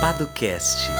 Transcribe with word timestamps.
Padocast. 0.00 0.90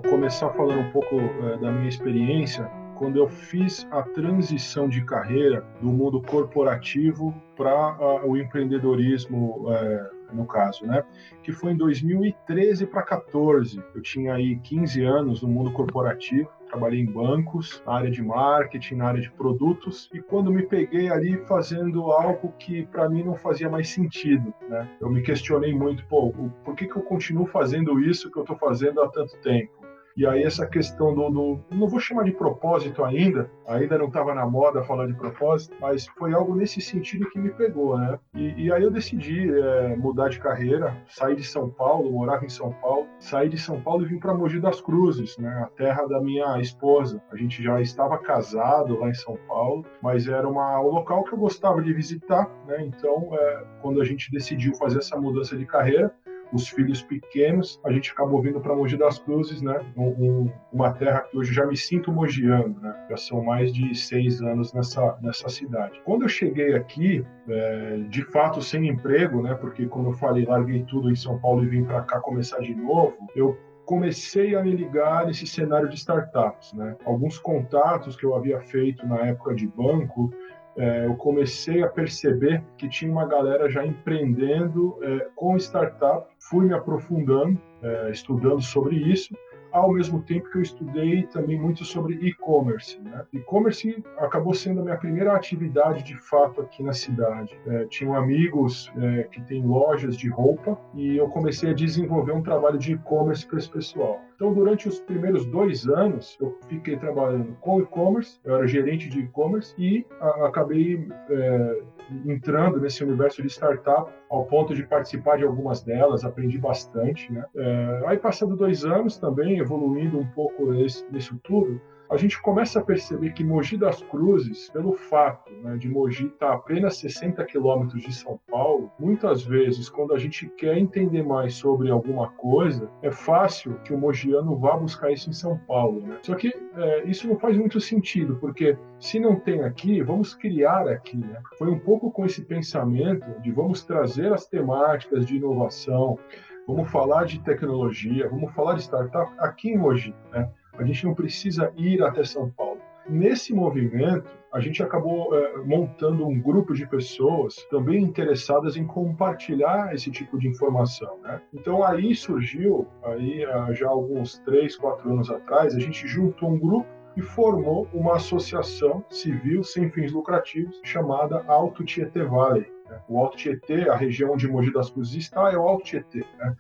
Começar 0.03 0.51
falando 0.51 0.81
um 0.81 0.91
pouco 0.91 1.17
é, 1.17 1.57
da 1.59 1.71
minha 1.71 1.89
experiência 1.89 2.71
quando 2.99 3.17
eu 3.17 3.29
fiz 3.29 3.87
a 3.93 4.03
transição 4.03 4.89
de 4.89 5.05
carreira 5.05 5.65
do 5.81 5.89
mundo 5.89 6.21
corporativo 6.21 7.33
para 7.57 7.97
uh, 7.97 8.29
o 8.29 8.37
empreendedorismo, 8.37 9.69
uh, 9.69 10.35
no 10.35 10.45
caso, 10.45 10.85
né? 10.85 11.05
Que 11.43 11.53
foi 11.53 11.73
em 11.73 11.77
2013 11.77 12.87
para 12.87 13.03
14. 13.03 13.81
Eu 13.95 14.03
tinha 14.03 14.35
aí 14.35 14.59
15 14.59 15.05
anos 15.05 15.43
no 15.43 15.49
mundo 15.49 15.71
corporativo 15.71 16.51
trabalhei 16.69 17.01
em 17.01 17.07
bancos, 17.07 17.83
na 17.87 17.95
área 17.95 18.11
de 18.11 18.23
marketing, 18.23 18.97
na 18.97 19.09
área 19.09 19.21
de 19.21 19.31
produtos, 19.31 20.09
e 20.13 20.21
quando 20.21 20.53
me 20.53 20.63
peguei 20.63 21.11
ali 21.11 21.37
fazendo 21.47 22.11
algo 22.13 22.53
que 22.59 22.87
para 22.87 23.09
mim 23.09 23.25
não 23.25 23.35
fazia 23.35 23.69
mais 23.69 23.89
sentido, 23.89 24.53
né? 24.69 24.89
Eu 25.01 25.11
me 25.11 25.23
questionei 25.23 25.75
muito, 25.75 26.05
pô, 26.07 26.33
por 26.65 26.75
que, 26.75 26.87
que 26.87 26.97
eu 26.97 27.03
continuo 27.03 27.47
fazendo 27.47 27.99
isso 28.01 28.31
que 28.31 28.39
eu 28.39 28.43
estou 28.43 28.57
fazendo 28.57 29.03
há 29.03 29.09
tanto 29.09 29.37
tempo? 29.39 29.73
E 30.19 30.27
aí 30.27 30.43
essa 30.43 30.67
questão 30.67 31.15
do, 31.15 31.31
do, 31.31 31.61
não 31.71 31.87
vou 31.87 32.01
chamar 32.01 32.25
de 32.25 32.33
propósito 32.33 33.05
ainda, 33.05 33.49
ainda 33.65 33.97
não 33.97 34.07
estava 34.09 34.35
na 34.35 34.45
moda 34.45 34.83
falar 34.83 35.07
de 35.07 35.15
propósito, 35.15 35.77
mas 35.81 36.09
foi 36.19 36.33
algo 36.33 36.57
nesse 36.57 36.81
sentido 36.81 37.31
que 37.31 37.39
me 37.39 37.51
pegou, 37.51 37.97
né? 37.97 38.19
E, 38.35 38.65
e 38.65 38.73
aí 38.73 38.83
eu 38.83 38.91
decidi 38.91 39.49
é, 39.49 39.95
mudar 39.95 40.29
de 40.29 40.41
carreira, 40.41 40.93
sair 41.07 41.37
de 41.37 41.45
São 41.45 41.71
Paulo, 41.71 42.11
morava 42.11 42.45
em 42.45 42.49
São 42.49 42.73
Paulo, 42.73 43.07
sair 43.21 43.49
de 43.49 43.59
São 43.59 43.81
Paulo 43.81 44.05
e 44.05 44.09
vim 44.09 44.19
para 44.19 44.35
Mogi 44.35 44.59
das 44.59 44.81
Cruzes, 44.81 45.39
né? 45.39 45.51
A 45.63 45.67
terra 45.67 46.05
da 46.07 46.21
minha 46.21 46.61
esposa. 46.61 47.23
A 47.31 47.37
gente 47.37 47.63
já 47.63 47.81
estava 47.81 48.19
casado 48.19 48.99
lá 48.99 49.09
em 49.09 49.15
São 49.15 49.39
Paulo, 49.47 49.87
mas 50.03 50.27
era 50.27 50.49
uma, 50.49 50.81
um 50.81 50.89
local 50.89 51.23
que 51.23 51.33
eu 51.33 51.39
gostava 51.39 51.81
de 51.81 51.93
visitar, 51.93 52.51
né? 52.67 52.85
Então, 52.85 53.29
é, 53.35 53.65
quando 53.81 54.01
a 54.01 54.05
gente 54.05 54.33
decidiu 54.33 54.75
fazer 54.75 54.99
essa 54.99 55.17
mudança 55.17 55.57
de 55.57 55.65
carreira, 55.65 56.13
os 56.53 56.69
filhos 56.69 57.03
pequenos, 57.03 57.81
a 57.85 57.93
gente 57.93 58.11
acabou 58.11 58.41
vindo 58.41 58.61
para 58.61 58.75
Mogi 58.75 58.97
das 58.97 59.19
Cruzes, 59.19 59.61
né? 59.61 59.81
Um, 59.97 60.51
uma 60.73 60.93
terra 60.93 61.21
que 61.21 61.37
hoje 61.37 61.53
já 61.53 61.67
me 61.67 61.77
sinto 61.77 62.13
mogiando, 62.13 62.81
né? 62.81 63.07
Já 63.11 63.17
são 63.17 63.43
mais 63.43 63.73
de 63.73 63.95
seis 63.95 64.41
anos 64.41 64.73
nessa, 64.73 65.19
nessa 65.23 65.49
cidade. 65.49 66.01
Quando 66.05 66.23
eu 66.23 66.29
cheguei 66.29 66.75
aqui, 66.75 67.25
é, 67.49 67.99
de 68.09 68.23
fato 68.23 68.63
sem 68.63 68.89
emprego, 68.89 69.43
né? 69.43 69.55
Porque 69.55 69.87
como 69.87 70.09
eu 70.09 70.13
falei, 70.15 70.45
larguei 70.45 70.85
tudo 70.85 71.11
em 71.11 71.17
São 71.17 71.39
Paulo 71.39 71.65
e 71.65 71.69
vim 71.69 71.85
para 71.85 72.03
cá 72.03 72.21
começar 72.21 72.61
de 72.61 72.75
novo. 72.75 73.17
Eu 73.35 73.57
comecei 73.89 74.55
a 74.55 74.63
me 74.63 74.71
ligar 74.71 75.27
nesse 75.27 75.47
cenário 75.47 75.89
de 75.89 75.97
startups, 75.97 76.75
né? 76.75 76.95
Alguns 77.07 77.39
contatos 77.39 78.17
que 78.17 78.25
eu 78.25 78.35
havia 78.35 78.61
feito 78.61 79.07
na 79.07 79.17
época 79.21 79.55
de 79.55 79.67
banco 79.67 80.31
é, 80.79 81.07
eu 81.07 81.17
comecei 81.17 81.83
a 81.83 81.89
perceber 81.89 82.63
que 82.77 82.89
tinha 82.89 83.11
uma 83.11 83.27
galera 83.27 83.69
já 83.69 83.85
empreendendo 83.85 84.97
é, 85.03 85.29
com 85.35 85.57
startup, 85.57 86.29
fui 86.39 86.67
me 86.67 86.73
aprofundando, 86.73 87.61
é, 87.83 88.11
estudando 88.11 88.63
sobre 88.63 88.97
isso, 88.97 89.37
ao 89.73 89.93
mesmo 89.93 90.23
tempo 90.23 90.51
que 90.51 90.59
eu 90.59 90.63
estudei 90.63 91.25
também 91.25 91.59
muito 91.59 91.85
sobre 91.85 92.15
e-commerce. 92.15 92.99
Né? 93.01 93.25
E-commerce 93.33 94.03
acabou 94.19 94.55
sendo 94.55 94.81
a 94.81 94.85
minha 94.85 94.97
primeira 94.97 95.35
atividade 95.35 96.03
de 96.03 96.17
fato 96.17 96.61
aqui 96.61 96.83
na 96.83 96.93
cidade. 96.93 97.59
É, 97.67 97.87
amigos 98.15 98.91
é, 98.97 99.25
que 99.25 99.41
têm 99.43 99.65
lojas 99.65 100.17
de 100.17 100.29
roupa 100.29 100.79
e 100.95 101.17
eu 101.17 101.29
comecei 101.29 101.71
a 101.71 101.75
desenvolver 101.75 102.33
um 102.33 102.43
trabalho 102.43 102.79
de 102.79 102.93
e-commerce 102.93 103.47
para 103.47 103.59
esse 103.59 103.71
pessoal. 103.71 104.21
Então, 104.35 104.55
durante 104.55 104.89
os 104.89 105.01
primeiros 105.01 105.45
dois 105.47 105.87
anos, 105.89 106.39
eu 106.41 106.57
fiquei 106.69 106.97
trabalhando 106.97 107.57
com 107.61 107.81
e-commerce, 107.81 108.39
eu 108.45 108.55
era 108.55 108.67
gerente 108.67 109.09
de 109.09 109.21
e-commerce 109.21 109.75
e 109.77 110.07
a, 110.21 110.47
acabei 110.47 111.09
é, 111.29 111.83
entrando 112.27 112.81
nesse 112.81 113.03
universo 113.03 113.43
de 113.43 113.49
startup 113.49 114.11
ao 114.31 114.45
ponto 114.45 114.75
de 114.75 114.83
participar 114.85 115.39
de 115.39 115.45
algumas 115.45 115.83
delas, 115.83 116.25
aprendi 116.25 116.59
bastante. 116.59 117.33
Né? 117.33 117.45
É, 117.57 118.03
aí, 118.07 118.19
passando 118.19 118.57
dois 118.57 118.85
anos 118.85 119.19
também, 119.19 119.59
evoluindo 119.59 120.19
um 120.19 120.27
pouco 120.27 120.71
nesse, 120.73 121.05
nisso 121.11 121.39
tudo, 121.43 121.81
a 122.11 122.17
gente 122.17 122.41
começa 122.41 122.79
a 122.79 122.83
perceber 122.83 123.33
que 123.33 123.45
Mogi 123.45 123.77
das 123.77 124.03
Cruzes, 124.03 124.71
pelo 124.71 124.93
fato 124.95 125.53
né, 125.63 125.77
de 125.77 125.89
Mogi 125.89 126.27
estar 126.27 126.55
apenas 126.55 126.97
60 126.97 127.45
quilômetros 127.45 128.03
de 128.03 128.13
São 128.15 128.41
Paulo, 128.51 128.91
muitas 128.99 129.43
vezes, 129.43 129.91
quando 129.91 130.15
a 130.15 130.19
gente 130.19 130.49
quer 130.57 130.79
entender 130.79 131.23
mais 131.23 131.55
sobre 131.55 131.91
alguma 131.91 132.31
coisa, 132.31 132.91
é 133.03 133.11
fácil 133.11 133.79
que 133.85 133.93
o 133.93 133.99
mogiano 133.99 134.57
vá 134.57 134.77
buscar 134.77 135.13
isso 135.13 135.29
em 135.29 135.35
São 135.35 135.59
Paulo. 135.59 136.01
Né? 136.01 136.19
Só 136.23 136.35
que 136.35 136.53
é, 136.77 137.05
isso 137.05 137.29
não 137.29 137.39
faz 137.39 137.57
muito 137.57 137.81
sentido, 137.81 138.37
porque 138.37 138.77
se 138.99 139.21
não 139.21 139.37
tem 139.37 139.63
aqui, 139.63 140.03
vamos 140.03 140.35
criar 140.35 140.89
aqui. 140.89 141.19
Né? 141.19 141.41
Foi 141.59 141.69
um 141.69 141.79
pouco 141.79 142.11
com 142.11 142.25
esse 142.25 142.43
pensamento 142.43 143.27
de 143.43 143.53
vamos 143.53 143.85
trazer 143.85 144.33
as 144.33 144.47
temáticas 144.47 145.27
de 145.27 145.37
inovação, 145.37 146.19
vamos 146.67 146.91
falar 146.91 147.25
de 147.25 147.41
tecnologia, 147.41 148.29
vamos 148.29 148.53
falar 148.55 148.75
de 148.75 148.83
startup 148.83 149.31
aqui 149.39 149.71
em 149.71 149.79
Mogi. 149.79 150.15
Né? 150.33 150.49
A 150.79 150.85
gente 150.85 151.05
não 151.05 151.15
precisa 151.15 151.73
ir 151.77 152.03
até 152.03 152.25
São 152.25 152.49
Paulo. 152.51 152.81
Nesse 153.09 153.55
movimento, 153.55 154.31
a 154.53 154.61
gente 154.61 154.83
acabou 154.83 155.35
é, 155.35 155.59
montando 155.59 156.27
um 156.27 156.41
grupo 156.41 156.75
de 156.75 156.87
pessoas 156.87 157.57
também 157.71 158.03
interessadas 158.03 158.77
em 158.77 158.87
compartilhar 158.87 159.95
esse 159.95 160.11
tipo 160.11 160.39
de 160.39 160.47
informação. 160.47 161.19
Né? 161.23 161.41
Então 161.53 161.83
aí 161.83 162.15
surgiu, 162.15 162.87
aí 163.03 163.45
já 163.75 163.89
alguns 163.89 164.39
três, 164.41 164.77
quatro 164.77 165.11
anos 165.11 165.31
atrás, 165.31 165.75
a 165.75 165.79
gente 165.79 166.07
juntou 166.07 166.51
um 166.51 166.59
grupo 166.59 166.87
e 167.17 167.23
formou 167.23 167.89
uma 167.93 168.17
associação 168.17 169.05
civil 169.11 169.65
sem 169.65 169.91
fins 169.91 170.13
lucrativos 170.13 170.81
chamada 170.85 171.45
Alto 171.49 171.85
Tietê 171.85 172.23
Valley. 172.23 172.71
Né? 172.89 173.01
O 173.09 173.19
Alto 173.19 173.37
Tietê, 173.37 173.89
a 173.89 173.97
região 173.97 174.33
onde 174.33 174.47
Mogi 174.47 174.73
das 174.73 174.89
Cruzes 174.89 175.17
está, 175.17 175.53
é 175.53 175.57
o 175.57 175.63
Alto 175.63 175.85
Tietê, 175.85 176.25
né? 176.39 176.55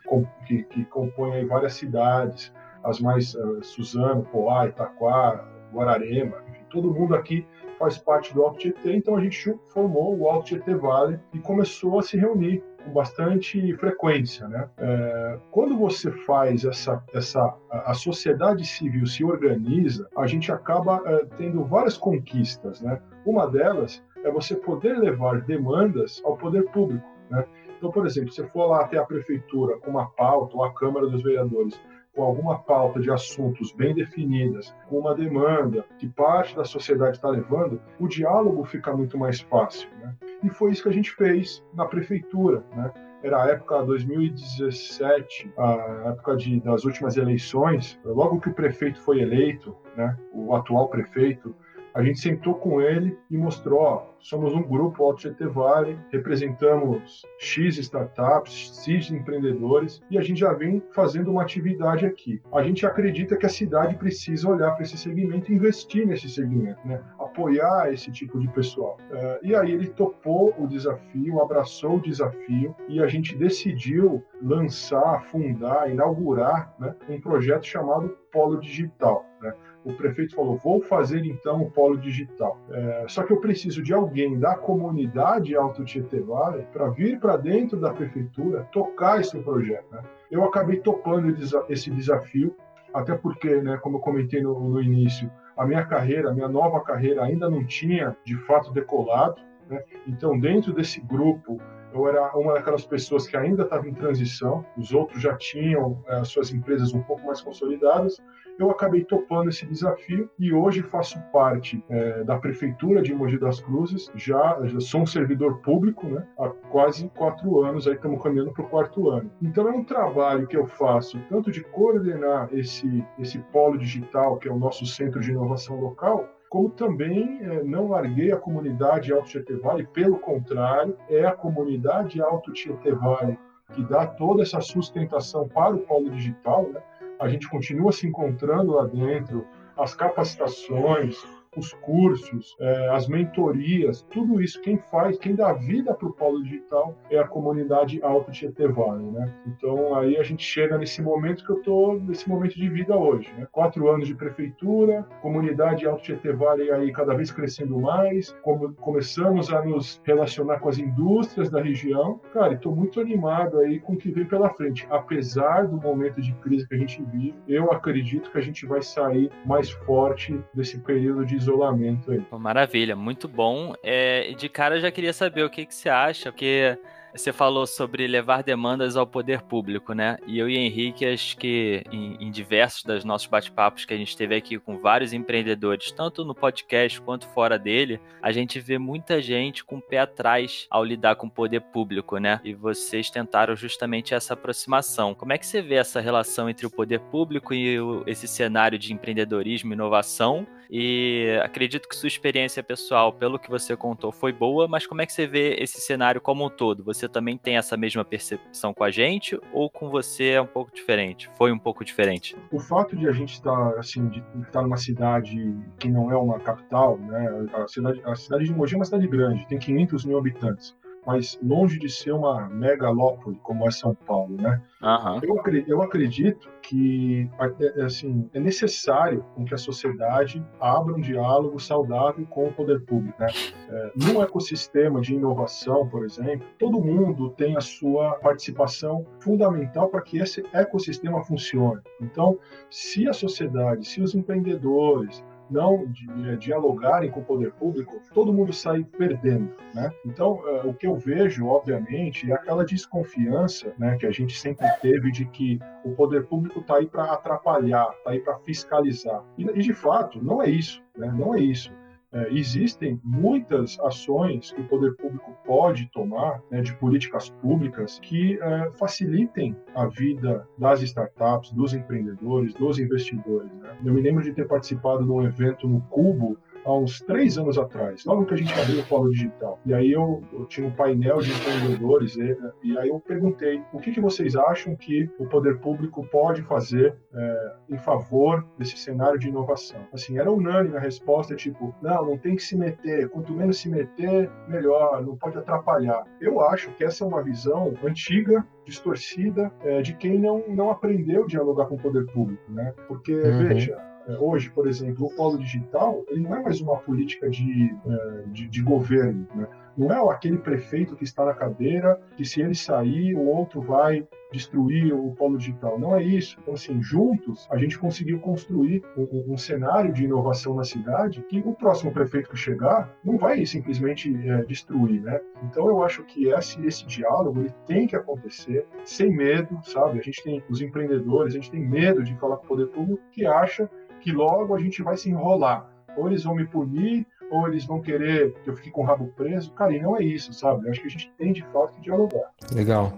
que, 0.46 0.64
que 0.64 0.84
compõe 0.86 1.46
várias 1.46 1.74
cidades, 1.74 2.52
as 2.84 3.00
mais 3.00 3.34
uh, 3.34 3.62
Suzano, 3.62 4.22
Poá, 4.30 4.66
Itaquá, 4.66 5.44
Guararema, 5.72 6.42
enfim, 6.48 6.64
todo 6.70 6.92
mundo 6.92 7.14
aqui 7.14 7.46
faz 7.78 7.96
parte 7.96 8.34
do 8.34 8.42
Alto 8.42 8.58
Tietê, 8.58 8.96
então 8.96 9.16
a 9.16 9.20
gente 9.20 9.54
formou 9.72 10.18
o 10.18 10.28
Alto 10.28 10.46
Tietê 10.46 10.74
Vale 10.74 11.20
e 11.32 11.38
começou 11.38 11.98
a 11.98 12.02
se 12.02 12.16
reunir 12.16 12.62
com 12.84 12.92
bastante 12.92 13.74
frequência, 13.76 14.48
né? 14.48 14.68
É, 14.78 15.38
quando 15.50 15.76
você 15.76 16.10
faz 16.10 16.64
essa, 16.64 17.02
essa 17.14 17.54
a 17.70 17.94
sociedade 17.94 18.64
civil 18.64 19.06
se 19.06 19.24
organiza, 19.24 20.08
a 20.16 20.26
gente 20.26 20.50
acaba 20.50 21.02
é, 21.06 21.24
tendo 21.36 21.64
várias 21.64 21.96
conquistas, 21.96 22.80
né? 22.80 23.00
Uma 23.24 23.46
delas 23.46 24.02
é 24.24 24.30
você 24.30 24.56
poder 24.56 24.98
levar 24.98 25.42
demandas 25.42 26.20
ao 26.24 26.36
poder 26.36 26.64
público, 26.70 27.06
né? 27.30 27.44
Então, 27.76 27.92
por 27.92 28.04
exemplo, 28.06 28.32
você 28.32 28.44
for 28.48 28.66
lá 28.66 28.80
até 28.80 28.98
a 28.98 29.04
prefeitura 29.04 29.78
com 29.78 29.90
uma 29.90 30.10
pauta 30.10 30.56
ou 30.56 30.64
a 30.64 30.74
Câmara 30.74 31.06
dos 31.06 31.22
Vereadores 31.22 31.80
com 32.18 32.24
alguma 32.24 32.58
pauta 32.58 32.98
de 32.98 33.12
assuntos 33.12 33.70
bem 33.70 33.94
definidas, 33.94 34.74
com 34.88 34.98
uma 34.98 35.14
demanda 35.14 35.84
que 36.00 36.08
parte 36.08 36.56
da 36.56 36.64
sociedade 36.64 37.16
está 37.16 37.28
levando, 37.28 37.80
o 38.00 38.08
diálogo 38.08 38.64
fica 38.64 38.92
muito 38.92 39.16
mais 39.16 39.38
fácil. 39.38 39.88
Né? 40.00 40.12
E 40.42 40.50
foi 40.50 40.72
isso 40.72 40.82
que 40.82 40.88
a 40.88 40.92
gente 40.92 41.12
fez 41.12 41.64
na 41.72 41.84
prefeitura. 41.86 42.64
Né? 42.74 42.92
Era 43.22 43.44
a 43.44 43.50
época 43.50 43.84
2017, 43.84 45.52
a 45.56 46.08
época 46.08 46.36
de, 46.36 46.58
das 46.58 46.84
últimas 46.84 47.16
eleições. 47.16 48.00
Logo 48.04 48.40
que 48.40 48.48
o 48.48 48.54
prefeito 48.54 49.00
foi 49.00 49.20
eleito, 49.20 49.76
né, 49.96 50.16
o 50.32 50.56
atual 50.56 50.88
prefeito, 50.88 51.54
a 51.98 52.02
gente 52.04 52.20
sentou 52.20 52.54
com 52.54 52.80
ele 52.80 53.18
e 53.28 53.36
mostrou, 53.36 53.80
ó, 53.80 54.06
somos 54.20 54.54
um 54.54 54.62
grupo 54.62 55.02
Alto 55.02 55.22
GT 55.22 55.48
Vale, 55.48 55.98
representamos 56.12 57.22
X 57.40 57.76
startups, 57.76 58.84
X 58.84 59.10
empreendedores 59.10 60.00
e 60.08 60.16
a 60.16 60.22
gente 60.22 60.38
já 60.38 60.52
vem 60.52 60.80
fazendo 60.92 61.32
uma 61.32 61.42
atividade 61.42 62.06
aqui. 62.06 62.40
A 62.54 62.62
gente 62.62 62.86
acredita 62.86 63.36
que 63.36 63.46
a 63.46 63.48
cidade 63.48 63.96
precisa 63.96 64.48
olhar 64.48 64.70
para 64.76 64.84
esse 64.84 64.96
segmento 64.96 65.50
e 65.50 65.56
investir 65.56 66.06
nesse 66.06 66.28
segmento, 66.28 66.78
né? 66.86 67.02
apoiar 67.18 67.92
esse 67.92 68.12
tipo 68.12 68.38
de 68.38 68.46
pessoal. 68.46 68.96
Uh, 69.10 69.44
e 69.44 69.56
aí 69.56 69.72
ele 69.72 69.88
topou 69.88 70.54
o 70.56 70.68
desafio, 70.68 71.42
abraçou 71.42 71.96
o 71.96 72.00
desafio 72.00 72.76
e 72.88 73.02
a 73.02 73.08
gente 73.08 73.36
decidiu 73.36 74.22
lançar, 74.40 75.24
fundar, 75.24 75.90
inaugurar 75.90 76.72
né, 76.78 76.94
um 77.08 77.20
projeto 77.20 77.66
chamado 77.66 78.16
Polo 78.30 78.60
Digital. 78.60 79.24
Né? 79.42 79.52
O 79.88 79.94
prefeito 79.94 80.34
falou: 80.34 80.58
vou 80.58 80.82
fazer 80.82 81.24
então 81.24 81.62
o 81.62 81.70
polo 81.70 81.96
digital. 81.96 82.58
É, 82.70 83.06
só 83.08 83.22
que 83.22 83.32
eu 83.32 83.40
preciso 83.40 83.82
de 83.82 83.94
alguém 83.94 84.38
da 84.38 84.54
comunidade 84.54 85.56
Alto 85.56 85.84
Tietê 85.84 86.20
Vale 86.20 86.64
para 86.72 86.90
vir 86.90 87.18
para 87.18 87.36
dentro 87.36 87.80
da 87.80 87.92
prefeitura 87.92 88.68
tocar 88.70 89.20
esse 89.20 89.38
projeto. 89.38 89.86
Né? 89.90 90.02
Eu 90.30 90.44
acabei 90.44 90.78
topando 90.80 91.34
esse 91.70 91.90
desafio, 91.90 92.54
até 92.92 93.14
porque, 93.14 93.62
né, 93.62 93.78
como 93.78 93.96
eu 93.96 94.00
comentei 94.00 94.42
no, 94.42 94.58
no 94.60 94.82
início, 94.82 95.30
a 95.56 95.66
minha 95.66 95.84
carreira, 95.84 96.30
a 96.30 96.34
minha 96.34 96.48
nova 96.48 96.80
carreira 96.80 97.24
ainda 97.24 97.48
não 97.48 97.64
tinha 97.64 98.14
de 98.24 98.36
fato 98.44 98.70
decolado. 98.72 99.40
Né? 99.68 99.82
Então, 100.06 100.38
dentro 100.38 100.72
desse 100.72 101.00
grupo, 101.00 101.58
eu 101.92 102.08
era 102.08 102.36
uma 102.36 102.54
daquelas 102.54 102.86
pessoas 102.86 103.26
que 103.26 103.36
ainda 103.36 103.62
estava 103.62 103.88
em 103.88 103.94
transição, 103.94 104.64
os 104.76 104.92
outros 104.92 105.22
já 105.22 105.36
tinham 105.36 106.02
é, 106.06 106.24
suas 106.24 106.52
empresas 106.52 106.92
um 106.92 107.02
pouco 107.02 107.24
mais 107.26 107.40
consolidadas, 107.40 108.20
eu 108.58 108.70
acabei 108.70 109.04
topando 109.04 109.48
esse 109.48 109.64
desafio 109.64 110.28
e 110.36 110.52
hoje 110.52 110.82
faço 110.82 111.18
parte 111.32 111.82
é, 111.88 112.24
da 112.24 112.36
prefeitura 112.38 113.00
de 113.00 113.14
Mogi 113.14 113.38
das 113.38 113.60
Cruzes. 113.60 114.10
Já, 114.16 114.58
já 114.64 114.80
sou 114.80 115.02
um 115.02 115.06
servidor 115.06 115.58
público, 115.58 116.08
né? 116.08 116.26
Há 116.36 116.48
quase 116.70 117.08
quatro 117.10 117.62
anos, 117.62 117.86
aí 117.86 117.94
estamos 117.94 118.20
caminhando 118.20 118.52
para 118.52 118.64
o 118.64 118.68
quarto 118.68 119.10
ano. 119.10 119.30
Então 119.40 119.68
é 119.68 119.70
um 119.70 119.84
trabalho 119.84 120.46
que 120.48 120.56
eu 120.56 120.66
faço 120.66 121.20
tanto 121.28 121.52
de 121.52 121.62
coordenar 121.62 122.48
esse 122.52 123.04
esse 123.18 123.38
polo 123.52 123.78
digital 123.78 124.38
que 124.38 124.48
é 124.48 124.52
o 124.52 124.58
nosso 124.58 124.84
centro 124.86 125.20
de 125.20 125.30
inovação 125.30 125.80
local, 125.80 126.28
como 126.48 126.70
também 126.70 127.38
é, 127.42 127.62
não 127.62 127.88
larguei 127.88 128.32
a 128.32 128.36
comunidade 128.36 129.12
Alto 129.12 129.28
Tietê 129.28 129.56
Vale, 129.56 129.86
pelo 129.86 130.18
contrário, 130.18 130.96
é 131.08 131.24
a 131.24 131.32
comunidade 131.32 132.20
Alto 132.20 132.52
Tietê 132.52 132.92
Vale 132.92 133.38
que 133.74 133.82
dá 133.84 134.06
toda 134.06 134.42
essa 134.42 134.60
sustentação 134.60 135.46
para 135.46 135.74
o 135.74 135.80
polo 135.80 136.10
digital, 136.10 136.68
né? 136.70 136.82
a 137.18 137.28
gente 137.28 137.48
continua 137.48 137.92
se 137.92 138.06
encontrando 138.06 138.72
lá 138.72 138.86
dentro, 138.86 139.46
as 139.76 139.94
capacitações, 139.94 141.16
os 141.58 141.72
cursos, 141.74 142.56
é, 142.60 142.88
as 142.90 143.08
mentorias, 143.08 144.02
tudo 144.10 144.40
isso 144.40 144.60
quem 144.62 144.78
faz, 144.78 145.18
quem 145.18 145.34
dá 145.34 145.52
vida 145.52 145.94
para 145.94 146.08
o 146.08 146.12
polo 146.12 146.42
digital 146.42 146.96
é 147.10 147.18
a 147.18 147.26
comunidade 147.26 148.00
Alto 148.02 148.30
Tietê 148.30 148.68
Vale, 148.68 149.04
né? 149.04 149.34
Então 149.46 149.94
aí 149.94 150.16
a 150.16 150.22
gente 150.22 150.42
chega 150.42 150.78
nesse 150.78 151.02
momento 151.02 151.44
que 151.44 151.50
eu 151.50 151.58
estou 151.58 152.00
nesse 152.00 152.28
momento 152.28 152.54
de 152.54 152.68
vida 152.68 152.96
hoje, 152.96 153.32
né? 153.36 153.46
Quatro 153.50 153.88
anos 153.88 154.06
de 154.06 154.14
prefeitura, 154.14 155.06
comunidade 155.20 155.86
Alto 155.86 156.02
Tietê 156.02 156.32
Vale 156.32 156.70
aí 156.70 156.92
cada 156.92 157.14
vez 157.14 157.30
crescendo 157.30 157.78
mais, 157.78 158.30
como 158.42 158.72
começamos 158.74 159.52
a 159.52 159.64
nos 159.64 160.00
relacionar 160.04 160.60
com 160.60 160.68
as 160.68 160.78
indústrias 160.78 161.50
da 161.50 161.60
região, 161.60 162.20
cara, 162.32 162.54
estou 162.54 162.74
muito 162.74 163.00
animado 163.00 163.58
aí 163.58 163.80
com 163.80 163.94
o 163.94 163.96
que 163.96 164.10
vem 164.10 164.24
pela 164.24 164.50
frente, 164.50 164.86
apesar 164.90 165.66
do 165.66 165.76
momento 165.76 166.20
de 166.20 166.32
crise 166.34 166.66
que 166.66 166.74
a 166.74 166.78
gente 166.78 167.02
vive, 167.02 167.34
eu 167.46 167.72
acredito 167.72 168.30
que 168.30 168.38
a 168.38 168.42
gente 168.42 168.66
vai 168.66 168.82
sair 168.82 169.30
mais 169.44 169.70
forte 169.70 170.38
desse 170.54 170.78
período 170.80 171.24
de 171.24 171.36
isolamento 171.48 172.10
aí. 172.10 172.22
Maravilha, 172.32 172.94
muito 172.94 173.26
bom. 173.26 173.74
É, 173.82 174.32
de 174.32 174.48
cara 174.48 174.80
já 174.80 174.90
queria 174.90 175.12
saber 175.12 175.44
o 175.44 175.50
que, 175.50 175.66
que 175.66 175.74
você 175.74 175.88
acha, 175.88 176.30
porque 176.30 176.78
você 177.14 177.32
falou 177.32 177.66
sobre 177.66 178.06
levar 178.06 178.42
demandas 178.42 178.96
ao 178.96 179.06
poder 179.06 179.42
público, 179.42 179.92
né? 179.92 180.18
E 180.26 180.38
eu 180.38 180.48
e 180.48 180.56
Henrique, 180.56 181.06
acho 181.06 181.36
que 181.36 181.82
em, 181.90 182.16
em 182.20 182.30
diversos 182.30 182.84
dos 182.84 183.04
nossos 183.04 183.26
bate-papos 183.26 183.84
que 183.84 183.94
a 183.94 183.96
gente 183.96 184.16
teve 184.16 184.36
aqui 184.36 184.58
com 184.58 184.78
vários 184.78 185.12
empreendedores, 185.12 185.90
tanto 185.90 186.24
no 186.24 186.34
podcast 186.34 187.00
quanto 187.00 187.26
fora 187.28 187.58
dele, 187.58 188.00
a 188.22 188.30
gente 188.30 188.60
vê 188.60 188.78
muita 188.78 189.20
gente 189.20 189.64
com 189.64 189.76
o 189.76 189.82
pé 189.82 190.00
atrás 190.00 190.66
ao 190.70 190.84
lidar 190.84 191.16
com 191.16 191.26
o 191.26 191.30
poder 191.30 191.60
público, 191.60 192.18
né? 192.18 192.40
E 192.44 192.54
vocês 192.54 193.10
tentaram 193.10 193.56
justamente 193.56 194.14
essa 194.14 194.34
aproximação. 194.34 195.14
Como 195.14 195.32
é 195.32 195.38
que 195.38 195.46
você 195.46 195.62
vê 195.62 195.76
essa 195.76 196.00
relação 196.00 196.48
entre 196.48 196.66
o 196.66 196.70
poder 196.70 197.00
público 197.00 197.54
e 197.54 197.80
o, 197.80 198.04
esse 198.06 198.28
cenário 198.28 198.78
de 198.78 198.92
empreendedorismo 198.92 199.72
e 199.72 199.74
inovação? 199.74 200.46
E 200.70 201.38
acredito 201.42 201.88
que 201.88 201.96
sua 201.96 202.08
experiência 202.08 202.62
pessoal, 202.62 203.12
pelo 203.12 203.38
que 203.38 203.48
você 203.48 203.76
contou, 203.76 204.12
foi 204.12 204.32
boa, 204.32 204.68
mas 204.68 204.86
como 204.86 205.00
é 205.00 205.06
que 205.06 205.12
você 205.12 205.26
vê 205.26 205.56
esse 205.58 205.80
cenário 205.80 206.20
como 206.20 206.44
um 206.44 206.50
todo? 206.50 206.84
Você 206.84 207.08
também 207.08 207.38
tem 207.38 207.56
essa 207.56 207.76
mesma 207.76 208.04
percepção 208.04 208.74
com 208.74 208.84
a 208.84 208.90
gente 208.90 209.38
ou 209.52 209.70
com 209.70 209.88
você 209.88 210.30
é 210.30 210.40
um 210.40 210.46
pouco 210.46 210.72
diferente? 210.72 211.30
Foi 211.36 211.50
um 211.50 211.58
pouco 211.58 211.84
diferente? 211.84 212.36
O 212.52 212.60
fato 212.60 212.96
de 212.96 213.08
a 213.08 213.12
gente 213.12 213.34
estar 213.34 213.78
assim, 213.78 214.08
de 214.08 214.22
estar 214.42 214.62
numa 214.62 214.76
cidade 214.76 215.56
que 215.78 215.88
não 215.88 216.10
é 216.10 216.16
uma 216.16 216.38
capital, 216.38 216.98
né? 216.98 217.46
A 217.54 217.66
cidade, 217.66 218.02
a 218.04 218.14
cidade 218.14 218.44
de 218.44 218.52
Mogi 218.52 218.74
é 218.74 218.76
uma 218.76 218.84
cidade 218.84 219.06
grande, 219.06 219.46
tem 219.46 219.58
500 219.58 220.04
mil 220.04 220.18
habitantes. 220.18 220.76
Mas 221.06 221.38
longe 221.42 221.78
de 221.78 221.88
ser 221.88 222.12
uma 222.12 222.48
megalópole 222.48 223.38
como 223.42 223.66
é 223.66 223.70
São 223.70 223.94
Paulo, 223.94 224.36
né? 224.36 224.60
Uhum. 224.82 225.20
Eu, 225.22 225.64
eu 225.66 225.82
acredito 225.82 226.48
que 226.62 227.28
é, 227.40 227.80
é, 227.80 227.84
assim, 227.84 228.28
é 228.32 228.38
necessário 228.38 229.24
que 229.46 229.54
a 229.54 229.58
sociedade 229.58 230.44
abra 230.60 230.94
um 230.94 231.00
diálogo 231.00 231.58
saudável 231.58 232.26
com 232.26 232.46
o 232.46 232.52
poder 232.52 232.84
público. 232.84 233.20
Né? 233.20 233.28
É, 233.70 233.92
num 233.96 234.22
ecossistema 234.22 235.00
de 235.00 235.14
inovação, 235.14 235.88
por 235.88 236.04
exemplo, 236.04 236.46
todo 236.58 236.80
mundo 236.80 237.30
tem 237.30 237.56
a 237.56 237.60
sua 237.60 238.12
participação 238.16 239.06
fundamental 239.20 239.88
para 239.88 240.02
que 240.02 240.18
esse 240.18 240.44
ecossistema 240.52 241.24
funcione. 241.24 241.80
Então, 242.00 242.38
se 242.70 243.08
a 243.08 243.12
sociedade, 243.12 243.86
se 243.86 244.00
os 244.00 244.14
empreendedores, 244.14 245.24
não 245.50 245.90
é, 246.26 246.36
dialogarem 246.36 247.10
com 247.10 247.20
o 247.20 247.24
poder 247.24 247.52
público, 247.52 248.00
todo 248.12 248.32
mundo 248.32 248.52
sai 248.52 248.84
perdendo, 248.84 249.50
né? 249.74 249.92
Então, 250.04 250.40
é, 250.46 250.66
o 250.66 250.74
que 250.74 250.86
eu 250.86 250.96
vejo, 250.96 251.46
obviamente, 251.46 252.30
é 252.30 252.34
aquela 252.34 252.64
desconfiança, 252.64 253.72
né, 253.78 253.96
que 253.96 254.06
a 254.06 254.10
gente 254.10 254.38
sempre 254.38 254.66
teve 254.80 255.10
de 255.10 255.24
que 255.26 255.58
o 255.84 255.92
poder 255.92 256.26
público 256.26 256.60
está 256.60 256.76
aí 256.76 256.86
para 256.86 257.04
atrapalhar, 257.12 257.88
está 257.98 258.10
aí 258.10 258.20
para 258.20 258.38
fiscalizar. 258.40 259.22
E, 259.36 259.44
de 259.44 259.72
fato, 259.72 260.22
não 260.22 260.42
é 260.42 260.48
isso, 260.48 260.82
né? 260.96 261.12
Não 261.16 261.34
é 261.34 261.40
isso. 261.40 261.72
É, 262.10 262.32
existem 262.32 262.98
muitas 263.04 263.78
ações 263.80 264.50
que 264.52 264.60
o 264.62 264.64
poder 264.66 264.96
público 264.96 265.36
pode 265.44 265.90
tomar, 265.92 266.40
né, 266.50 266.62
de 266.62 266.74
políticas 266.74 267.28
públicas, 267.28 267.98
que 267.98 268.40
é, 268.40 268.70
facilitem 268.78 269.54
a 269.74 269.86
vida 269.86 270.48
das 270.56 270.80
startups, 270.80 271.52
dos 271.52 271.74
empreendedores, 271.74 272.54
dos 272.54 272.78
investidores. 272.78 273.52
Né? 273.52 273.76
Eu 273.84 273.92
me 273.92 274.00
lembro 274.00 274.22
de 274.22 274.32
ter 274.32 274.48
participado 274.48 275.04
de 275.04 275.10
um 275.10 275.22
evento 275.22 275.68
no 275.68 275.82
Cubo, 275.82 276.38
há 276.68 276.78
uns 276.78 277.00
três 277.00 277.38
anos 277.38 277.56
atrás, 277.56 278.04
logo 278.04 278.26
que 278.26 278.34
a 278.34 278.36
gente 278.36 278.52
abriu 278.60 278.80
o 278.80 278.86
Polo 278.86 279.10
Digital. 279.10 279.58
E 279.64 279.72
aí 279.72 279.90
eu, 279.90 280.22
eu 280.32 280.44
tinha 280.44 280.66
um 280.66 280.70
painel 280.70 281.18
de 281.18 281.32
empreendedores 281.32 282.16
e, 282.16 282.36
e, 282.62 282.78
aí 282.78 282.90
eu 282.90 283.00
perguntei 283.00 283.62
o 283.72 283.78
que, 283.78 283.90
que 283.90 284.00
vocês 284.00 284.36
acham 284.36 284.76
que 284.76 285.10
o 285.18 285.26
poder 285.26 285.58
público 285.60 286.06
pode 286.06 286.42
fazer 286.42 286.94
é, 287.14 287.52
em 287.70 287.78
favor 287.78 288.46
desse 288.58 288.76
cenário 288.76 289.18
de 289.18 289.28
inovação. 289.28 289.80
Assim, 289.92 290.18
era 290.18 290.30
unânime 290.30 290.76
a 290.76 290.80
resposta, 290.80 291.34
tipo, 291.34 291.74
não, 291.80 292.04
não 292.04 292.18
tem 292.18 292.36
que 292.36 292.42
se 292.42 292.56
meter, 292.56 293.08
quanto 293.08 293.32
menos 293.32 293.58
se 293.58 293.70
meter, 293.70 294.30
melhor, 294.46 295.02
não 295.02 295.16
pode 295.16 295.38
atrapalhar. 295.38 296.04
Eu 296.20 296.40
acho 296.40 296.70
que 296.72 296.84
essa 296.84 297.02
é 297.02 297.06
uma 297.06 297.22
visão 297.22 297.72
antiga 297.82 298.46
distorcida 298.66 299.50
é, 299.62 299.80
de 299.80 299.94
quem 299.94 300.18
não, 300.18 300.44
não 300.48 300.70
aprendeu 300.70 301.24
a 301.24 301.26
dialogar 301.26 301.66
com 301.66 301.76
o 301.76 301.78
poder 301.78 302.04
público, 302.12 302.42
né? 302.52 302.74
Porque, 302.86 303.14
uhum. 303.14 303.48
veja, 303.48 303.78
hoje, 304.16 304.50
por 304.50 304.66
exemplo, 304.66 305.06
o 305.06 305.14
polo 305.14 305.38
digital 305.38 306.04
ele 306.08 306.22
não 306.22 306.34
é 306.34 306.42
mais 306.42 306.60
uma 306.60 306.78
política 306.78 307.28
de, 307.28 307.74
é, 307.86 308.22
de, 308.28 308.48
de 308.48 308.62
governo. 308.62 309.26
Né? 309.34 309.46
Não 309.76 309.92
é 309.92 310.12
aquele 310.12 310.38
prefeito 310.38 310.96
que 310.96 311.04
está 311.04 311.24
na 311.24 311.34
cadeira 311.34 312.00
que 312.16 312.24
se 312.24 312.40
ele 312.40 312.54
sair, 312.54 313.14
o 313.14 313.24
outro 313.24 313.60
vai 313.60 314.06
destruir 314.32 314.92
o 314.92 315.14
polo 315.14 315.38
digital. 315.38 315.78
Não 315.78 315.96
é 315.96 316.02
isso. 316.02 316.36
Então, 316.42 316.54
assim, 316.54 316.82
juntos, 316.82 317.46
a 317.50 317.56
gente 317.56 317.78
conseguiu 317.78 318.18
construir 318.18 318.82
um, 318.96 319.32
um, 319.32 319.36
cenário 319.36 319.92
de 319.92 320.04
inovação 320.04 320.54
na 320.54 320.64
cidade 320.64 321.24
que 321.28 321.38
o 321.38 321.54
próximo 321.54 321.92
prefeito 321.92 322.28
que 322.28 322.36
chegar 322.36 322.92
não 323.04 323.16
vai 323.16 323.44
simplesmente 323.46 324.14
é, 324.28 324.42
destruir, 324.44 325.00
né? 325.00 325.20
Então, 325.44 325.68
eu 325.68 325.82
acho 325.82 326.04
que 326.04 326.28
esse, 326.28 326.60
esse 326.66 326.84
diálogo 326.84 327.40
ele 327.40 327.54
tem 327.66 327.86
que 327.86 327.96
acontecer 327.96 328.66
sem 328.84 329.14
medo, 329.14 329.58
sabe? 329.62 329.98
A 329.98 330.02
gente 330.02 330.22
tem 330.22 330.42
os 330.50 330.60
empreendedores, 330.60 331.34
a 331.34 331.36
gente 331.36 331.50
tem 331.50 331.60
medo 331.60 332.02
de 332.02 332.14
falar 332.16 332.36
com 332.38 332.44
o 332.44 332.48
poder 332.48 332.66
público 332.68 333.02
que 333.12 333.24
acha 333.24 333.70
que 334.00 334.12
logo 334.12 334.54
a 334.54 334.60
gente 334.60 334.82
vai 334.82 334.96
se 334.96 335.10
enrolar. 335.10 335.68
Ou 335.96 336.08
eles 336.08 336.22
vão 336.22 336.34
me 336.34 336.46
punir, 336.46 337.06
ou 337.30 337.46
eles 337.48 337.64
vão 337.64 337.80
querer 337.80 338.32
que 338.44 338.50
eu 338.50 338.56
fique 338.56 338.70
com 338.70 338.82
o 338.82 338.84
rabo 338.84 339.12
preso. 339.16 339.50
Cara, 339.52 339.74
e 339.74 339.80
não 339.80 339.96
é 339.96 340.02
isso, 340.02 340.32
sabe? 340.32 340.66
Eu 340.66 340.70
acho 340.70 340.80
que 340.80 340.86
a 340.86 340.90
gente 340.90 341.12
tem 341.18 341.32
de 341.32 341.42
fato 341.52 341.72
que 341.74 341.80
dialogar. 341.80 342.30
Legal. 342.52 342.92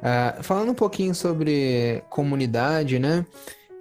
Uh, 0.00 0.42
falando 0.42 0.70
um 0.70 0.74
pouquinho 0.74 1.14
sobre 1.14 2.02
comunidade, 2.08 2.98
né? 2.98 3.24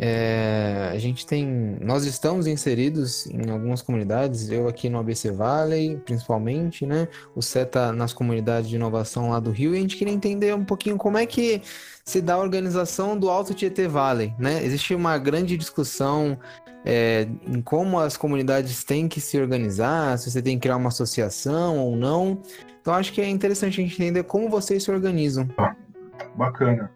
É, 0.01 0.91
a 0.93 0.97
gente 0.97 1.25
tem, 1.25 1.45
nós 1.81 2.05
estamos 2.05 2.47
inseridos 2.47 3.27
em 3.27 3.49
algumas 3.51 3.81
comunidades, 3.81 4.49
eu 4.49 4.65
aqui 4.69 4.87
no 4.89 4.97
ABC 4.97 5.29
Valley, 5.29 5.97
principalmente, 6.05 6.85
né? 6.85 7.09
O 7.35 7.41
CETA 7.41 7.91
nas 7.91 8.13
comunidades 8.13 8.69
de 8.69 8.77
inovação 8.77 9.31
lá 9.31 9.41
do 9.41 9.51
Rio, 9.51 9.75
e 9.75 9.77
a 9.77 9.81
gente 9.81 9.97
queria 9.97 10.13
entender 10.13 10.55
um 10.55 10.63
pouquinho 10.63 10.95
como 10.95 11.17
é 11.17 11.25
que 11.25 11.61
se 12.05 12.21
dá 12.21 12.35
a 12.35 12.39
organização 12.39 13.19
do 13.19 13.29
Alto 13.29 13.53
Tietê 13.53 13.89
Valley, 13.89 14.33
né? 14.39 14.63
Existe 14.63 14.95
uma 14.95 15.17
grande 15.17 15.57
discussão 15.57 16.39
é, 16.85 17.27
em 17.45 17.61
como 17.61 17.99
as 17.99 18.15
comunidades 18.15 18.85
têm 18.85 19.05
que 19.05 19.19
se 19.19 19.37
organizar, 19.37 20.17
se 20.17 20.31
você 20.31 20.41
tem 20.41 20.55
que 20.55 20.61
criar 20.61 20.77
uma 20.77 20.87
associação 20.87 21.77
ou 21.77 21.97
não. 21.97 22.41
Então 22.81 22.93
acho 22.93 23.11
que 23.11 23.19
é 23.19 23.27
interessante 23.27 23.81
a 23.81 23.83
gente 23.83 24.01
entender 24.01 24.23
como 24.23 24.49
vocês 24.49 24.81
se 24.81 24.89
organizam. 24.89 25.45
Bacana. 26.37 26.89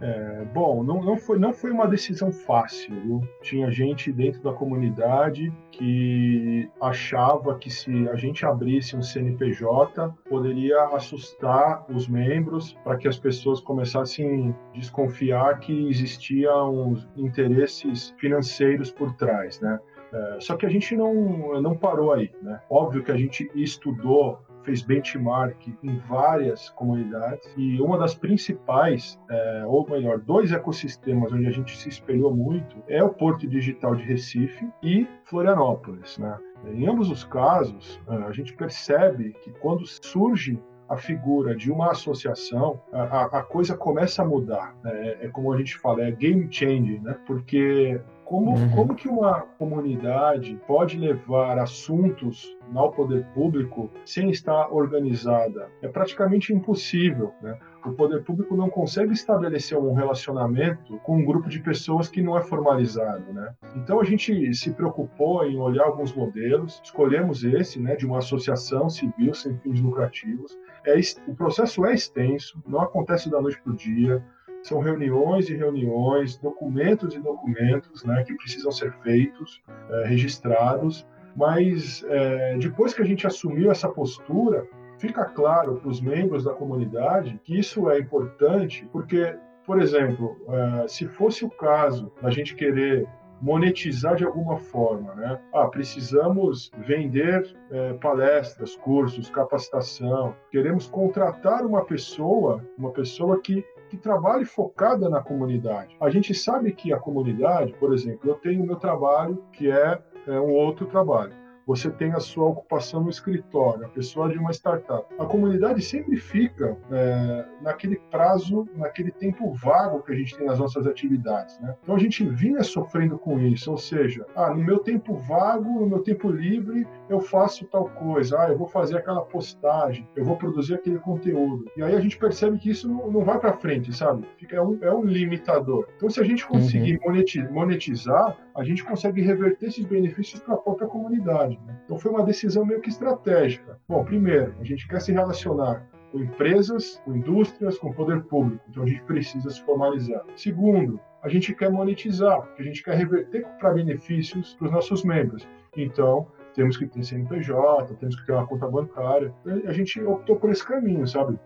É, 0.00 0.44
bom, 0.52 0.82
não, 0.82 1.02
não, 1.02 1.16
foi, 1.16 1.38
não 1.38 1.52
foi 1.52 1.70
uma 1.70 1.86
decisão 1.86 2.30
fácil. 2.30 2.94
Viu? 3.00 3.20
Tinha 3.42 3.70
gente 3.70 4.12
dentro 4.12 4.42
da 4.42 4.52
comunidade 4.52 5.52
que 5.70 6.68
achava 6.80 7.56
que 7.58 7.70
se 7.70 8.08
a 8.08 8.14
gente 8.14 8.44
abrisse 8.44 8.96
um 8.96 9.02
CNPJ 9.02 10.14
poderia 10.28 10.84
assustar 10.88 11.84
os 11.90 12.08
membros 12.08 12.74
para 12.84 12.96
que 12.96 13.08
as 13.08 13.18
pessoas 13.18 13.60
começassem 13.60 14.54
a 14.74 14.78
desconfiar 14.78 15.60
que 15.60 15.88
existiam 15.88 16.94
interesses 17.16 18.14
financeiros 18.18 18.90
por 18.90 19.14
trás, 19.14 19.60
né? 19.60 19.78
É, 20.12 20.40
só 20.40 20.56
que 20.56 20.64
a 20.64 20.68
gente 20.68 20.96
não, 20.96 21.60
não 21.60 21.76
parou 21.76 22.12
aí, 22.12 22.30
né? 22.42 22.60
Óbvio 22.70 23.02
que 23.02 23.10
a 23.10 23.16
gente 23.16 23.50
estudou 23.54 24.40
fez 24.66 24.82
benchmark 24.82 25.68
em 25.82 25.96
várias 26.08 26.68
comunidades 26.70 27.48
e 27.56 27.80
uma 27.80 27.96
das 27.96 28.14
principais, 28.14 29.18
é, 29.30 29.64
ou 29.64 29.88
melhor, 29.88 30.18
dois 30.18 30.50
ecossistemas 30.50 31.32
onde 31.32 31.46
a 31.46 31.52
gente 31.52 31.76
se 31.78 31.88
espelhou 31.88 32.34
muito 32.34 32.76
é 32.88 33.02
o 33.02 33.08
Porto 33.08 33.46
Digital 33.46 33.94
de 33.94 34.02
Recife 34.02 34.68
e 34.82 35.06
Florianópolis. 35.24 36.18
Né? 36.18 36.36
Em 36.66 36.86
ambos 36.86 37.10
os 37.10 37.22
casos, 37.24 38.00
é, 38.08 38.14
a 38.16 38.32
gente 38.32 38.54
percebe 38.54 39.32
que 39.42 39.52
quando 39.52 39.86
surge 39.86 40.60
a 40.88 40.96
figura 40.96 41.54
de 41.54 41.70
uma 41.70 41.90
associação, 41.90 42.80
a, 42.92 43.38
a 43.38 43.42
coisa 43.42 43.76
começa 43.76 44.22
a 44.22 44.24
mudar. 44.24 44.74
Né? 44.82 45.16
É, 45.20 45.28
como 45.28 45.52
a 45.52 45.56
gente 45.56 45.78
fala, 45.78 46.02
é 46.02 46.10
game 46.10 46.46
changing, 46.50 47.00
né? 47.00 47.16
Porque 47.26 48.00
como, 48.26 48.56
uhum. 48.56 48.70
como 48.70 48.94
que 48.96 49.08
uma 49.08 49.42
comunidade 49.56 50.60
pode 50.66 50.98
levar 50.98 51.58
assuntos 51.58 52.56
ao 52.74 52.90
poder 52.90 53.24
público 53.32 53.88
sem 54.04 54.30
estar 54.30 54.68
organizada? 54.72 55.70
É 55.80 55.86
praticamente 55.86 56.52
impossível, 56.52 57.32
né? 57.40 57.56
O 57.84 57.92
poder 57.92 58.24
público 58.24 58.56
não 58.56 58.68
consegue 58.68 59.12
estabelecer 59.12 59.78
um 59.78 59.94
relacionamento 59.94 60.98
com 61.04 61.18
um 61.18 61.24
grupo 61.24 61.48
de 61.48 61.60
pessoas 61.60 62.08
que 62.08 62.20
não 62.20 62.36
é 62.36 62.42
formalizado, 62.42 63.32
né? 63.32 63.54
Então 63.76 64.00
a 64.00 64.04
gente 64.04 64.52
se 64.54 64.72
preocupou 64.72 65.44
em 65.44 65.56
olhar 65.56 65.84
alguns 65.84 66.12
modelos, 66.12 66.80
escolhemos 66.82 67.44
esse, 67.44 67.78
né, 67.78 67.94
de 67.94 68.04
uma 68.04 68.18
associação 68.18 68.90
civil 68.90 69.34
sem 69.34 69.56
fins 69.58 69.80
lucrativos. 69.80 70.58
É, 70.84 70.98
o 71.28 71.34
processo 71.36 71.86
é 71.86 71.94
extenso, 71.94 72.60
não 72.66 72.80
acontece 72.80 73.30
da 73.30 73.40
noite 73.40 73.60
para 73.62 73.72
o 73.72 73.76
dia 73.76 74.20
são 74.66 74.80
reuniões 74.80 75.48
e 75.48 75.56
reuniões, 75.56 76.36
documentos 76.36 77.14
e 77.14 77.20
documentos 77.20 78.04
né, 78.04 78.24
que 78.24 78.34
precisam 78.34 78.72
ser 78.72 78.92
feitos, 79.02 79.62
é, 79.90 80.06
registrados, 80.06 81.06
mas 81.36 82.04
é, 82.08 82.56
depois 82.58 82.94
que 82.94 83.02
a 83.02 83.04
gente 83.04 83.26
assumiu 83.26 83.70
essa 83.70 83.88
postura, 83.88 84.66
fica 84.98 85.24
claro 85.24 85.76
para 85.76 85.88
os 85.88 86.00
membros 86.00 86.44
da 86.44 86.52
comunidade 86.52 87.38
que 87.44 87.58
isso 87.58 87.88
é 87.90 87.98
importante, 87.98 88.88
porque, 88.90 89.36
por 89.64 89.80
exemplo, 89.80 90.36
é, 90.48 90.88
se 90.88 91.06
fosse 91.06 91.44
o 91.44 91.50
caso 91.50 92.10
da 92.20 92.30
gente 92.30 92.54
querer 92.54 93.06
monetizar 93.40 94.16
de 94.16 94.24
alguma 94.24 94.56
forma, 94.56 95.14
né? 95.14 95.38
Ah, 95.52 95.66
precisamos 95.66 96.70
vender 96.86 97.54
é, 97.70 97.92
palestras, 97.94 98.74
cursos, 98.76 99.28
capacitação. 99.28 100.34
Queremos 100.50 100.86
contratar 100.86 101.64
uma 101.66 101.84
pessoa, 101.84 102.64
uma 102.78 102.90
pessoa 102.92 103.40
que 103.40 103.62
que 103.88 103.96
trabalhe 103.96 104.44
focada 104.44 105.08
na 105.08 105.22
comunidade. 105.22 105.96
A 106.00 106.10
gente 106.10 106.34
sabe 106.34 106.72
que 106.72 106.92
a 106.92 106.98
comunidade, 106.98 107.72
por 107.74 107.92
exemplo, 107.92 108.30
eu 108.30 108.34
tenho 108.34 108.62
o 108.62 108.66
meu 108.66 108.76
trabalho 108.76 109.42
que 109.52 109.70
é, 109.70 109.98
é 110.26 110.40
um 110.40 110.52
outro 110.52 110.86
trabalho 110.86 111.45
você 111.66 111.90
tem 111.90 112.12
a 112.12 112.20
sua 112.20 112.46
ocupação 112.46 113.02
no 113.02 113.10
escritório, 113.10 113.86
a 113.86 113.88
pessoa 113.88 114.28
de 114.28 114.38
uma 114.38 114.52
startup. 114.52 115.06
A 115.18 115.24
comunidade 115.24 115.82
sempre 115.82 116.16
fica 116.16 116.76
é, 116.90 117.44
naquele 117.60 117.96
prazo, 118.10 118.66
naquele 118.76 119.10
tempo 119.10 119.52
vago 119.52 120.02
que 120.02 120.12
a 120.12 120.14
gente 120.14 120.36
tem 120.36 120.46
nas 120.46 120.60
nossas 120.60 120.86
atividades. 120.86 121.58
Né? 121.60 121.74
Então 121.82 121.96
a 121.96 121.98
gente 121.98 122.24
vinha 122.24 122.62
sofrendo 122.62 123.18
com 123.18 123.38
isso, 123.40 123.70
ou 123.70 123.78
seja, 123.78 124.24
ah, 124.36 124.50
no 124.50 124.62
meu 124.62 124.78
tempo 124.78 125.16
vago, 125.16 125.80
no 125.80 125.86
meu 125.86 125.98
tempo 126.00 126.30
livre, 126.30 126.86
eu 127.08 127.18
faço 127.20 127.64
tal 127.66 127.88
coisa, 127.90 128.40
ah, 128.40 128.48
eu 128.48 128.56
vou 128.56 128.68
fazer 128.68 128.98
aquela 128.98 129.22
postagem, 129.22 130.08
eu 130.14 130.24
vou 130.24 130.36
produzir 130.36 130.74
aquele 130.74 130.98
conteúdo. 131.00 131.64
E 131.76 131.82
aí 131.82 131.96
a 131.96 132.00
gente 132.00 132.16
percebe 132.16 132.58
que 132.58 132.70
isso 132.70 132.88
não, 132.88 133.24
vai 133.24 133.40
para 133.40 133.52
frente, 133.54 133.92
sabe? 133.92 134.24
Fica, 134.36 134.56
é, 134.56 134.62
um, 134.62 134.78
é 134.82 134.94
um 134.94 135.04
limitador. 135.04 135.88
Então 135.96 136.08
se 136.08 136.20
a 136.20 136.24
gente 136.24 136.46
conseguir 136.46 137.00
uhum. 137.04 137.52
monetizar, 137.52 138.36
a 138.56 138.64
gente 138.64 138.82
consegue 138.82 139.20
reverter 139.20 139.66
esses 139.66 139.84
benefícios 139.84 140.40
para 140.40 140.54
a 140.54 140.58
própria 140.58 140.88
comunidade. 140.88 141.60
Né? 141.66 141.78
Então 141.84 141.98
foi 141.98 142.10
uma 142.10 142.24
decisão 142.24 142.64
meio 142.64 142.80
que 142.80 142.88
estratégica. 142.88 143.78
Bom, 143.86 144.02
primeiro, 144.04 144.54
a 144.58 144.64
gente 144.64 144.88
quer 144.88 145.00
se 145.00 145.12
relacionar 145.12 145.86
com 146.10 146.20
empresas, 146.20 147.00
com 147.04 147.14
indústrias, 147.14 147.78
com 147.78 147.92
poder 147.92 148.22
público. 148.22 148.64
Então 148.70 148.82
a 148.82 148.86
gente 148.86 149.02
precisa 149.02 149.50
se 149.50 149.60
formalizar. 149.62 150.24
Segundo, 150.34 150.98
a 151.22 151.28
gente 151.28 151.54
quer 151.54 151.70
monetizar, 151.70 152.40
porque 152.40 152.62
a 152.62 152.64
gente 152.64 152.82
quer 152.82 152.96
reverter 152.96 153.46
para 153.58 153.74
benefícios 153.74 154.54
para 154.54 154.66
os 154.66 154.72
nossos 154.72 155.04
membros. 155.04 155.46
Então, 155.76 156.26
temos 156.54 156.78
que 156.78 156.86
ter 156.86 157.04
CNPJ, 157.04 157.94
temos 157.96 158.16
que 158.16 158.24
ter 158.24 158.32
uma 158.32 158.46
conta 158.46 158.66
bancária. 158.66 159.34
A 159.66 159.72
gente 159.72 160.00
optou 160.00 160.36
por 160.36 160.50
esse 160.50 160.64
caminho, 160.64 161.06
sabe? 161.06 161.38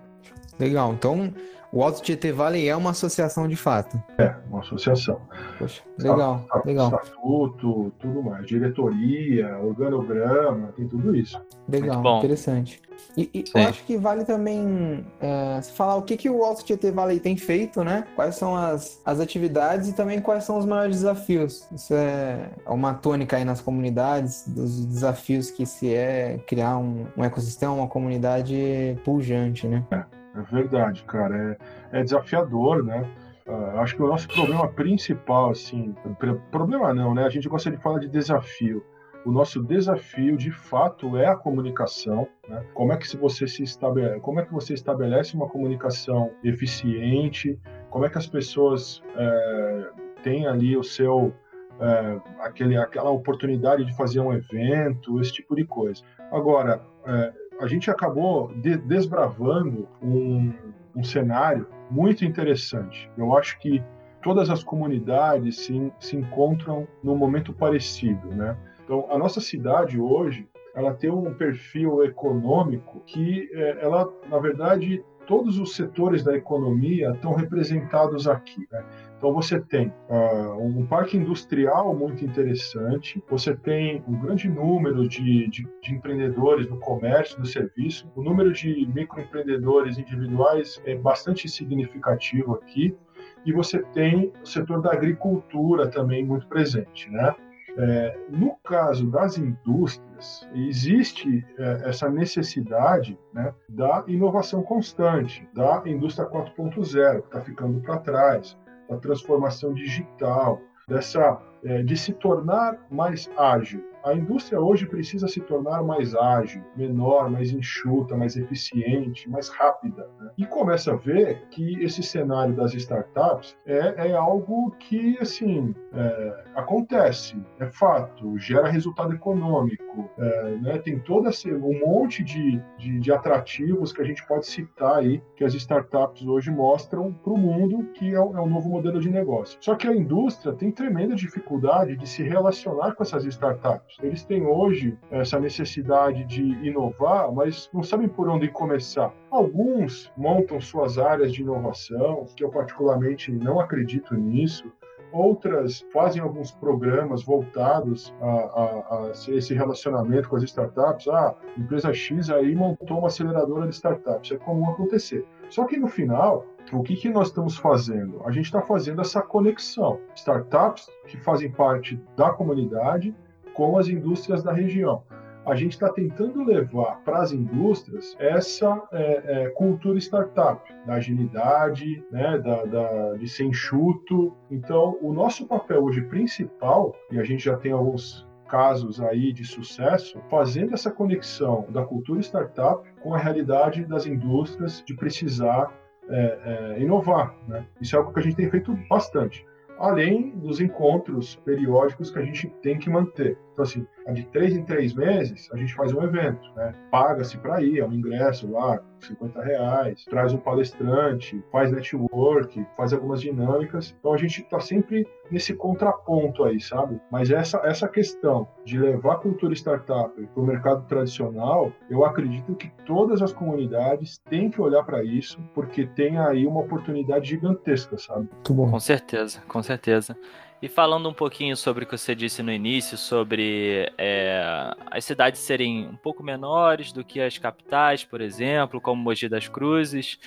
Legal. 0.59 0.93
Então, 0.93 1.33
o 1.73 1.85
Alto 1.85 2.03
Tietê 2.03 2.33
Valley 2.33 2.69
é 2.69 2.75
uma 2.75 2.91
associação 2.91 3.47
de 3.47 3.55
fato. 3.55 4.03
É, 4.19 4.35
uma 4.49 4.59
associação. 4.59 5.21
Poxa, 5.57 5.83
legal, 5.99 6.41
Estatuto, 6.41 6.67
legal. 6.67 6.87
Estatuto, 6.87 7.93
tudo 8.01 8.23
mais. 8.25 8.47
Diretoria, 8.47 9.57
organograma, 9.59 10.73
tem 10.77 10.89
tudo 10.89 11.15
isso. 11.15 11.41
Legal, 11.69 12.03
bom. 12.03 12.19
interessante. 12.19 12.83
E, 13.17 13.31
e 13.33 13.45
eu 13.55 13.69
acho 13.69 13.85
que 13.85 13.97
vale 13.97 14.25
também 14.25 15.07
é, 15.21 15.63
falar 15.63 15.95
o 15.95 16.03
que, 16.03 16.17
que 16.17 16.29
o 16.29 16.43
Alto 16.43 16.65
Tietê 16.65 16.91
Valley 16.91 17.21
tem 17.21 17.37
feito, 17.37 17.85
né? 17.85 18.05
Quais 18.17 18.35
são 18.35 18.57
as, 18.57 19.01
as 19.05 19.21
atividades 19.21 19.89
e 19.89 19.93
também 19.93 20.21
quais 20.21 20.43
são 20.43 20.59
os 20.59 20.67
maiores 20.67 20.97
desafios. 20.97 21.69
Isso 21.73 21.95
é 21.95 22.51
uma 22.67 22.95
tônica 22.95 23.37
aí 23.37 23.45
nas 23.45 23.61
comunidades, 23.61 24.45
dos 24.49 24.85
desafios 24.85 25.53
que 25.53 25.65
se 25.65 25.95
é 25.95 26.41
criar 26.49 26.79
um, 26.79 27.07
um 27.17 27.23
ecossistema, 27.23 27.73
uma 27.73 27.89
comunidade 27.89 28.99
pujante, 29.05 29.69
né? 29.69 29.85
É 29.93 30.20
verdade, 30.35 31.03
cara. 31.05 31.59
É, 31.93 32.01
é 32.01 32.03
desafiador, 32.03 32.85
né? 32.85 33.05
Ah, 33.49 33.81
acho 33.81 33.97
que 33.97 34.03
o 34.03 34.07
nosso 34.07 34.29
problema 34.29 34.69
principal, 34.69 35.51
assim, 35.51 35.95
pr- 36.19 36.39
problema 36.51 36.95
não, 36.95 37.15
né? 37.15 37.25
A 37.25 37.29
gente 37.29 37.49
gosta 37.49 37.71
de 37.71 37.77
falar 37.79 37.99
de 37.99 38.09
desafio. 38.09 38.85
O 39.25 39.31
nosso 39.31 39.63
desafio, 39.63 40.37
de 40.37 40.51
fato, 40.51 41.17
é 41.17 41.27
a 41.27 41.37
comunicação. 41.37 42.27
Né? 42.49 42.65
Como 42.73 42.93
é 42.93 42.97
que 42.97 43.17
você 43.17 43.47
se 43.47 43.63
estabelece, 43.63 44.21
como 44.21 44.41
é 44.41 44.45
que 44.47 44.53
você 44.53 44.73
estabelece 44.73 45.35
uma 45.35 45.49
comunicação 45.49 46.31
eficiente? 46.43 47.59
Como 47.91 48.07
é 48.07 48.09
que 48.09 48.17
as 48.17 48.27
pessoas 48.27 49.03
é, 49.17 49.91
têm 50.23 50.47
ali 50.47 50.75
o 50.75 50.83
seu 50.83 51.35
é, 51.81 52.21
aquele, 52.41 52.77
aquela 52.77 53.11
oportunidade 53.11 53.85
de 53.85 53.97
fazer 53.97 54.21
um 54.21 54.33
evento, 54.33 55.21
esse 55.21 55.33
tipo 55.33 55.55
de 55.57 55.65
coisa. 55.65 56.03
Agora, 56.31 56.81
é, 57.07 57.33
a 57.61 57.67
gente 57.67 57.91
acabou 57.91 58.53
de- 58.55 58.79
desbravando 58.79 59.87
um, 60.03 60.53
um 60.97 61.05
cenário 61.05 61.67
muito 61.91 62.25
interessante. 62.25 63.11
Eu 63.17 63.37
acho 63.37 63.59
que 63.59 63.83
todas 64.23 64.49
as 64.51 64.65
comunidades 64.65 65.57
se, 65.59 65.93
se 66.01 66.17
encontram 66.17 66.89
num 67.03 67.17
momento 67.17 67.53
parecido, 67.53 68.29
né? 68.29 68.57
Então, 68.85 69.07
a 69.11 69.19
nossa 69.19 69.41
cidade 69.41 70.01
hoje, 70.01 70.49
ela 70.75 70.95
tem 70.95 71.11
um 71.11 71.35
perfil 71.35 72.03
econômico 72.05 73.01
que 73.07 73.49
é, 73.53 73.79
ela, 73.83 74.09
na 74.29 74.39
verdade, 74.39 75.05
todos 75.27 75.59
os 75.59 75.77
setores 75.77 76.25
da 76.25 76.37
economia 76.37 77.11
estão 77.11 77.35
representados 77.35 78.27
aqui, 78.27 78.67
né? 78.73 78.85
Então 79.21 79.35
você 79.35 79.61
tem 79.61 79.93
ah, 80.09 80.57
um 80.59 80.87
parque 80.87 81.15
industrial 81.15 81.95
muito 81.95 82.25
interessante, 82.25 83.23
você 83.29 83.55
tem 83.55 84.03
um 84.09 84.19
grande 84.19 84.49
número 84.49 85.07
de, 85.07 85.47
de, 85.47 85.69
de 85.83 85.95
empreendedores 85.95 86.67
no 86.67 86.79
comércio, 86.79 87.39
no 87.39 87.45
serviço, 87.45 88.11
o 88.17 88.23
número 88.23 88.51
de 88.51 88.89
microempreendedores 88.95 89.99
individuais 89.99 90.81
é 90.87 90.95
bastante 90.95 91.51
significativo 91.51 92.55
aqui, 92.55 92.97
e 93.45 93.53
você 93.53 93.81
tem 93.93 94.33
o 94.43 94.47
setor 94.47 94.81
da 94.81 94.91
agricultura 94.91 95.87
também 95.87 96.25
muito 96.25 96.47
presente, 96.47 97.11
né? 97.11 97.35
É, 97.77 98.19
no 98.31 98.57
caso 98.65 99.07
das 99.11 99.37
indústrias, 99.37 100.49
existe 100.55 101.47
é, 101.59 101.89
essa 101.91 102.09
necessidade 102.09 103.19
né, 103.35 103.55
da 103.69 104.03
inovação 104.09 104.63
constante, 104.63 105.47
da 105.55 105.83
indústria 105.87 106.27
4.0, 106.27 107.21
que 107.21 107.27
está 107.27 107.41
ficando 107.43 107.81
para 107.81 107.99
trás, 107.99 108.59
da 108.91 108.99
transformação 108.99 109.73
digital, 109.73 110.61
dessa 110.89 111.41
é, 111.65 111.83
de 111.83 111.97
se 111.97 112.13
tornar 112.13 112.79
mais 112.91 113.31
ágil. 113.37 113.85
A 114.03 114.15
indústria 114.15 114.59
hoje 114.59 114.87
precisa 114.87 115.29
se 115.29 115.41
tornar 115.43 115.83
mais 115.83 116.15
ágil, 116.15 116.63
menor, 116.75 117.31
mais 117.31 117.53
enxuta, 117.53 118.17
mais 118.17 118.35
eficiente, 118.35 119.29
mais 119.29 119.51
rápida. 119.51 120.09
né? 120.19 120.31
E 120.39 120.47
começa 120.47 120.93
a 120.93 120.97
ver 120.97 121.47
que 121.51 121.85
esse 121.85 122.03
cenário 122.03 122.57
das 122.57 122.73
startups 122.73 123.57
é, 123.67 124.09
é 124.09 124.15
algo 124.15 124.71
que, 124.79 125.19
assim, 125.21 125.75
é, 125.93 126.45
acontece, 126.55 127.37
é 127.59 127.67
fato, 127.67 128.39
gera 128.39 128.69
resultado 128.69 129.13
econômico, 129.13 130.11
é, 130.19 130.57
né? 130.57 130.79
tem 130.79 130.99
todo 130.99 131.29
esse, 131.29 131.53
um 131.53 131.81
monte 131.81 132.23
de, 132.23 132.63
de, 132.79 132.99
de 132.99 133.13
atrativos 133.13 133.93
que 133.93 134.01
a 134.01 134.05
gente 134.05 134.27
pode 134.27 134.47
citar 134.47 134.99
aí, 134.99 135.23
que 135.37 135.45
as 135.45 135.55
startups 135.55 136.27
hoje 136.27 136.51
mostram 136.51 137.13
para 137.13 137.33
o 137.33 137.39
mundo 137.39 137.85
que 137.95 138.15
é 138.15 138.21
um, 138.21 138.37
é 138.37 138.41
um 138.41 138.49
novo 138.49 138.69
modelo 138.69 139.01
de 139.01 139.11
negócio. 139.11 139.59
Só 139.61 139.75
que 139.75 139.87
a 139.87 139.95
indústria 139.95 140.55
tem 140.55 140.71
tremenda 140.71 141.15
dificuldade 141.15 141.97
de 141.97 142.09
se 142.09 142.23
relacionar 142.23 142.95
com 142.95 143.03
essas 143.03 143.25
startups. 143.25 143.97
Eles 144.03 144.25
têm 144.25 144.47
hoje 144.47 144.97
essa 145.11 145.39
necessidade 145.41 146.25
de 146.25 146.43
inovar, 146.67 147.33
mas 147.33 147.69
não 147.73 147.83
sabem 147.83 148.09
por 148.09 148.29
onde 148.29 148.49
começar. 148.49 149.13
Alguns 149.31 150.13
montam 150.17 150.61
suas 150.61 150.99
áreas 150.99 151.33
de 151.33 151.43
inovação, 151.43 152.27
que 152.37 152.45
eu 152.45 152.51
particularmente 152.51 153.31
não 153.31 153.61
acredito 153.61 154.15
nisso. 154.15 154.71
Outras 155.13 155.85
fazem 155.93 156.23
alguns 156.23 156.53
programas 156.53 157.23
voltados 157.25 158.15
a, 158.21 158.27
a, 158.27 159.07
a 159.07 159.11
esse 159.11 159.55
relacionamento 159.55 160.29
com 160.29 160.37
as 160.37 160.45
startups. 160.45 161.09
Ah, 161.09 161.35
empresa 161.59 161.93
X 161.93 162.31
aí 162.31 162.55
montou 162.55 162.99
uma 162.99 163.09
aceleradora 163.09 163.67
de 163.67 163.75
startups. 163.75 164.31
É 164.31 164.37
comum 164.37 164.71
acontecer. 164.71 165.27
Só 165.49 165.65
que 165.65 165.77
no 165.77 165.89
final, 165.89 166.47
o 166.73 166.83
que, 166.83 166.95
que 166.95 167.09
nós 167.09 167.29
estamos 167.29 167.57
fazendo? 167.57 168.23
A 168.25 168.31
gente 168.31 168.47
está 168.47 168.63
fazendo 168.63 169.01
essa 169.01 169.21
conexão. 169.21 169.99
Startups 170.15 170.89
que 171.07 171.17
fazem 171.19 171.51
parte 171.51 172.01
da 172.17 172.31
comunidade 172.31 173.15
com 173.55 173.77
as 173.77 173.89
indústrias 173.89 174.43
da 174.43 174.53
região. 174.53 175.03
A 175.51 175.57
gente 175.57 175.73
está 175.73 175.89
tentando 175.89 176.45
levar 176.45 177.01
para 177.05 177.19
as 177.19 177.33
indústrias 177.33 178.17
essa 178.21 178.81
é, 178.93 179.23
é, 179.25 179.49
cultura 179.49 179.99
startup, 179.99 180.63
da 180.87 180.95
agilidade, 180.95 182.05
né, 182.09 182.39
da, 182.39 182.65
da, 182.67 183.15
de 183.15 183.29
ser 183.29 183.47
enxuto. 183.47 184.33
Então, 184.49 184.97
o 185.03 185.13
nosso 185.13 185.49
papel 185.49 185.83
hoje 185.83 186.03
principal, 186.03 186.95
e 187.11 187.19
a 187.19 187.25
gente 187.25 187.45
já 187.45 187.57
tem 187.57 187.73
alguns 187.73 188.25
casos 188.47 189.01
aí 189.01 189.33
de 189.33 189.45
sucesso, 189.45 190.21
fazendo 190.31 190.73
essa 190.73 190.89
conexão 190.89 191.67
da 191.71 191.85
cultura 191.85 192.21
startup 192.21 192.89
com 193.03 193.13
a 193.13 193.19
realidade 193.19 193.85
das 193.85 194.07
indústrias 194.07 194.85
de 194.87 194.95
precisar 194.95 195.77
é, 196.09 196.77
é, 196.77 196.81
inovar. 196.81 197.35
Né? 197.49 197.67
Isso 197.81 197.97
é 197.97 197.99
algo 197.99 198.13
que 198.13 198.21
a 198.21 198.23
gente 198.23 198.37
tem 198.37 198.49
feito 198.49 198.73
bastante. 198.89 199.45
Além 199.81 200.31
dos 200.31 200.61
encontros 200.61 201.35
periódicos 201.45 202.13
que 202.13 202.19
a 202.21 202.23
gente 202.23 202.49
tem 202.63 202.79
que 202.79 202.89
manter. 202.89 203.37
Então, 203.61 203.63
assim, 203.63 203.87
de 204.15 204.25
três 204.27 204.57
em 204.57 204.65
três 204.65 204.95
meses, 204.95 205.49
a 205.53 205.57
gente 205.57 205.75
faz 205.75 205.93
um 205.93 206.03
evento, 206.03 206.41
né? 206.57 206.75
Paga-se 206.91 207.37
para 207.37 207.63
ir, 207.63 207.79
é 207.79 207.87
um 207.87 207.93
ingresso 207.93 208.51
lá, 208.51 208.81
50 209.01 209.43
reais, 209.43 210.05
traz 210.05 210.33
um 210.33 210.39
palestrante, 210.39 211.43
faz 211.53 211.71
network, 211.71 212.67
faz 212.77 212.93
algumas 212.93 213.21
dinâmicas. 213.21 213.95
Então, 213.99 214.15
a 214.15 214.17
gente 214.17 214.43
está 214.43 214.61
sempre 214.61 215.07
nesse 215.31 215.55
contraponto 215.55 216.45
aí, 216.45 216.61
sabe? 216.61 217.01
Mas 217.11 217.31
essa, 217.31 217.59
essa 217.65 217.87
questão 217.87 218.49
de 218.65 218.79
levar 218.79 219.15
a 219.15 219.19
cultura 219.19 219.55
startup 219.55 220.11
para 220.15 220.43
o 220.43 220.47
mercado 220.47 220.87
tradicional, 220.87 221.73
eu 221.89 222.05
acredito 222.05 222.55
que 222.55 222.71
todas 222.85 223.23
as 223.23 223.33
comunidades 223.33 224.19
têm 224.29 224.51
que 224.51 224.61
olhar 224.61 224.83
para 224.85 225.05
isso, 225.05 225.39
porque 225.55 225.87
tem 225.87 226.19
aí 226.19 226.47
uma 226.47 226.61
oportunidade 226.61 227.29
gigantesca, 227.29 227.97
sabe? 227.99 228.29
Muito 228.33 228.55
bom. 228.55 228.71
Com 228.71 228.81
certeza, 228.81 229.41
com 229.47 229.63
certeza. 229.63 230.17
E 230.63 230.69
falando 230.69 231.09
um 231.09 231.15
pouquinho 231.15 231.57
sobre 231.57 231.85
o 231.85 231.87
que 231.87 231.97
você 231.97 232.15
disse 232.15 232.43
no 232.43 232.53
início, 232.53 232.99
sobre 232.99 233.91
é, 233.97 234.43
as 234.91 235.05
cidades 235.05 235.41
serem 235.41 235.87
um 235.89 235.97
pouco 235.97 236.23
menores 236.23 236.93
do 236.93 237.03
que 237.03 237.19
as 237.19 237.39
capitais, 237.39 238.05
por 238.05 238.21
exemplo, 238.21 238.79
como 238.79 239.03
Mogi 239.03 239.27
das 239.27 239.49
Cruzes, 239.49 240.19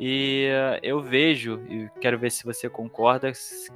e 0.00 0.48
eu 0.82 1.00
vejo, 1.00 1.60
e 1.68 1.88
quero 2.00 2.18
ver 2.18 2.30
se 2.30 2.42
você 2.42 2.68
concorda, 2.68 3.30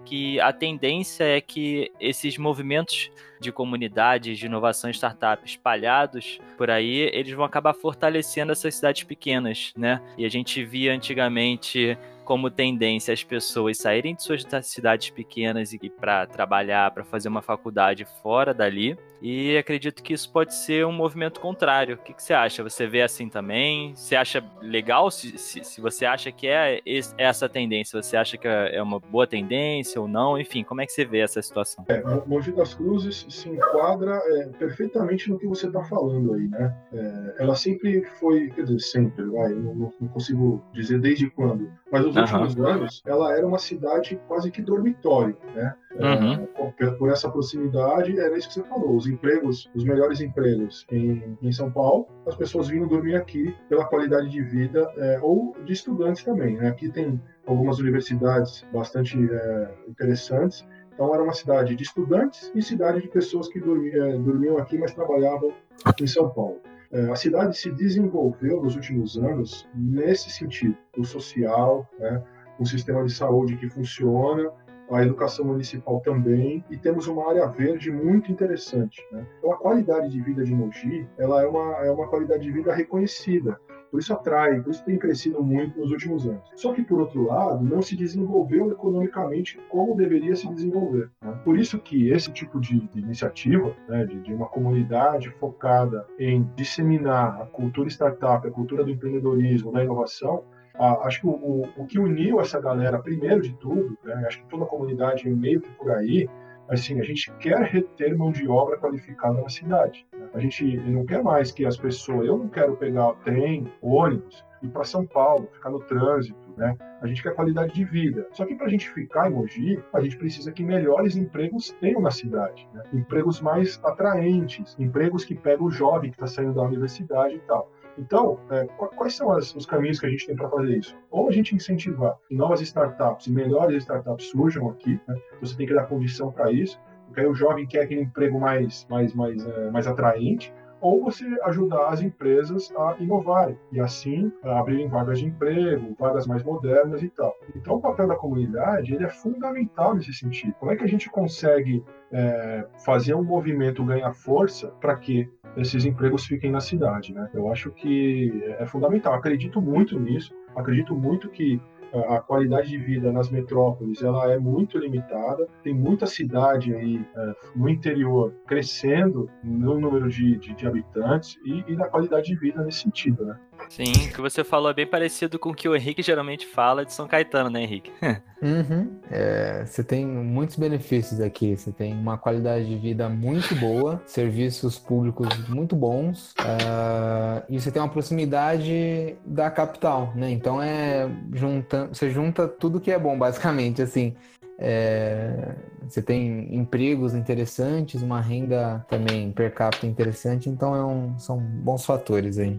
que 0.05 0.41
a 0.41 0.53
tendência 0.53 1.25
é 1.25 1.41
que 1.41 1.93
esses 2.01 2.39
movimentos 2.39 3.11
de 3.39 3.53
comunidades, 3.53 4.39
de 4.39 4.47
inovação 4.47 4.91
startup 4.91 5.45
espalhados 5.47 6.41
por 6.57 6.71
aí, 6.71 7.11
eles 7.13 7.33
vão 7.35 7.45
acabar 7.45 7.75
fortalecendo 7.75 8.53
essas 8.53 8.75
cidades 8.75 9.05
pequenas, 9.05 9.73
né? 9.77 10.01
E 10.17 10.25
a 10.25 10.29
gente 10.29 10.65
via 10.65 10.95
antigamente 10.95 11.97
como 12.27 12.51
tendência 12.51 13.15
as 13.15 13.23
pessoas 13.23 13.79
saírem 13.79 14.17
de 14.17 14.23
suas 14.23 14.45
cidades 14.65 15.11
pequenas 15.11 15.73
e 15.73 15.79
para 15.89 16.27
trabalhar, 16.27 16.91
para 16.91 17.05
fazer 17.05 17.29
uma 17.29 17.41
faculdade 17.41 18.05
fora 18.21 18.53
dali. 18.53 18.99
E 19.21 19.57
acredito 19.57 20.03
que 20.03 20.13
isso 20.13 20.31
pode 20.31 20.55
ser 20.55 20.87
um 20.87 20.93
movimento 20.93 21.41
contrário. 21.41 21.97
O 21.97 21.99
que, 21.99 22.13
que 22.13 22.23
você 22.23 22.35
acha? 22.35 22.63
Você 22.63 22.87
vê 22.87 23.03
assim 23.03 23.29
também? 23.29 23.95
Você 23.95 24.17
acha 24.17 24.45
legal? 24.61 25.11
Se, 25.11 25.39
se, 25.39 25.65
se 25.65 25.81
você 25.81 26.05
acha 26.05 26.31
que 26.31 26.47
é 26.47 26.81
essa 27.17 27.49
tendência, 27.49 28.01
você 28.01 28.17
acha 28.17 28.37
que 28.37 28.47
é 28.47 28.83
uma 28.83 29.01
boa 29.01 29.27
tendência 29.27 30.01
ou 30.01 30.07
não? 30.09 30.39
Enfim, 30.39 30.63
como 30.63 30.81
é 30.81 30.87
que 30.87 30.93
você 30.93 31.05
vê 31.05 31.21
essa 31.21 31.41
situação? 31.41 31.85
É, 31.89 32.03
Mogi 32.27 32.53
das 32.53 32.75
Cruzes 32.75 33.27
se 33.29 33.49
enquadra 33.49 34.21
é, 34.25 34.47
perfeitamente 34.59 35.31
no 35.31 35.39
que 35.39 35.47
você 35.47 35.67
está 35.67 35.83
falando 35.85 36.35
aí, 36.35 36.49
né? 36.49 36.75
É, 36.93 37.43
ela 37.43 37.55
sempre 37.55 38.05
foi, 38.19 38.51
quer 38.51 38.65
dizer, 38.65 38.81
sempre, 38.81 39.25
vai, 39.27 39.51
não, 39.51 39.93
não 40.01 40.09
consigo 40.09 40.63
dizer 40.73 41.01
desde 41.01 41.31
quando, 41.31 41.71
mas 41.91 42.05
nos 42.05 42.17
uhum. 42.17 42.23
últimos 42.23 42.59
anos 42.59 43.03
ela 43.07 43.37
era 43.37 43.47
uma 43.47 43.59
cidade 43.59 44.21
quase 44.29 44.51
que 44.51 44.63
dormitório, 44.63 45.37
né? 45.55 45.75
Uhum. 46.01 46.47
É, 46.79 46.91
por 46.91 47.11
essa 47.11 47.31
proximidade, 47.31 48.19
era 48.19 48.37
isso 48.37 48.49
que 48.49 48.55
você 48.55 48.63
falou, 48.65 48.97
os 48.97 49.07
empregos, 49.07 49.71
os 49.75 49.85
melhores 49.85 50.21
empregos 50.21 50.87
em, 50.91 51.37
em 51.41 51.53
São 51.53 51.71
Paulo, 51.71 52.07
as 52.27 52.37
pessoas 52.37 52.69
vinham 52.69 52.87
dormir 52.87 53.17
aqui 53.17 53.55
pela 53.69 53.85
qualidade 53.85 54.29
de 54.29 54.43
vida, 54.43 54.91
é, 54.97 55.19
ou 55.23 55.57
de 55.65 55.73
estudantes 55.73 56.23
também, 56.23 56.57
né? 56.57 56.69
Aqui 56.69 56.91
tem 56.91 57.21
algumas 57.47 57.79
universidades 57.79 58.67
bastante 58.73 59.17
é, 59.17 59.75
interessantes, 59.89 60.67
então 60.93 61.13
era 61.15 61.23
uma 61.23 61.33
cidade 61.33 61.75
de 61.75 61.83
estudantes 61.83 62.51
e 62.55 62.63
cidade 62.63 63.03
de 63.03 63.09
pessoas 63.09 63.49
que 63.49 63.61
dormiam, 63.61 64.07
é, 64.07 64.19
dormiam 64.19 64.59
aqui, 64.59 64.79
mas 64.79 64.95
trabalhavam 64.95 65.53
em 66.01 66.07
São 66.07 66.29
Paulo. 66.31 66.61
É, 66.93 67.11
a 67.11 67.17
cidade 67.17 67.57
se 67.57 67.71
desenvolveu 67.71 68.63
nos 68.63 68.77
últimos 68.77 69.19
anos 69.19 69.69
nesse 69.75 70.31
sentido, 70.31 70.77
o 70.97 71.05
social, 71.05 71.89
né, 71.99 72.23
um 72.59 72.65
sistema 72.65 73.05
de 73.05 73.13
saúde 73.13 73.57
que 73.57 73.69
funciona, 73.69 74.51
a 74.91 75.03
educação 75.03 75.45
municipal 75.45 76.01
também, 76.01 76.65
e 76.71 76.77
temos 76.77 77.07
uma 77.07 77.29
área 77.29 77.47
verde 77.47 77.91
muito 77.91 78.31
interessante. 78.31 79.05
Né? 79.11 79.27
Então, 79.39 79.53
a 79.53 79.57
qualidade 79.57 80.09
de 80.11 80.21
vida 80.21 80.45
de 80.45 80.55
Mogi 80.55 81.07
ela 81.19 81.43
é, 81.43 81.47
uma, 81.47 81.85
é 81.85 81.91
uma 81.91 82.07
qualidade 82.09 82.43
de 82.43 82.53
vida 82.53 82.73
reconhecida. 82.73 83.59
Por 83.91 84.01
isso 84.01 84.13
atrai, 84.13 84.61
por 84.61 84.71
isso 84.71 84.85
tem 84.85 84.99
crescido 84.99 85.43
muito 85.43 85.79
nos 85.79 85.91
últimos 85.91 86.27
anos. 86.27 86.43
Só 86.55 86.73
que, 86.73 86.83
por 86.83 87.01
outro 87.01 87.25
lado, 87.25 87.65
não 87.65 87.81
se 87.81 87.97
desenvolveu 87.97 88.71
economicamente 88.71 89.59
como 89.69 89.97
deveria 89.97 90.35
se 90.35 90.49
desenvolver. 90.49 91.11
Né? 91.23 91.41
Por 91.45 91.59
isso 91.59 91.79
que 91.79 92.11
esse 92.11 92.31
tipo 92.33 92.61
de, 92.61 92.81
de 92.89 93.01
iniciativa, 93.01 93.75
né, 93.89 94.05
de, 94.05 94.21
de, 94.21 94.35
uma 94.35 94.49
comunidade 94.49 95.31
focada 95.39 96.07
em 96.19 96.49
disseminar 96.57 97.41
a 97.41 97.47
cultura 97.47 97.89
startup, 97.89 98.47
a 98.47 98.51
cultura 98.51 98.85
do 98.85 98.91
empreendedorismo, 98.91 99.73
da 99.73 99.83
inovação, 99.83 100.45
acho 100.79 101.21
que 101.21 101.27
o, 101.27 101.69
o, 101.77 101.87
que 101.87 101.99
uniu 101.99 102.41
essa 102.41 102.61
galera, 102.61 102.99
primeiro 102.99 103.41
de 103.41 103.55
tudo, 103.55 103.97
né, 104.05 104.25
acho 104.27 104.41
que 104.43 104.49
toda 104.49 104.65
a 104.65 104.69
comunidade 104.69 105.29
meio 105.29 105.61
que 105.61 105.71
por 105.71 105.91
aí, 105.91 106.29
assim, 106.69 107.01
a 107.01 107.05
gente 107.05 107.33
quer 107.39 107.61
reter 107.63 108.17
mão 108.17 108.31
de 108.31 108.49
obra 108.49 108.77
qualificada 108.79 109.41
na 109.41 109.49
cidade. 109.49 110.07
A 110.35 110.41
gente 110.41 110.77
não 110.79 111.05
quer 111.05 111.23
mais 111.23 111.53
que 111.53 111.65
as 111.65 111.77
pessoas, 111.77 112.27
eu 112.27 112.37
não 112.37 112.49
quero 112.49 112.77
pegar 112.77 113.13
trem, 113.25 113.73
ônibus, 113.81 114.45
ir 114.63 114.69
para 114.69 114.85
São 114.85 115.07
Paulo, 115.07 115.49
ficar 115.53 115.71
no 115.71 115.81
trânsito, 115.81 116.39
né? 116.57 116.77
A 117.01 117.07
gente 117.07 117.23
quer 117.23 117.35
qualidade 117.35 117.75
de 117.75 117.85
vida. 117.85 118.27
Só 118.33 118.45
que 118.45 118.55
para 118.55 118.67
a 118.67 118.71
gente 118.71 118.89
ficar 118.91 119.31
em 119.31 119.35
Mogi, 119.35 119.83
a 119.93 120.01
gente 120.01 120.17
precisa 120.17 120.51
que 120.51 120.65
melhores 120.65 121.15
empregos 121.17 121.71
tenham 121.81 122.01
na 122.01 122.11
cidade. 122.11 122.67
Né? 122.73 122.83
Empregos 122.95 123.41
mais 123.41 123.79
atraentes, 123.85 124.75
empregos 124.79 125.25
que 125.25 125.35
pegam 125.35 125.67
o 125.67 125.71
jovem 125.71 126.11
que 126.11 126.17
está 126.17 126.27
saindo 126.27 126.55
da 126.55 126.63
universidade 126.63 127.35
e 127.35 127.41
tal. 127.41 127.71
Então, 127.99 128.39
é, 128.51 128.65
quais 128.67 129.15
são 129.15 129.31
as, 129.33 129.55
os 129.55 129.67
caminhos 129.67 129.99
que 129.99 130.07
a 130.07 130.11
gente 130.11 130.27
tem 130.27 130.37
para 130.37 130.49
fazer 130.49 130.79
isso? 130.79 130.97
Ou 131.11 131.29
a 131.29 131.33
gente 131.33 131.55
incentivar 131.55 132.17
que 132.29 132.35
novas 132.35 132.61
startups 132.61 133.27
e 133.27 133.33
melhores 133.33 133.83
startups 133.83 134.27
surjam 134.31 134.69
aqui, 134.69 135.01
né? 135.09 135.17
você 135.41 135.57
tem 135.57 135.67
que 135.67 135.75
dar 135.75 135.87
condição 135.87 136.31
para 136.31 136.53
isso, 136.53 136.81
porque 137.07 137.21
aí 137.21 137.27
o 137.27 137.35
jovem 137.35 137.67
quer 137.67 137.83
aquele 137.83 138.03
emprego 138.03 138.39
mais, 138.39 138.87
mais, 138.91 139.15
mais, 139.15 139.47
é, 139.47 139.71
mais 139.71 139.87
atraente, 139.87 140.53
ou 140.81 141.03
você 141.03 141.25
ajudar 141.45 141.89
as 141.89 142.01
empresas 142.03 142.73
a 142.77 142.97
inovarem 143.01 143.59
e 143.73 143.81
assim 143.81 144.31
abrirem 144.43 144.89
vagas 144.89 145.19
de 145.19 145.27
emprego, 145.27 145.97
vagas 145.99 146.27
mais 146.27 146.43
modernas 146.43 147.03
e 147.03 147.09
tal. 147.09 147.35
Então 147.55 147.77
o 147.77 147.81
papel 147.81 148.07
da 148.07 148.15
comunidade 148.15 148.95
ele 148.95 149.05
é 149.05 149.09
fundamental 149.09 149.95
nesse 149.95 150.13
sentido. 150.13 150.55
Como 150.61 150.71
é 150.71 150.77
que 150.77 150.85
a 150.85 150.89
gente 150.89 151.09
consegue 151.11 151.83
é, 152.13 152.67
fazer 152.85 153.15
um 153.15 153.25
movimento 153.25 153.85
ganhar 153.85 154.13
força 154.13 154.69
para 154.81 154.97
que 154.97 155.29
esses 155.57 155.85
empregos 155.85 156.27
fiquem 156.27 156.51
na 156.51 156.61
cidade, 156.61 157.15
né? 157.15 157.29
Eu 157.33 157.51
acho 157.51 157.71
que 157.71 158.33
é 158.59 158.67
fundamental. 158.67 159.15
Acredito 159.15 159.61
muito 159.61 159.99
nisso. 159.99 160.35
Acredito 160.55 160.95
muito 160.95 161.29
que 161.31 161.61
a 162.09 162.21
qualidade 162.21 162.69
de 162.69 162.79
vida 162.79 163.13
nas 163.13 163.31
metrópoles 163.31 164.03
ela 164.03 164.31
é 164.31 164.39
muito 164.39 164.79
limitada. 164.79 165.47
Tem 165.63 165.73
muita 165.73 166.07
cidade 166.07 166.75
aí 166.75 167.05
é, 167.17 167.35
no 167.55 167.69
interior 167.69 168.35
crescendo 168.47 169.31
no 169.43 169.79
número 169.79 170.09
de, 170.09 170.37
de, 170.37 170.55
de 170.55 170.67
habitantes 170.67 171.39
e, 171.45 171.65
e, 171.69 171.77
na 171.77 171.87
qualidade 171.87 172.27
de 172.27 172.37
vida 172.37 172.63
nesse 172.63 172.81
sentido, 172.81 173.25
né? 173.25 173.39
Sim, 173.69 173.93
o 173.93 174.13
que 174.13 174.21
você 174.21 174.43
falou 174.45 174.71
é 174.71 174.75
bem 174.75 174.87
parecido 174.87 175.39
com 175.39 175.51
o 175.51 175.55
que 175.55 175.69
o 175.69 175.77
Henrique 175.77 176.03
geralmente 176.03 176.47
fala 176.47 176.85
de 176.85 176.93
São 176.93 177.07
Caetano, 177.07 177.51
né, 177.51 177.63
Henrique? 177.63 177.91
uhum. 178.43 178.99
é, 179.11 179.65
você 179.67 179.83
tem 179.83 180.07
muitos 180.07 180.57
benefícios 180.57 181.21
aqui. 181.21 181.57
Você 181.57 181.73
tem 181.73 181.93
uma 181.93 182.17
qualidade 182.17 182.67
de 182.67 182.77
vida 182.77 183.09
muito 183.09 183.55
boa, 183.57 184.03
serviços 184.07 184.79
públicos 184.79 185.29
muito 185.49 185.75
bons, 185.75 186.33
uh, 186.41 187.43
e 187.49 187.61
você 187.61 187.71
tem 187.71 187.83
uma 187.83 187.89
proximidade 187.89 189.17
da 189.25 189.51
capital, 189.51 190.13
né? 190.15 190.31
Então 190.31 190.63
é 190.63 191.09
junta, 191.33 191.89
você 191.89 192.11
junta 192.11 192.49
tudo 192.49 192.81
que 192.81 192.91
é 192.91 192.99
bom, 192.99 193.19
basicamente, 193.19 193.83
assim. 193.83 194.15
É, 194.59 195.55
você 195.87 196.01
tem 196.01 196.55
empregos 196.55 197.15
interessantes, 197.15 198.03
uma 198.03 198.21
renda 198.21 198.85
também 198.89 199.31
per 199.31 199.53
capita 199.53 199.87
interessante, 199.87 200.49
então 200.49 200.75
é 200.75 200.85
um, 200.85 201.19
são 201.19 201.39
bons 201.39 201.85
fatores 201.85 202.39
aí. 202.39 202.59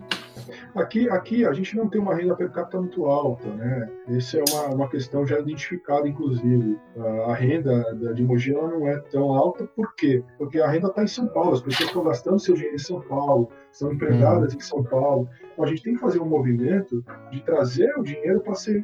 Aqui, 0.76 1.10
aqui 1.10 1.46
a 1.46 1.52
gente 1.54 1.76
não 1.76 1.90
tem 1.90 2.00
uma 2.00 2.16
renda 2.16 2.36
per 2.36 2.52
capita 2.52 2.80
muito 2.80 3.06
alta, 3.06 3.50
né? 3.50 3.90
Essa 4.10 4.38
é 4.38 4.44
uma, 4.50 4.76
uma 4.76 4.90
questão 4.90 5.26
já 5.26 5.40
identificada, 5.40 6.08
inclusive. 6.08 6.78
A, 7.26 7.34
renda 7.34 7.84
de 8.14 8.24
Mogi 8.24 8.54
não 8.54 8.88
é 8.88 8.98
tão 9.00 9.34
alta, 9.34 9.66
por 9.76 9.96
quê? 9.96 10.24
Porque 10.38 10.60
a 10.60 10.70
renda 10.70 10.88
está 10.88 11.04
em 11.04 11.08
São 11.08 11.28
Paulo, 11.28 11.54
as 11.54 11.62
pessoas 11.62 11.90
estão 11.90 12.04
gastando 12.04 12.40
seu 12.40 12.54
dinheiro 12.54 12.76
em 12.76 12.80
São 12.80 13.02
Paulo, 13.02 13.50
são 13.78 13.94
empregadas 13.94 14.54
hum. 14.54 14.58
em 14.58 14.60
São 14.60 14.84
Paulo. 14.84 15.30
Então 15.54 15.63
a 15.63 15.68
gente 15.68 15.84
tem 15.84 15.94
que 15.94 16.00
fazer 16.00 16.20
um 16.20 16.26
movimento 16.26 17.04
de 17.32 17.42
trazer 17.44 17.94
o 17.98 18.04
dinheiro 18.04 18.42
para 18.42 18.56
ser, 18.56 18.84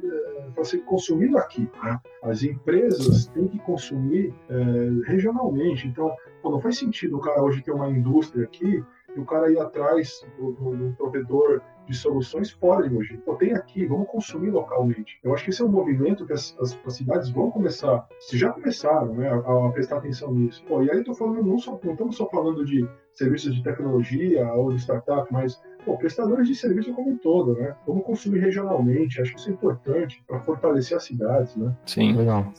para 0.53 0.63
ser 0.63 0.79
consumido 0.81 1.37
aqui. 1.37 1.67
Né? 1.83 1.99
As 2.23 2.43
empresas 2.43 3.25
têm 3.27 3.47
que 3.47 3.57
consumir 3.59 4.33
é, 4.49 5.11
regionalmente. 5.11 5.87
Então, 5.87 6.15
pô, 6.41 6.51
não 6.51 6.61
faz 6.61 6.77
sentido 6.77 7.17
o 7.17 7.19
cara 7.19 7.41
hoje 7.41 7.63
ter 7.63 7.71
uma 7.71 7.89
indústria 7.89 8.45
aqui 8.45 8.83
e 9.15 9.19
o 9.19 9.25
cara 9.25 9.51
ir 9.51 9.59
atrás 9.59 10.25
do, 10.37 10.51
do, 10.51 10.75
do 10.75 10.95
provedor 10.95 11.61
de 11.87 11.95
soluções 11.95 12.51
fora 12.51 12.87
de 12.87 12.93
Mogi. 12.93 13.17
Pô, 13.17 13.35
tem 13.35 13.53
aqui, 13.53 13.85
vamos 13.85 14.07
consumir 14.07 14.51
localmente. 14.51 15.19
Eu 15.23 15.33
acho 15.33 15.43
que 15.43 15.49
esse 15.49 15.61
é 15.61 15.65
um 15.65 15.69
movimento 15.69 16.25
que 16.25 16.33
as, 16.33 16.55
as, 16.59 16.77
as 16.85 16.95
cidades 16.95 17.29
vão 17.29 17.51
começar, 17.51 18.07
se 18.19 18.37
já 18.37 18.51
começaram, 18.51 19.13
né, 19.15 19.29
a, 19.29 19.67
a, 19.67 19.71
prestar 19.71 19.97
atenção 19.97 20.33
nisso. 20.33 20.63
Pô, 20.65 20.81
e 20.81 20.89
aí 20.89 20.97
eu 20.97 21.03
tô 21.03 21.13
falando, 21.13 21.43
não, 21.43 21.57
só, 21.57 21.79
não 21.83 21.93
estamos 21.93 22.15
só 22.15 22.29
falando 22.29 22.65
de 22.65 22.87
serviços 23.13 23.55
de 23.55 23.63
tecnologia 23.63 24.51
ou 24.53 24.71
de 24.71 24.79
startup, 24.79 25.31
mas 25.31 25.61
Pô, 25.85 25.97
prestadores 25.97 26.47
de 26.47 26.55
serviço 26.55 26.93
como 26.93 27.11
um 27.11 27.17
todo, 27.17 27.55
né? 27.55 27.75
Vamos 27.85 28.05
consumir 28.05 28.39
regionalmente, 28.39 29.21
acho 29.21 29.33
que 29.33 29.39
isso 29.39 29.49
é 29.49 29.53
importante 29.53 30.23
para 30.27 30.39
fortalecer 30.39 30.95
as 30.95 31.03
cidades, 31.03 31.55
né? 31.55 31.75
Sim. 31.85 32.15
Legal. 32.15 32.53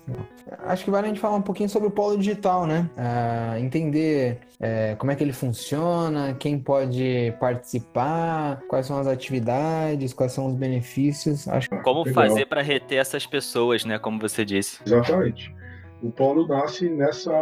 Acho 0.64 0.84
que 0.84 0.90
vale 0.90 1.06
a 1.06 1.08
gente 1.08 1.20
falar 1.20 1.36
um 1.36 1.42
pouquinho 1.42 1.68
sobre 1.68 1.88
o 1.88 1.90
polo 1.90 2.18
digital, 2.18 2.66
né? 2.66 2.88
Uh, 2.96 3.58
entender 3.58 4.40
uh, 4.60 4.96
como 4.98 5.10
é 5.10 5.16
que 5.16 5.24
ele 5.24 5.32
funciona, 5.32 6.34
quem 6.34 6.58
pode 6.58 7.34
participar, 7.40 8.60
quais 8.68 8.86
são 8.86 8.98
as 8.98 9.06
atividades, 9.06 10.12
quais 10.12 10.32
são 10.32 10.46
os 10.46 10.54
benefícios. 10.54 11.48
Acho 11.48 11.70
Como 11.82 12.04
Legal. 12.04 12.14
fazer 12.14 12.46
para 12.46 12.60
reter 12.60 12.98
essas 12.98 13.26
pessoas, 13.26 13.84
né? 13.84 13.98
Como 13.98 14.18
você 14.20 14.44
disse. 14.44 14.80
Exatamente. 14.84 15.54
O 16.02 16.10
polo 16.10 16.46
nasce 16.46 16.90
nessa 16.90 17.32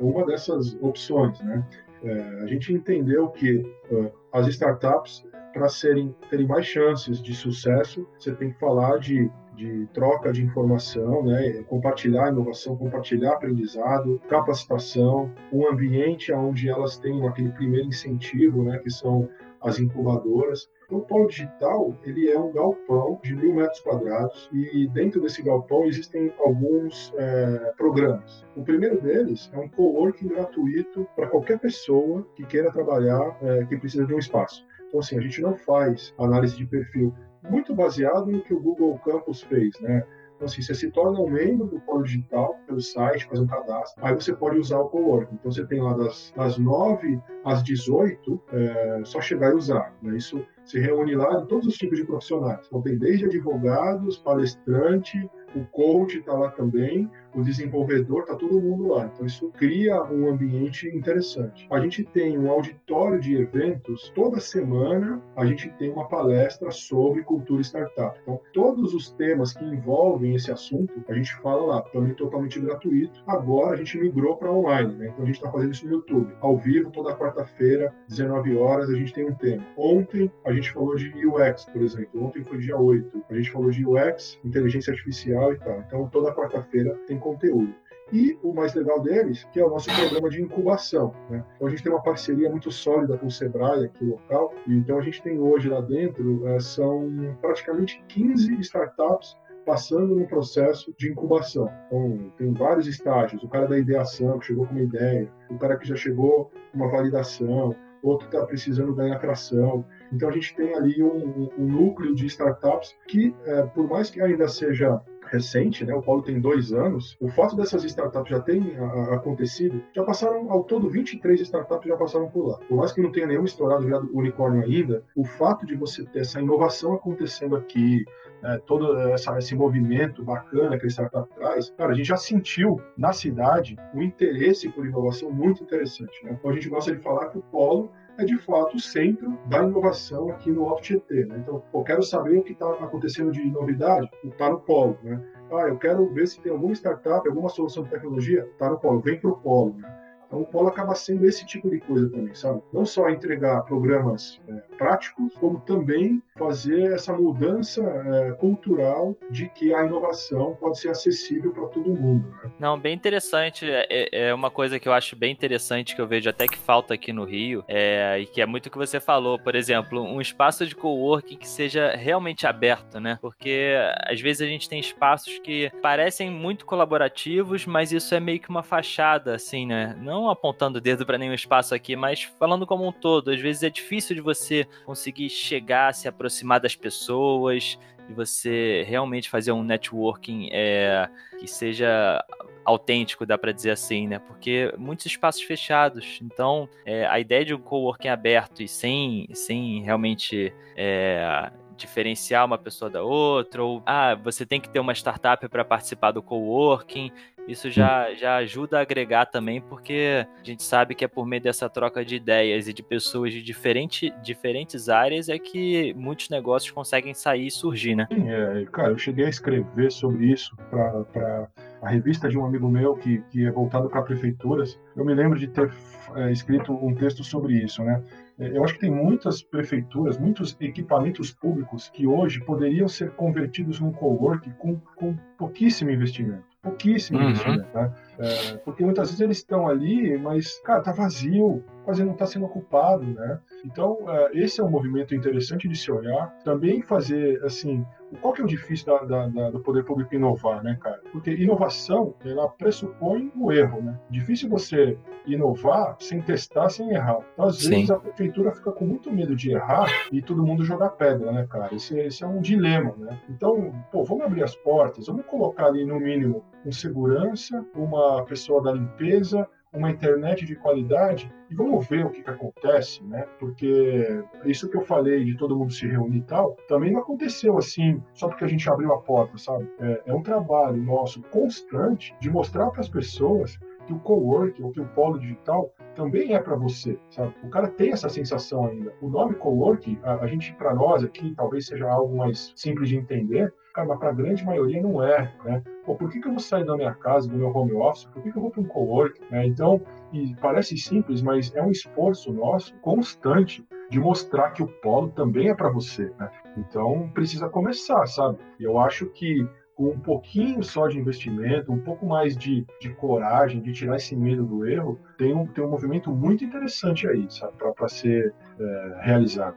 uma 0.00 0.26
dessas 0.26 0.76
opções, 0.82 1.40
né? 1.40 1.64
É, 2.04 2.42
a 2.42 2.46
gente 2.46 2.72
entendeu 2.72 3.28
que 3.30 3.58
uh, 3.90 4.12
as 4.30 4.46
startups, 4.48 5.24
para 5.54 5.68
serem 5.68 6.14
terem 6.28 6.46
mais 6.46 6.66
chances 6.66 7.22
de 7.22 7.34
sucesso, 7.34 8.06
você 8.18 8.34
tem 8.34 8.50
que 8.50 8.58
falar 8.58 8.98
de, 8.98 9.30
de 9.54 9.86
troca 9.94 10.30
de 10.30 10.42
informação, 10.42 11.24
né? 11.24 11.62
compartilhar 11.68 12.30
inovação, 12.30 12.76
compartilhar 12.76 13.34
aprendizado, 13.34 14.20
capacitação, 14.28 15.32
um 15.50 15.66
ambiente 15.70 16.32
onde 16.32 16.68
elas 16.68 16.98
têm 16.98 17.26
aquele 17.26 17.50
primeiro 17.50 17.86
incentivo, 17.86 18.64
né? 18.64 18.78
que 18.78 18.90
são 18.90 19.28
as 19.62 19.78
incubadoras. 19.78 20.68
O 20.90 21.00
polo 21.00 21.28
digital 21.28 21.96
ele 22.04 22.30
é 22.30 22.38
um 22.38 22.52
galpão 22.52 23.18
de 23.22 23.34
mil 23.34 23.54
metros 23.54 23.80
quadrados 23.80 24.50
e 24.52 24.86
dentro 24.88 25.20
desse 25.20 25.42
galpão 25.42 25.84
existem 25.86 26.32
alguns 26.38 27.12
é, 27.16 27.72
programas. 27.76 28.44
O 28.54 28.62
primeiro 28.62 29.00
deles 29.00 29.50
é 29.54 29.58
um 29.58 29.68
coworking 29.68 30.28
gratuito 30.28 31.06
para 31.16 31.26
qualquer 31.28 31.58
pessoa 31.58 32.26
que 32.36 32.44
queira 32.44 32.70
trabalhar, 32.70 33.36
é, 33.42 33.64
que 33.64 33.76
precisa 33.76 34.06
de 34.06 34.14
um 34.14 34.18
espaço. 34.18 34.64
Então, 34.88 35.00
assim, 35.00 35.18
a 35.18 35.20
gente 35.20 35.40
não 35.40 35.56
faz 35.56 36.14
análise 36.18 36.56
de 36.56 36.66
perfil 36.66 37.14
muito 37.50 37.74
baseado 37.74 38.26
no 38.26 38.42
que 38.42 38.54
o 38.54 38.60
Google 38.60 38.98
Campus 39.04 39.42
fez, 39.42 39.78
né? 39.80 40.04
Então, 40.36 40.46
assim, 40.46 40.62
você 40.62 40.74
se 40.74 40.90
torna 40.90 41.20
um 41.20 41.30
membro 41.30 41.66
do 41.66 41.80
Polo 41.80 42.02
Digital 42.02 42.58
pelo 42.66 42.80
site, 42.80 43.24
faz 43.26 43.40
um 43.40 43.46
cadastro, 43.46 44.04
aí 44.04 44.14
você 44.14 44.34
pode 44.34 44.58
usar 44.58 44.78
o 44.78 44.88
coworking. 44.88 45.34
Então, 45.34 45.50
você 45.50 45.64
tem 45.66 45.80
lá 45.80 45.94
das, 45.94 46.32
das 46.36 46.58
9 46.58 47.20
às 47.44 47.62
18, 47.62 48.42
é, 48.52 49.00
só 49.04 49.20
chegar 49.20 49.52
e 49.52 49.54
usar. 49.54 49.94
Né? 50.02 50.16
Isso 50.16 50.44
se 50.64 50.78
reúne 50.80 51.14
lá 51.14 51.42
todos 51.42 51.66
os 51.66 51.76
tipos 51.76 51.98
de 51.98 52.04
profissionais. 52.04 52.66
Então, 52.66 52.82
tem 52.82 52.96
desde 52.98 53.26
advogados, 53.26 54.18
palestrante, 54.18 55.28
o 55.54 55.64
coach 55.66 56.18
está 56.18 56.32
lá 56.32 56.50
também, 56.50 57.08
o 57.34 57.42
desenvolvedor, 57.42 58.22
está 58.22 58.34
todo 58.34 58.60
mundo 58.60 58.88
lá. 58.88 59.06
Então, 59.12 59.26
isso 59.26 59.50
cria 59.56 60.02
um 60.04 60.28
ambiente 60.28 60.88
interessante. 60.88 61.66
A 61.70 61.80
gente 61.80 62.04
tem 62.04 62.38
um 62.38 62.50
auditório 62.50 63.20
de 63.20 63.36
eventos, 63.36 64.10
toda 64.14 64.40
semana 64.40 65.22
a 65.36 65.44
gente 65.46 65.68
tem 65.78 65.90
uma 65.90 66.08
palestra 66.08 66.70
sobre 66.70 67.22
cultura 67.22 67.62
startup. 67.62 68.18
Então, 68.22 68.40
todos 68.52 68.94
os 68.94 69.10
temas 69.12 69.52
que 69.52 69.64
envolvem 69.64 70.34
esse 70.34 70.50
assunto, 70.50 70.92
a 71.08 71.14
gente 71.14 71.34
fala 71.36 71.66
lá, 71.66 71.82
também 71.82 72.14
totalmente 72.14 72.58
gratuito. 72.60 73.22
Agora 73.26 73.74
a 73.74 73.76
gente 73.76 73.98
migrou 73.98 74.36
para 74.36 74.52
online, 74.52 74.94
né? 74.94 75.08
então 75.08 75.22
a 75.22 75.26
gente 75.26 75.36
está 75.36 75.50
fazendo 75.50 75.72
isso 75.72 75.86
no 75.86 75.92
YouTube, 75.92 76.34
ao 76.40 76.56
vivo, 76.56 76.90
toda 76.90 77.16
quarta-feira, 77.16 77.94
19 78.08 78.56
horas, 78.56 78.90
a 78.90 78.94
gente 78.94 79.12
tem 79.12 79.28
um 79.28 79.34
tema. 79.34 79.64
Ontem 79.76 80.30
a 80.44 80.52
gente 80.54 80.72
falou 80.72 80.94
de 80.94 81.26
UX, 81.26 81.64
por 81.66 81.82
exemplo. 81.82 82.24
Ontem 82.24 82.42
foi 82.42 82.58
dia 82.58 82.76
8. 82.76 83.24
A 83.30 83.34
gente 83.34 83.50
falou 83.50 83.70
de 83.70 83.86
UX, 83.86 84.38
inteligência 84.44 84.92
artificial 84.92 85.52
e 85.52 85.58
tal. 85.58 85.80
Então, 85.80 86.08
toda 86.08 86.34
quarta-feira 86.34 86.94
tem 87.06 87.18
conteúdo. 87.18 87.74
E 88.12 88.38
o 88.42 88.52
mais 88.52 88.74
legal 88.74 89.00
deles, 89.00 89.44
que 89.52 89.58
é 89.58 89.64
o 89.64 89.70
nosso 89.70 89.88
programa 89.94 90.28
de 90.28 90.42
incubação. 90.42 91.14
Né? 91.30 91.44
Então 91.56 91.66
a 91.66 91.70
gente 91.70 91.82
tem 91.82 91.90
uma 91.90 92.02
parceria 92.02 92.50
muito 92.50 92.70
sólida 92.70 93.16
com 93.16 93.26
o 93.26 93.30
Sebrae 93.30 93.86
aqui 93.86 94.04
local. 94.04 94.54
E 94.66 94.74
então 94.74 94.98
a 94.98 95.02
gente 95.02 95.22
tem 95.22 95.38
hoje 95.38 95.68
lá 95.68 95.80
dentro, 95.80 96.46
é, 96.48 96.60
são 96.60 97.36
praticamente 97.40 98.02
15 98.08 98.60
startups 98.60 99.36
passando 99.64 100.14
no 100.14 100.26
processo 100.26 100.94
de 100.98 101.10
incubação. 101.10 101.70
Então, 101.86 102.32
tem 102.36 102.52
vários 102.52 102.86
estágios. 102.86 103.42
O 103.42 103.48
cara 103.48 103.66
da 103.66 103.78
ideação, 103.78 104.38
que 104.38 104.46
chegou 104.46 104.66
com 104.66 104.74
uma 104.74 104.82
ideia, 104.82 105.28
o 105.50 105.58
cara 105.58 105.76
que 105.76 105.88
já 105.88 105.96
chegou 105.96 106.50
com 106.70 106.78
uma 106.78 106.90
validação, 106.90 107.74
outro 108.04 108.26
está 108.26 108.44
precisando 108.44 108.94
ganhar 108.94 109.18
tração. 109.18 109.84
Então, 110.12 110.28
a 110.28 110.32
gente 110.32 110.54
tem 110.54 110.74
ali 110.74 111.02
um, 111.02 111.50
um 111.58 111.66
núcleo 111.66 112.14
de 112.14 112.26
startups 112.26 112.94
que, 113.08 113.34
é, 113.44 113.62
por 113.62 113.88
mais 113.88 114.10
que 114.10 114.20
ainda 114.20 114.46
seja 114.48 115.00
recente, 115.26 115.84
né? 115.84 115.94
O 115.94 116.02
Paulo 116.02 116.22
tem 116.22 116.40
dois 116.40 116.72
anos. 116.72 117.16
O 117.20 117.28
fato 117.28 117.56
dessas 117.56 117.84
startups 117.84 118.30
já 118.30 118.40
terem 118.40 118.76
acontecido, 119.12 119.82
já 119.94 120.02
passaram 120.04 120.50
ao 120.50 120.64
todo 120.64 120.88
23 120.88 121.40
startups 121.40 121.88
já 121.88 121.96
passaram 121.96 122.28
por 122.28 122.48
lá. 122.48 122.58
Por 122.68 122.76
mais 122.76 122.92
que 122.92 123.00
não 123.00 123.12
tenha 123.12 123.26
nenhum 123.26 123.44
estourado 123.44 123.84
virado 123.84 124.10
unicórnio 124.12 124.62
ainda, 124.62 125.02
o 125.16 125.24
fato 125.24 125.66
de 125.66 125.74
você 125.74 126.04
ter 126.04 126.20
essa 126.20 126.40
inovação 126.40 126.94
acontecendo 126.94 127.56
aqui, 127.56 128.04
é, 128.42 128.58
todo 128.58 128.98
essa, 129.10 129.36
esse 129.38 129.54
movimento 129.54 130.22
bacana 130.22 130.78
que 130.78 130.84
a 130.84 130.88
startup 130.88 131.28
traz, 131.34 131.70
cara, 131.70 131.92
a 131.92 131.94
gente 131.94 132.06
já 132.06 132.16
sentiu 132.16 132.80
na 132.96 133.12
cidade 133.12 133.76
um 133.94 134.02
interesse 134.02 134.68
por 134.68 134.86
inovação 134.86 135.30
muito 135.30 135.62
interessante. 135.62 136.24
Né? 136.24 136.36
Então 136.38 136.50
a 136.50 136.54
gente 136.54 136.68
gosta 136.68 136.94
de 136.94 137.02
falar 137.02 137.28
que 137.28 137.38
o 137.38 137.42
Polo 137.42 137.90
é 138.18 138.24
de 138.24 138.38
fato 138.38 138.76
o 138.76 138.80
centro 138.80 139.38
da 139.46 139.62
inovação 139.62 140.30
aqui 140.30 140.50
no 140.50 140.68
Alto. 140.68 141.02
Né? 141.10 141.36
Então, 141.38 141.62
eu 141.72 141.82
quero 141.82 142.02
saber 142.02 142.38
o 142.38 142.42
que 142.42 142.52
está 142.52 142.70
acontecendo 142.70 143.32
de 143.32 143.44
novidade, 143.50 144.08
está 144.24 144.50
no 144.50 144.60
polo. 144.60 144.98
Né? 145.02 145.20
Ah, 145.52 145.68
eu 145.68 145.78
quero 145.78 146.12
ver 146.12 146.26
se 146.26 146.40
tem 146.40 146.52
alguma 146.52 146.72
startup, 146.74 147.26
alguma 147.28 147.48
solução 147.48 147.82
de 147.84 147.90
tecnologia, 147.90 148.46
está 148.52 148.70
no 148.70 148.78
polo, 148.78 149.00
vem 149.00 149.18
para 149.18 149.30
o 149.30 149.36
polo. 149.36 149.74
Né? 149.78 150.03
Então, 150.34 150.42
o 150.42 150.46
polo 150.46 150.66
acaba 150.66 150.96
sendo 150.96 151.24
esse 151.26 151.46
tipo 151.46 151.70
de 151.70 151.78
coisa 151.78 152.10
também, 152.10 152.34
sabe? 152.34 152.60
Não 152.72 152.84
só 152.84 153.08
entregar 153.08 153.62
programas 153.62 154.40
é, 154.48 154.54
práticos, 154.76 155.32
como 155.36 155.60
também 155.60 156.20
fazer 156.36 156.92
essa 156.92 157.12
mudança 157.12 157.80
é, 157.80 158.32
cultural 158.32 159.16
de 159.30 159.48
que 159.50 159.72
a 159.72 159.84
inovação 159.84 160.56
pode 160.60 160.80
ser 160.80 160.88
acessível 160.88 161.52
para 161.52 161.68
todo 161.68 161.88
mundo. 161.88 162.28
Né? 162.42 162.50
Não, 162.58 162.76
bem 162.76 162.92
interessante. 162.92 163.70
É, 163.70 163.86
é, 163.88 164.28
é, 164.28 164.34
uma 164.34 164.50
coisa 164.50 164.80
que 164.80 164.88
eu 164.88 164.92
acho 164.92 165.14
bem 165.14 165.30
interessante 165.30 165.94
que 165.94 166.00
eu 166.00 166.06
vejo 166.08 166.28
até 166.28 166.48
que 166.48 166.58
falta 166.58 166.94
aqui 166.94 167.12
no 167.12 167.24
Rio, 167.24 167.64
é, 167.68 168.18
e 168.18 168.26
que 168.26 168.40
é 168.40 168.46
muito 168.46 168.66
o 168.66 168.70
que 168.70 168.78
você 168.78 168.98
falou. 168.98 169.38
Por 169.38 169.54
exemplo, 169.54 170.02
um 170.02 170.20
espaço 170.20 170.66
de 170.66 170.74
coworking 170.74 171.36
que 171.36 171.46
seja 171.46 171.94
realmente 171.94 172.44
aberto, 172.44 172.98
né? 172.98 173.18
Porque 173.20 173.74
às 174.04 174.20
vezes 174.20 174.42
a 174.42 174.46
gente 174.46 174.68
tem 174.68 174.80
espaços 174.80 175.38
que 175.38 175.70
parecem 175.80 176.28
muito 176.28 176.66
colaborativos, 176.66 177.64
mas 177.66 177.92
isso 177.92 178.12
é 178.16 178.18
meio 178.18 178.40
que 178.40 178.50
uma 178.50 178.64
fachada, 178.64 179.36
assim, 179.36 179.64
né? 179.66 179.96
Não 180.00 180.23
apontando 180.30 180.78
o 180.78 180.80
dedo 180.80 181.04
para 181.04 181.18
nenhum 181.18 181.34
espaço 181.34 181.74
aqui, 181.74 181.96
mas 181.96 182.22
falando 182.38 182.66
como 182.66 182.86
um 182.86 182.92
todo. 182.92 183.30
Às 183.30 183.40
vezes 183.40 183.62
é 183.62 183.70
difícil 183.70 184.14
de 184.14 184.22
você 184.22 184.66
conseguir 184.84 185.28
chegar, 185.30 185.94
se 185.94 186.08
aproximar 186.08 186.60
das 186.60 186.74
pessoas, 186.74 187.78
de 188.08 188.14
você 188.14 188.84
realmente 188.86 189.30
fazer 189.30 189.52
um 189.52 189.62
networking 189.62 190.48
é, 190.52 191.08
que 191.38 191.46
seja 191.46 192.24
autêntico, 192.64 193.26
dá 193.26 193.36
para 193.36 193.52
dizer 193.52 193.72
assim, 193.72 194.08
né? 194.08 194.18
Porque 194.18 194.72
muitos 194.78 195.06
espaços 195.06 195.42
fechados. 195.42 196.18
Então, 196.22 196.68
é, 196.84 197.06
a 197.06 197.20
ideia 197.20 197.44
de 197.44 197.54
um 197.54 197.60
coworking 197.60 198.08
aberto 198.08 198.62
e 198.62 198.68
sem, 198.68 199.28
sem 199.32 199.82
realmente 199.82 200.52
é, 200.76 201.50
diferenciar 201.76 202.44
uma 202.44 202.58
pessoa 202.58 202.90
da 202.90 203.02
outra, 203.02 203.62
ou 203.62 203.82
ah, 203.86 204.14
você 204.14 204.44
tem 204.46 204.60
que 204.60 204.68
ter 204.68 204.80
uma 204.80 204.92
startup 204.92 205.48
para 205.48 205.64
participar 205.64 206.12
do 206.12 206.22
coworking. 206.22 207.10
Isso 207.46 207.70
já, 207.70 208.14
já 208.14 208.36
ajuda 208.36 208.78
a 208.78 208.82
agregar 208.82 209.26
também, 209.26 209.60
porque 209.60 210.26
a 210.40 210.44
gente 210.44 210.62
sabe 210.62 210.94
que 210.94 211.04
é 211.04 211.08
por 211.08 211.26
meio 211.26 211.42
dessa 211.42 211.68
troca 211.68 212.02
de 212.02 212.16
ideias 212.16 212.68
e 212.68 212.72
de 212.72 212.82
pessoas 212.82 213.32
de 213.32 213.42
diferente, 213.42 214.10
diferentes 214.22 214.88
áreas 214.88 215.28
é 215.28 215.38
que 215.38 215.92
muitos 215.94 216.30
negócios 216.30 216.70
conseguem 216.70 217.12
sair 217.12 217.48
e 217.48 217.50
surgir, 217.50 217.94
né? 217.94 218.06
É, 218.10 218.64
cara, 218.72 218.92
eu 218.92 218.98
cheguei 218.98 219.26
a 219.26 219.28
escrever 219.28 219.92
sobre 219.92 220.32
isso 220.32 220.56
para 220.70 221.48
a 221.84 221.88
revista 221.90 222.28
de 222.28 222.38
um 222.38 222.44
amigo 222.44 222.68
meu 222.68 222.94
que, 222.94 223.22
que 223.30 223.44
é 223.44 223.50
voltado 223.50 223.88
para 223.88 224.02
prefeituras. 224.02 224.80
Eu 224.96 225.04
me 225.04 225.14
lembro 225.14 225.38
de 225.38 225.46
ter 225.48 225.70
é, 226.16 226.32
escrito 226.32 226.72
um 226.72 226.94
texto 226.94 227.22
sobre 227.22 227.62
isso, 227.62 227.84
né? 227.84 228.02
É, 228.38 228.56
eu 228.56 228.64
acho 228.64 228.74
que 228.74 228.80
tem 228.80 228.90
muitas 228.90 229.42
prefeituras, 229.42 230.18
muitos 230.18 230.56
equipamentos 230.60 231.32
públicos 231.32 231.90
que 231.90 232.06
hoje 232.06 232.40
poderiam 232.40 232.88
ser 232.88 233.10
convertidos 233.12 233.80
num 233.80 233.92
cowork 233.92 234.50
com, 234.58 234.80
com 234.96 235.14
pouquíssimo 235.36 235.90
investimento 235.90 236.54
pouquíssimo 236.64 237.18
uhum. 237.18 237.28
investimento, 237.28 237.68
né? 237.74 237.92
É, 238.18 238.56
porque 238.64 238.82
muitas 238.82 239.08
vezes 239.08 239.20
eles 239.20 239.36
estão 239.36 239.68
ali, 239.68 240.16
mas, 240.16 240.58
cara, 240.62 240.80
tá 240.80 240.92
vazio, 240.92 241.62
quase 241.84 242.04
não 242.04 242.12
está 242.12 242.26
sendo 242.26 242.46
ocupado, 242.46 243.04
né? 243.04 243.38
Então, 243.64 243.98
é, 244.08 244.30
esse 244.34 244.60
é 244.60 244.64
um 244.64 244.70
movimento 244.70 245.14
interessante 245.14 245.68
de 245.68 245.76
se 245.76 245.90
olhar. 245.90 246.34
Também 246.44 246.82
fazer, 246.82 247.42
assim, 247.44 247.84
qual 248.20 248.32
que 248.32 248.40
é 248.40 248.44
o 248.44 248.48
difícil 248.48 248.86
da, 248.86 249.04
da, 249.04 249.28
da, 249.28 249.50
do 249.50 249.60
poder 249.60 249.84
público 249.84 250.14
inovar, 250.14 250.62
né, 250.62 250.76
cara? 250.80 251.00
Porque 251.12 251.30
inovação, 251.30 252.14
ela 252.24 252.48
pressupõe 252.48 253.32
o 253.36 253.52
erro, 253.52 253.82
né? 253.82 253.98
Difícil 254.10 254.48
você 254.48 254.98
inovar 255.26 255.96
sem 256.00 256.20
testar, 256.20 256.68
sem 256.68 256.90
errar. 256.90 257.18
Então, 257.32 257.46
às 257.46 257.56
vezes, 257.56 257.86
Sim. 257.86 257.92
a 257.92 257.96
prefeitura 257.96 258.52
fica 258.52 258.72
com 258.72 258.84
muito 258.84 259.12
medo 259.12 259.34
de 259.34 259.52
errar 259.52 259.88
e 260.12 260.20
todo 260.20 260.44
mundo 260.44 260.64
jogar 260.64 260.90
pedra, 260.90 261.32
né, 261.32 261.46
cara? 261.48 261.74
Esse, 261.74 261.98
esse 261.98 262.22
é 262.22 262.26
um 262.26 262.40
dilema, 262.40 262.94
né? 262.98 263.18
Então, 263.28 263.72
pô, 263.90 264.04
vamos 264.04 264.24
abrir 264.24 264.42
as 264.42 264.54
portas, 264.56 265.06
vamos 265.06 265.24
colocar 265.26 265.66
ali, 265.66 265.84
no 265.84 265.98
mínimo, 265.98 266.44
um 266.64 266.72
segurança, 266.72 267.64
uma 267.74 268.24
pessoa 268.24 268.62
da 268.62 268.72
limpeza, 268.72 269.48
uma 269.74 269.90
internet 269.90 270.44
de 270.44 270.54
qualidade 270.54 271.30
e 271.50 271.54
vamos 271.54 271.86
ver 271.88 272.06
o 272.06 272.10
que, 272.10 272.22
que, 272.22 272.30
acontece, 272.30 273.02
né? 273.04 273.26
Porque 273.38 274.24
isso 274.44 274.68
que 274.68 274.76
eu 274.76 274.82
falei 274.82 275.24
de 275.24 275.36
todo 275.36 275.56
mundo 275.56 275.72
se 275.72 275.86
reunir 275.86 276.18
e 276.18 276.22
tal, 276.22 276.56
também 276.68 276.92
não 276.92 277.00
aconteceu 277.00 277.58
assim 277.58 278.02
só 278.12 278.28
porque 278.28 278.44
a 278.44 278.48
gente 278.48 278.68
abriu 278.70 278.92
a 278.92 278.98
porta, 278.98 279.36
sabe? 279.36 279.68
É, 279.80 280.02
é 280.06 280.14
um 280.14 280.22
trabalho 280.22 280.80
nosso 280.82 281.20
constante 281.24 282.14
de 282.20 282.30
mostrar 282.30 282.70
para 282.70 282.80
as 282.80 282.88
pessoas 282.88 283.58
que 283.86 283.92
o 283.92 283.98
coworking 283.98 284.62
ou 284.62 284.70
que 284.70 284.80
o 284.80 284.88
polo 284.88 285.18
digital 285.18 285.70
também 285.94 286.34
é 286.34 286.40
para 286.40 286.56
você, 286.56 286.98
sabe? 287.10 287.34
O 287.42 287.48
cara 287.48 287.68
tem 287.68 287.92
essa 287.92 288.08
sensação 288.08 288.66
ainda. 288.66 288.92
O 289.00 289.08
nome 289.08 289.34
coworking, 289.34 289.98
a, 290.02 290.16
a 290.16 290.26
gente 290.26 290.54
para 290.54 290.74
nós 290.74 291.04
aqui 291.04 291.34
talvez 291.36 291.66
seja 291.66 291.90
algo 291.90 292.16
mais 292.16 292.52
simples 292.56 292.88
de 292.88 292.96
entender, 292.96 293.52
Cara, 293.74 293.96
para 293.96 294.10
a 294.10 294.12
grande 294.12 294.44
maioria 294.44 294.80
não 294.80 295.02
é, 295.02 295.34
né? 295.44 295.60
Pô, 295.84 295.96
por 295.96 296.08
que, 296.08 296.20
que 296.20 296.28
eu 296.28 296.30
vou 296.30 296.40
sair 296.40 296.64
da 296.64 296.76
minha 296.76 296.94
casa, 296.94 297.28
do 297.28 297.36
meu 297.36 297.48
home 297.48 297.72
office? 297.72 298.04
Por 298.04 298.22
que, 298.22 298.30
que 298.30 298.38
eu 298.38 298.42
vou 298.42 298.50
para 298.50 298.60
um 298.60 298.66
cowork? 298.66 299.20
Né? 299.32 299.46
Então, 299.46 299.82
e 300.12 300.32
parece 300.40 300.78
simples, 300.78 301.20
mas 301.20 301.52
é 301.56 301.60
um 301.60 301.72
esforço 301.72 302.32
nosso 302.32 302.72
constante 302.76 303.66
de 303.90 303.98
mostrar 303.98 304.52
que 304.52 304.62
o 304.62 304.68
polo 304.68 305.10
também 305.10 305.48
é 305.48 305.54
para 305.54 305.68
você, 305.68 306.10
né? 306.18 306.30
Então, 306.56 307.10
precisa 307.12 307.48
começar, 307.48 308.06
sabe? 308.06 308.38
Eu 308.58 308.78
acho 308.78 309.06
que 309.06 309.46
com 309.76 309.88
um 309.88 309.98
pouquinho 309.98 310.62
só 310.62 310.86
de 310.86 310.98
investimento, 310.98 311.72
um 311.72 311.80
pouco 311.80 312.06
mais 312.06 312.36
de, 312.36 312.64
de 312.80 312.90
coragem, 312.90 313.60
de 313.60 313.72
tirar 313.72 313.96
esse 313.96 314.14
medo 314.14 314.44
do 314.44 314.66
erro, 314.66 314.98
tem 315.18 315.34
um, 315.34 315.46
tem 315.48 315.64
um 315.64 315.70
movimento 315.70 316.12
muito 316.12 316.44
interessante 316.44 317.08
aí, 317.08 317.26
sabe, 317.28 317.52
para 317.58 317.88
ser 317.88 318.32
é, 318.58 319.00
realizado. 319.02 319.56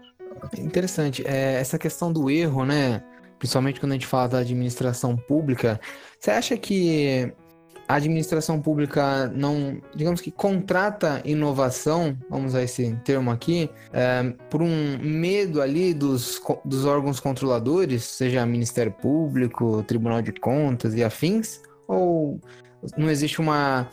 Interessante. 0.58 1.26
É, 1.26 1.54
essa 1.54 1.78
questão 1.78 2.12
do 2.12 2.30
erro, 2.30 2.66
né? 2.66 3.04
Principalmente 3.39 3.80
quando 3.80 3.91
a 3.91 3.95
gente 3.95 4.08
fala 4.08 4.30
da 4.30 4.39
administração 4.39 5.15
pública, 5.15 5.80
você 6.19 6.32
acha 6.32 6.58
que 6.58 7.32
a 7.88 7.95
administração 7.95 8.62
pública 8.62 9.28
não, 9.34 9.82
digamos 9.95 10.19
que 10.19 10.30
contrata 10.30 11.21
inovação, 11.23 12.17
vamos 12.30 12.47
usar 12.47 12.63
esse 12.63 12.93
termo 13.06 13.32
aqui, 13.32 13.69
é, 13.93 14.23
por 14.50 14.62
um 14.62 14.97
medo 15.00 15.62
ali 15.62 15.93
dos, 15.93 16.41
dos 16.65 16.84
órgãos 16.84 17.19
controladores, 17.19 18.04
seja 18.04 18.45
Ministério 18.45 18.91
Público, 18.91 19.84
Tribunal 19.84 20.21
de 20.21 20.34
Contas 20.34 20.93
e 20.95 21.04
afins, 21.04 21.62
ou 21.88 22.41
não 22.97 23.10
existe 23.10 23.39
uma 23.39 23.88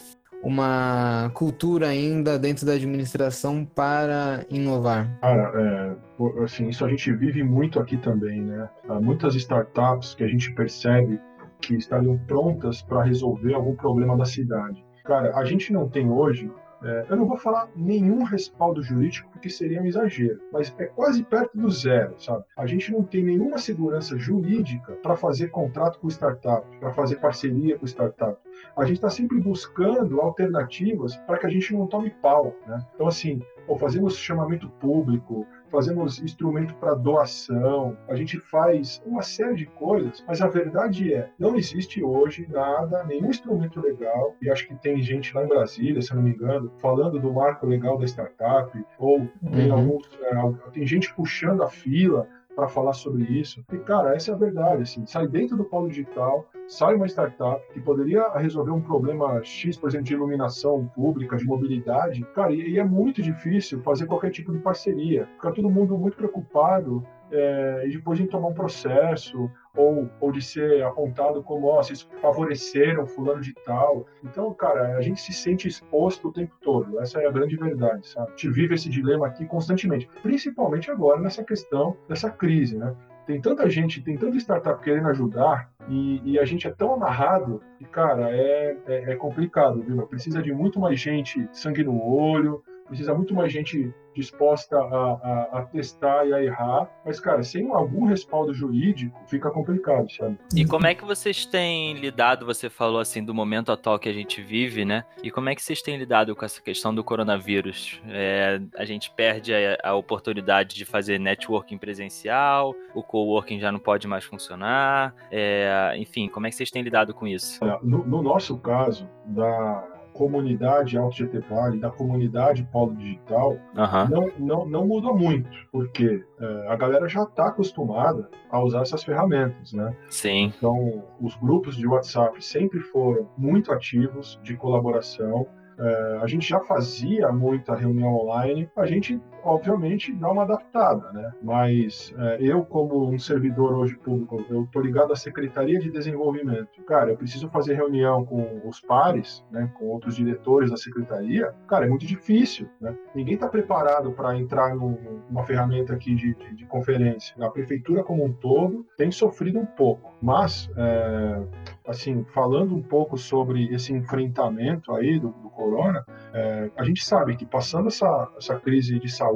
uma 0.44 1.30
cultura 1.34 1.88
ainda 1.88 2.38
dentro 2.38 2.66
da 2.66 2.74
administração 2.74 3.64
para 3.64 4.44
inovar? 4.50 5.08
Cara, 5.20 5.52
é, 5.56 6.42
assim, 6.44 6.68
isso 6.68 6.84
a 6.84 6.88
gente 6.88 7.12
vive 7.12 7.42
muito 7.42 7.80
aqui 7.80 7.96
também, 7.96 8.42
né? 8.42 8.68
Há 8.88 9.00
muitas 9.00 9.34
startups 9.34 10.14
que 10.14 10.22
a 10.22 10.28
gente 10.28 10.52
percebe 10.54 11.18
que 11.60 11.74
estariam 11.74 12.18
prontas 12.26 12.82
para 12.82 13.02
resolver 13.02 13.54
algum 13.54 13.74
problema 13.74 14.16
da 14.16 14.26
cidade. 14.26 14.84
Cara, 15.04 15.36
a 15.36 15.44
gente 15.44 15.72
não 15.72 15.88
tem 15.88 16.10
hoje 16.10 16.50
é, 16.84 17.06
eu 17.08 17.16
não 17.16 17.26
vou 17.26 17.36
falar 17.38 17.68
nenhum 17.74 18.22
respaldo 18.24 18.82
jurídico 18.82 19.30
porque 19.30 19.48
seria 19.48 19.80
um 19.80 19.86
exagero, 19.86 20.40
mas 20.52 20.74
é 20.78 20.84
quase 20.84 21.24
perto 21.24 21.56
do 21.56 21.70
zero, 21.70 22.14
sabe? 22.20 22.44
A 22.56 22.66
gente 22.66 22.92
não 22.92 23.02
tem 23.02 23.24
nenhuma 23.24 23.58
segurança 23.58 24.18
jurídica 24.18 24.92
para 25.02 25.16
fazer 25.16 25.48
contrato 25.48 25.98
com 25.98 26.08
startup, 26.08 26.66
para 26.78 26.92
fazer 26.92 27.16
parceria 27.16 27.78
com 27.78 27.86
startup. 27.86 28.38
A 28.76 28.84
gente 28.84 28.96
está 28.96 29.08
sempre 29.08 29.40
buscando 29.40 30.20
alternativas 30.20 31.16
para 31.16 31.38
que 31.38 31.46
a 31.46 31.50
gente 31.50 31.72
não 31.72 31.86
tome 31.86 32.10
pau, 32.10 32.54
né? 32.66 32.84
Então, 32.94 33.06
assim, 33.06 33.40
ou 33.66 33.78
fazemos 33.78 34.16
chamamento 34.16 34.68
público, 34.68 35.46
fazemos 35.70 36.18
instrumento 36.20 36.74
para 36.74 36.94
doação, 36.94 37.96
a 38.08 38.14
gente 38.14 38.38
faz 38.38 39.02
uma 39.04 39.22
série 39.22 39.54
de 39.54 39.66
coisas, 39.66 40.22
mas 40.26 40.40
a 40.40 40.48
verdade 40.48 41.12
é, 41.12 41.30
não 41.38 41.56
existe 41.56 42.02
hoje 42.02 42.46
nada, 42.50 43.04
nenhum 43.04 43.30
instrumento 43.30 43.80
legal, 43.80 44.34
e 44.40 44.50
acho 44.50 44.66
que 44.66 44.74
tem 44.76 45.02
gente 45.02 45.34
lá 45.34 45.44
em 45.44 45.48
Brasília, 45.48 46.00
se 46.00 46.14
não 46.14 46.22
me 46.22 46.30
engano, 46.30 46.72
falando 46.78 47.18
do 47.18 47.32
marco 47.32 47.66
legal 47.66 47.98
da 47.98 48.06
startup, 48.06 48.70
ou 48.98 49.28
tem, 49.52 49.70
uhum. 49.70 49.74
alguns, 49.74 50.08
é, 50.22 50.70
tem 50.70 50.86
gente 50.86 51.14
puxando 51.14 51.62
a 51.62 51.68
fila 51.68 52.28
para 52.54 52.68
falar 52.68 52.92
sobre 52.92 53.24
isso. 53.24 53.64
E, 53.72 53.78
cara, 53.78 54.14
essa 54.14 54.30
é 54.30 54.34
a 54.34 54.36
verdade. 54.36 54.82
Assim, 54.82 55.04
sai 55.06 55.26
dentro 55.26 55.56
do 55.56 55.64
polo 55.64 55.88
digital, 55.88 56.46
sai 56.66 56.94
uma 56.94 57.06
startup 57.06 57.60
que 57.72 57.80
poderia 57.80 58.28
resolver 58.30 58.70
um 58.70 58.80
problema 58.80 59.42
X, 59.42 59.76
por 59.76 59.88
exemplo, 59.88 60.06
de 60.06 60.14
iluminação 60.14 60.86
pública, 60.94 61.36
de 61.36 61.44
mobilidade. 61.44 62.24
Cara, 62.34 62.52
e, 62.52 62.78
é 62.78 62.84
muito 62.84 63.22
difícil 63.22 63.80
fazer 63.82 64.06
qualquer 64.06 64.30
tipo 64.30 64.52
de 64.52 64.58
parceria. 64.58 65.26
Fica 65.34 65.52
todo 65.52 65.70
mundo 65.70 65.98
muito 65.98 66.16
preocupado 66.16 67.04
é, 67.30 67.84
e 67.86 67.90
depois 67.90 68.18
de 68.18 68.26
tomar 68.26 68.48
um 68.48 68.54
processo 68.54 69.50
ou, 69.76 70.08
ou 70.20 70.32
de 70.32 70.40
ser 70.40 70.82
apontado 70.84 71.42
como, 71.42 71.66
ó, 71.66 71.78
oh, 71.78 71.82
vocês 71.82 72.02
favoreceram 72.20 73.06
fulano 73.06 73.40
de 73.40 73.52
tal. 73.64 74.06
Então, 74.22 74.52
cara, 74.54 74.96
a 74.96 75.00
gente 75.00 75.20
se 75.20 75.32
sente 75.32 75.66
exposto 75.66 76.28
o 76.28 76.32
tempo 76.32 76.54
todo. 76.60 77.00
Essa 77.00 77.20
é 77.20 77.26
a 77.26 77.32
grande 77.32 77.56
verdade, 77.56 78.06
sabe? 78.06 78.28
A 78.28 78.30
gente 78.30 78.50
vive 78.50 78.74
esse 78.74 78.88
dilema 78.88 79.26
aqui 79.26 79.44
constantemente, 79.46 80.08
principalmente 80.22 80.90
agora 80.90 81.20
nessa 81.20 81.42
questão 81.42 81.96
dessa 82.08 82.30
crise, 82.30 82.76
né? 82.76 82.94
Tem 83.26 83.40
tanta 83.40 83.68
gente, 83.70 84.02
tem 84.02 84.18
tanta 84.18 84.36
startup 84.36 84.82
querendo 84.82 85.08
ajudar 85.08 85.70
e, 85.88 86.20
e 86.32 86.38
a 86.38 86.44
gente 86.44 86.66
é 86.66 86.70
tão 86.70 86.92
amarrado 86.92 87.62
que, 87.78 87.84
cara, 87.86 88.30
é, 88.30 88.76
é, 88.86 89.12
é 89.12 89.16
complicado, 89.16 89.82
viu? 89.82 90.06
Precisa 90.06 90.42
de 90.42 90.52
muito 90.52 90.78
mais 90.78 91.00
gente 91.00 91.48
sangue 91.50 91.82
no 91.82 92.02
olho, 92.02 92.62
precisa 92.86 93.14
muito 93.14 93.34
mais 93.34 93.52
gente 93.52 93.92
disposta 94.14 94.76
a, 94.76 94.82
a, 94.82 95.58
a, 95.58 95.62
testar 95.62 96.24
e 96.26 96.32
a 96.32 96.42
errar, 96.42 96.88
mas, 97.04 97.18
cara, 97.18 97.42
sem 97.42 97.70
algum 97.70 98.06
respaldo 98.06 98.54
jurídico, 98.54 99.18
fica 99.26 99.50
complicado, 99.50 100.10
sabe? 100.10 100.38
E 100.54 100.64
como 100.64 100.86
é 100.86 100.94
que 100.94 101.04
vocês 101.04 101.44
têm 101.44 101.94
lidado, 101.94 102.46
você 102.46 102.70
falou 102.70 103.00
assim, 103.00 103.22
do 103.24 103.34
momento 103.34 103.72
atual 103.72 103.98
que 103.98 104.08
a 104.08 104.12
gente 104.12 104.40
vive, 104.40 104.84
né? 104.84 105.04
E 105.22 105.30
como 105.30 105.48
é 105.48 105.54
que 105.54 105.62
vocês 105.62 105.82
têm 105.82 105.96
lidado 105.96 106.34
com 106.36 106.44
essa 106.44 106.62
questão 106.62 106.94
do 106.94 107.02
coronavírus? 107.02 108.00
É, 108.08 108.60
a 108.76 108.84
gente 108.84 109.10
perde 109.10 109.52
a, 109.52 109.78
a, 109.82 109.94
oportunidade 109.94 110.76
de 110.76 110.84
fazer 110.84 111.18
networking 111.18 111.76
presencial, 111.76 112.74
o 112.94 113.02
coworking 113.02 113.58
já 113.58 113.72
não 113.72 113.80
pode 113.80 114.06
mais 114.06 114.24
funcionar, 114.24 115.14
é, 115.30 115.94
enfim, 115.96 116.28
como 116.28 116.46
é 116.46 116.50
que 116.50 116.56
vocês 116.56 116.70
têm 116.70 116.82
lidado 116.82 117.12
com 117.12 117.26
isso? 117.26 117.58
No, 117.82 118.04
no 118.06 118.22
nosso 118.22 118.56
caso, 118.58 119.08
da 119.26 119.93
comunidade 120.14 120.96
Alto 120.96 121.16
GT 121.16 121.40
Vale, 121.40 121.78
da 121.78 121.90
comunidade 121.90 122.66
Polo 122.72 122.94
Digital, 122.94 123.58
uhum. 123.76 124.08
não, 124.08 124.32
não, 124.38 124.66
não 124.66 124.86
muda 124.86 125.12
muito, 125.12 125.50
porque 125.70 126.24
é, 126.40 126.68
a 126.68 126.76
galera 126.76 127.06
já 127.08 127.24
está 127.24 127.48
acostumada 127.48 128.30
a 128.50 128.62
usar 128.62 128.82
essas 128.82 129.04
ferramentas, 129.04 129.72
né? 129.72 129.94
Sim. 130.08 130.52
Então, 130.56 131.04
os 131.20 131.36
grupos 131.36 131.76
de 131.76 131.86
WhatsApp 131.86 132.42
sempre 132.42 132.80
foram 132.80 133.28
muito 133.36 133.72
ativos 133.72 134.40
de 134.42 134.56
colaboração. 134.56 135.46
É, 135.78 136.18
a 136.22 136.26
gente 136.26 136.48
já 136.48 136.60
fazia 136.60 137.30
muita 137.32 137.74
reunião 137.74 138.14
online, 138.14 138.70
a 138.76 138.86
gente 138.86 139.20
obviamente 139.44 140.12
dá 140.12 140.30
uma 140.30 140.42
adaptada, 140.42 141.12
né? 141.12 141.32
Mas 141.42 142.14
é, 142.18 142.38
eu, 142.40 142.64
como 142.64 143.08
um 143.08 143.18
servidor 143.18 143.74
hoje 143.74 143.96
público, 143.96 144.44
eu 144.48 144.66
tô 144.72 144.80
ligado 144.80 145.12
à 145.12 145.16
Secretaria 145.16 145.78
de 145.78 145.90
Desenvolvimento. 145.90 146.82
Cara, 146.86 147.10
eu 147.10 147.16
preciso 147.16 147.48
fazer 147.48 147.74
reunião 147.74 148.24
com 148.24 148.62
os 148.66 148.80
pares, 148.80 149.44
né? 149.50 149.70
Com 149.78 149.86
outros 149.86 150.16
diretores 150.16 150.70
da 150.70 150.76
secretaria. 150.76 151.54
Cara, 151.68 151.86
é 151.86 151.88
muito 151.88 152.06
difícil, 152.06 152.68
né? 152.80 152.96
Ninguém 153.14 153.34
está 153.34 153.48
preparado 153.48 154.12
para 154.12 154.36
entrar 154.36 154.74
numa 154.74 155.44
ferramenta 155.44 155.92
aqui 155.92 156.14
de, 156.14 156.34
de, 156.34 156.54
de, 156.56 156.66
conferência. 156.66 157.34
A 157.44 157.50
prefeitura 157.50 158.02
como 158.02 158.24
um 158.24 158.32
todo 158.32 158.86
tem 158.96 159.10
sofrido 159.10 159.58
um 159.58 159.66
pouco, 159.66 160.12
mas 160.20 160.70
é, 160.76 161.42
assim, 161.86 162.24
falando 162.32 162.74
um 162.74 162.82
pouco 162.82 163.16
sobre 163.16 163.72
esse 163.74 163.92
enfrentamento 163.92 164.92
aí 164.92 165.18
do, 165.18 165.28
do 165.28 165.50
corona, 165.50 166.04
é, 166.32 166.70
a 166.76 166.84
gente 166.84 167.04
sabe 167.04 167.36
que 167.36 167.44
passando 167.46 167.88
essa, 167.88 168.32
essa 168.36 168.58
crise 168.58 168.98
de 168.98 169.10
saúde, 169.10 169.33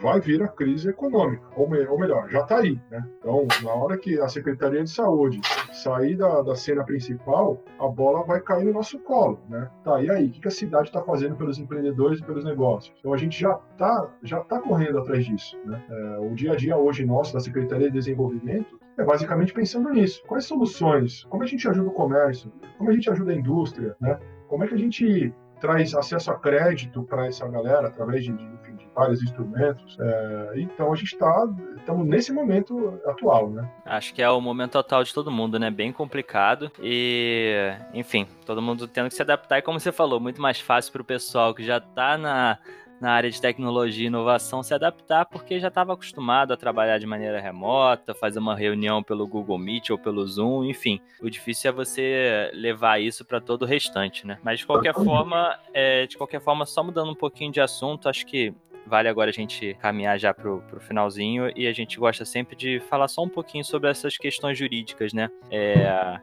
vai 0.00 0.20
vir 0.20 0.42
a 0.42 0.48
crise 0.48 0.88
econômica, 0.90 1.42
ou, 1.56 1.68
me, 1.68 1.84
ou 1.86 1.98
melhor, 1.98 2.28
já 2.28 2.40
está 2.40 2.58
aí. 2.58 2.80
Né? 2.90 3.06
Então, 3.18 3.46
na 3.62 3.72
hora 3.72 3.96
que 3.96 4.20
a 4.20 4.28
Secretaria 4.28 4.82
de 4.82 4.90
Saúde 4.90 5.40
sair 5.72 6.16
da, 6.16 6.42
da 6.42 6.54
cena 6.54 6.84
principal, 6.84 7.62
a 7.78 7.88
bola 7.88 8.24
vai 8.24 8.40
cair 8.40 8.64
no 8.64 8.72
nosso 8.72 8.98
colo. 9.00 9.40
Né? 9.48 9.70
Tá, 9.84 10.02
e 10.02 10.10
aí, 10.10 10.26
o 10.26 10.30
que 10.32 10.48
a 10.48 10.50
cidade 10.50 10.88
está 10.88 11.02
fazendo 11.02 11.36
pelos 11.36 11.58
empreendedores 11.58 12.20
e 12.20 12.24
pelos 12.24 12.44
negócios? 12.44 12.94
Então, 12.98 13.12
a 13.12 13.16
gente 13.16 13.38
já 13.38 13.58
está 13.72 14.10
já 14.22 14.40
tá 14.40 14.60
correndo 14.60 14.98
atrás 14.98 15.24
disso. 15.24 15.58
Né? 15.64 15.82
É, 15.88 16.18
o 16.18 16.34
dia 16.34 16.52
a 16.52 16.56
dia 16.56 16.76
hoje 16.76 17.04
nosso 17.04 17.32
da 17.32 17.40
Secretaria 17.40 17.88
de 17.88 17.94
Desenvolvimento 17.94 18.80
é 18.98 19.04
basicamente 19.04 19.52
pensando 19.52 19.88
nisso. 19.90 20.22
Quais 20.26 20.44
soluções? 20.44 21.24
Como 21.24 21.42
a 21.42 21.46
gente 21.46 21.66
ajuda 21.68 21.88
o 21.88 21.92
comércio? 21.92 22.52
Como 22.76 22.90
a 22.90 22.92
gente 22.92 23.10
ajuda 23.10 23.32
a 23.32 23.34
indústria? 23.34 23.96
Né? 24.00 24.18
Como 24.48 24.64
é 24.64 24.68
que 24.68 24.74
a 24.74 24.78
gente 24.78 25.32
traz 25.60 25.94
acesso 25.94 26.30
a 26.30 26.38
crédito 26.38 27.04
para 27.04 27.26
essa 27.26 27.46
galera 27.48 27.86
através 27.86 28.24
de, 28.24 28.32
de 28.32 28.71
vários 28.94 29.22
instrumentos. 29.22 29.96
É, 30.00 30.52
então 30.56 30.92
a 30.92 30.96
gente 30.96 31.12
está 31.12 31.48
estamos 31.76 32.06
nesse 32.06 32.32
momento 32.32 33.00
atual, 33.06 33.50
né? 33.50 33.68
Acho 33.84 34.14
que 34.14 34.22
é 34.22 34.30
o 34.30 34.40
momento 34.40 34.78
atual 34.78 35.02
de 35.02 35.12
todo 35.12 35.30
mundo, 35.30 35.58
né? 35.58 35.70
Bem 35.70 35.92
complicado 35.92 36.70
e, 36.80 37.72
enfim, 37.92 38.26
todo 38.46 38.62
mundo 38.62 38.86
tendo 38.86 39.08
que 39.08 39.14
se 39.14 39.22
adaptar 39.22 39.58
e 39.58 39.62
como 39.62 39.80
você 39.80 39.92
falou, 39.92 40.20
muito 40.20 40.40
mais 40.40 40.60
fácil 40.60 40.92
para 40.92 41.02
o 41.02 41.04
pessoal 41.04 41.54
que 41.54 41.64
já 41.64 41.78
está 41.78 42.16
na 42.16 42.58
na 43.02 43.10
área 43.10 43.28
de 43.28 43.40
tecnologia 43.40 44.04
e 44.04 44.06
inovação 44.06 44.62
se 44.62 44.72
adaptar, 44.72 45.26
porque 45.26 45.58
já 45.58 45.66
estava 45.66 45.92
acostumado 45.92 46.52
a 46.52 46.56
trabalhar 46.56 46.98
de 46.98 47.06
maneira 47.06 47.40
remota, 47.40 48.14
fazer 48.14 48.38
uma 48.38 48.54
reunião 48.54 49.02
pelo 49.02 49.26
Google 49.26 49.58
Meet 49.58 49.90
ou 49.90 49.98
pelo 49.98 50.24
Zoom, 50.24 50.62
enfim. 50.62 51.00
O 51.20 51.28
difícil 51.28 51.68
é 51.68 51.72
você 51.72 52.48
levar 52.54 53.00
isso 53.00 53.24
para 53.24 53.40
todo 53.40 53.62
o 53.62 53.66
restante, 53.66 54.24
né? 54.24 54.38
Mas 54.40 54.60
de 54.60 54.66
qualquer 54.66 54.94
forma, 54.94 55.58
é, 55.74 56.06
de 56.06 56.16
qualquer 56.16 56.40
forma, 56.40 56.64
só 56.64 56.84
mudando 56.84 57.10
um 57.10 57.14
pouquinho 57.16 57.50
de 57.50 57.60
assunto, 57.60 58.08
acho 58.08 58.24
que 58.24 58.54
vale 58.86 59.08
agora 59.08 59.30
a 59.30 59.32
gente 59.32 59.74
caminhar 59.80 60.18
já 60.18 60.34
pro, 60.34 60.60
pro 60.62 60.80
finalzinho 60.80 61.52
e 61.56 61.66
a 61.66 61.72
gente 61.72 61.98
gosta 61.98 62.24
sempre 62.24 62.56
de 62.56 62.80
falar 62.80 63.08
só 63.08 63.22
um 63.22 63.28
pouquinho 63.28 63.64
sobre 63.64 63.90
essas 63.90 64.16
questões 64.16 64.58
jurídicas, 64.58 65.12
né? 65.12 65.30
É, 65.50 66.18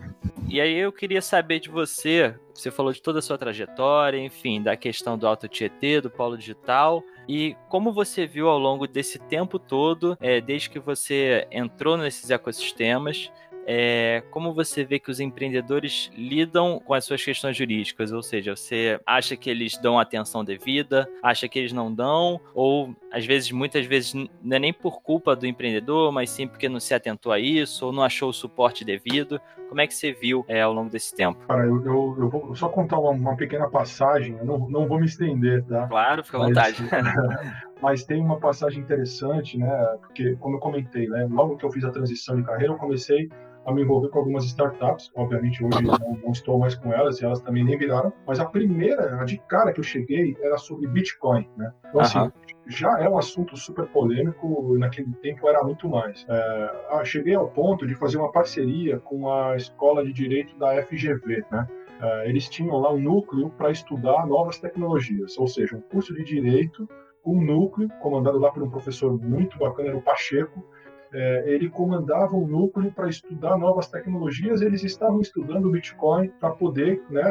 e 0.48 0.60
aí 0.60 0.76
eu 0.78 0.91
queria 0.91 1.22
saber 1.22 1.60
de 1.60 1.69
você, 1.69 2.36
você 2.54 2.72
falou 2.72 2.91
de 2.91 3.02
toda 3.02 3.19
a 3.19 3.22
sua 3.22 3.38
trajetória, 3.38 4.17
enfim, 4.17 4.62
da 4.62 4.76
questão 4.76 5.17
do 5.17 5.28
Alto 5.28 5.48
Tietê, 5.48 6.02
do 6.02 6.10
Polo 6.10 6.38
Digital, 6.38 7.04
e 7.28 7.56
como 7.69 7.93
você 7.93 8.26
viu 8.26 8.50
ao 8.50 8.58
longo 8.58 8.88
desse 8.88 9.19
tempo 9.19 9.60
todo, 9.60 10.17
é, 10.19 10.41
desde 10.41 10.69
que 10.69 10.80
você 10.80 11.48
entrou 11.52 11.95
nesses 11.95 12.32
ecossistemas, 12.32 13.32
é, 13.71 14.23
como 14.32 14.51
você 14.51 14.84
vê 14.84 14.97
que 14.97 15.12
os 15.12 15.19
empreendedores 15.19 16.10
lidam 16.17 16.82
com 16.84 16.91
as 16.95 17.05
suas 17.05 17.23
questões 17.23 17.55
jurídicas? 17.55 18.12
Ou 18.12 18.23
seja, 18.23 18.55
você 18.55 18.99
acha 19.05 19.38
que 19.38 19.47
eles 19.47 19.77
dão 19.77 19.99
atenção 19.99 20.43
devida, 20.43 21.08
acha 21.21 21.47
que 21.47 21.60
eles 21.60 21.71
não 21.71 21.93
dão, 21.93 22.41
ou 22.55 22.95
às 23.12 23.27
vezes, 23.27 23.51
muitas 23.51 23.86
vezes, 23.86 24.15
não 24.15 24.55
é 24.55 24.58
nem 24.58 24.73
por 24.73 25.03
culpa 25.03 25.36
do 25.36 25.45
empreendedor, 25.45 26.12
mas 26.12 26.32
sim 26.32 26.47
porque 26.47 26.67
não 26.67 26.79
se 26.79 26.95
atentou 26.95 27.32
a 27.32 27.39
isso, 27.39 27.86
ou 27.86 27.91
não 27.91 28.01
achou 28.01 28.29
o 28.29 28.34
suporte 28.34 28.84
devido. 28.84 29.39
Como 29.69 29.79
é 29.79 29.88
que 29.88 29.93
você 29.93 30.12
viu 30.12 30.43
é, 30.47 30.62
ao 30.62 30.73
longo 30.73 30.89
desse 30.89 31.15
tempo? 31.15 31.39
Cara, 31.47 31.63
eu, 31.65 31.86
eu, 31.86 32.15
eu 32.17 32.29
vou 32.29 32.55
só 32.55 32.67
contar 32.67 32.97
uma, 32.97 33.12
uma, 33.12 33.38
pequena 33.38 33.69
passagem, 33.69 34.36
eu 34.38 34.45
não, 34.45 34.58
não 34.67 34.88
vou 34.88 34.99
me 34.99 35.05
estender, 35.05 35.63
tá? 35.65 35.88
Claro, 35.88 36.23
fica 36.23 36.38
à 36.38 36.47
vontade. 36.47 36.77
mas 37.79 38.03
tem 38.03 38.19
uma 38.19 38.39
passagem 38.39 38.82
interessante, 38.82 39.58
né? 39.58 39.69
Porque, 40.01 40.36
como 40.38 40.55
eu 40.55 40.60
comentei, 40.60 41.08
né? 41.08 41.27
Logo 41.29 41.55
que 41.55 41.65
eu 41.65 41.71
fiz 41.71 41.86
a 41.86 41.91
transição 41.91 42.36
de 42.36 42.43
carreira, 42.43 42.73
eu 42.73 42.77
comecei 42.77 43.29
a 43.65 43.71
me 43.71 43.84
envolver 43.84 44.10
com 44.10 44.19
algumas 44.19 44.45
startups. 44.45 45.12
Obviamente, 45.15 45.63
hoje 45.63 45.84
não, 45.84 45.97
não, 46.23 46.32
estou 46.32 46.58
mais 46.58 46.75
com 46.75 46.91
elas 46.91 47.21
e 47.21 47.25
elas 47.25 47.39
também 47.39 47.63
nem 47.63 47.77
viraram. 47.77 48.12
Mas 48.25 48.39
a 48.39 48.45
primeira, 48.45 49.22
a 49.22 49.24
de 49.24 49.38
cara 49.47 49.72
que 49.72 49.80
eu 49.80 49.84
cheguei, 49.84 50.36
era 50.41 50.57
sobre 50.57 50.88
Bitcoin, 50.88 51.47
né? 51.55 51.72
Então, 51.88 52.01
assim, 52.01 52.32
já 52.70 52.99
é 52.99 53.09
um 53.09 53.17
assunto 53.17 53.57
super 53.57 53.88
polêmico, 53.88 54.78
naquele 54.78 55.11
tempo 55.15 55.49
era 55.49 55.63
muito 55.63 55.89
mais. 55.89 56.26
É, 56.30 57.03
cheguei 57.03 57.34
ao 57.34 57.49
ponto 57.49 57.88
de 57.88 57.95
fazer 57.95 58.17
uma 58.17 58.32
parceria 58.32 58.99
com 58.99 59.32
a 59.32 59.57
Escola 59.57 60.05
de 60.05 60.13
Direito 60.13 60.55
da 60.57 60.82
FGV, 60.84 61.43
né? 61.51 61.67
É, 62.01 62.30
eles 62.30 62.47
tinham 62.47 62.78
lá 62.78 62.93
um 62.93 62.99
núcleo 62.99 63.49
para 63.49 63.72
estudar 63.72 64.26
novas 64.28 64.59
tecnologias, 64.59 65.38
ou 65.38 65.47
seja, 65.47 65.76
um 65.76 65.82
curso 65.82 66.13
de 66.13 66.24
direito 66.24 66.88
um 67.26 67.41
núcleo 67.41 67.89
comandado 68.01 68.39
lá 68.39 68.51
por 68.51 68.63
um 68.63 68.70
professor 68.70 69.20
muito 69.22 69.57
bacana, 69.57 69.89
era 69.89 69.97
o 69.97 70.01
Pacheco, 70.01 70.65
é, 71.12 71.43
ele 71.47 71.70
comandava 71.70 72.36
um 72.36 72.45
núcleo 72.45 72.91
para 72.91 73.10
estudar 73.10 73.57
novas 73.57 73.88
tecnologias. 73.88 74.62
Eles 74.62 74.84
estavam 74.84 75.22
estudando 75.22 75.66
o 75.66 75.72
Bitcoin 75.72 76.30
para 76.39 76.51
poder, 76.51 77.01
né, 77.10 77.24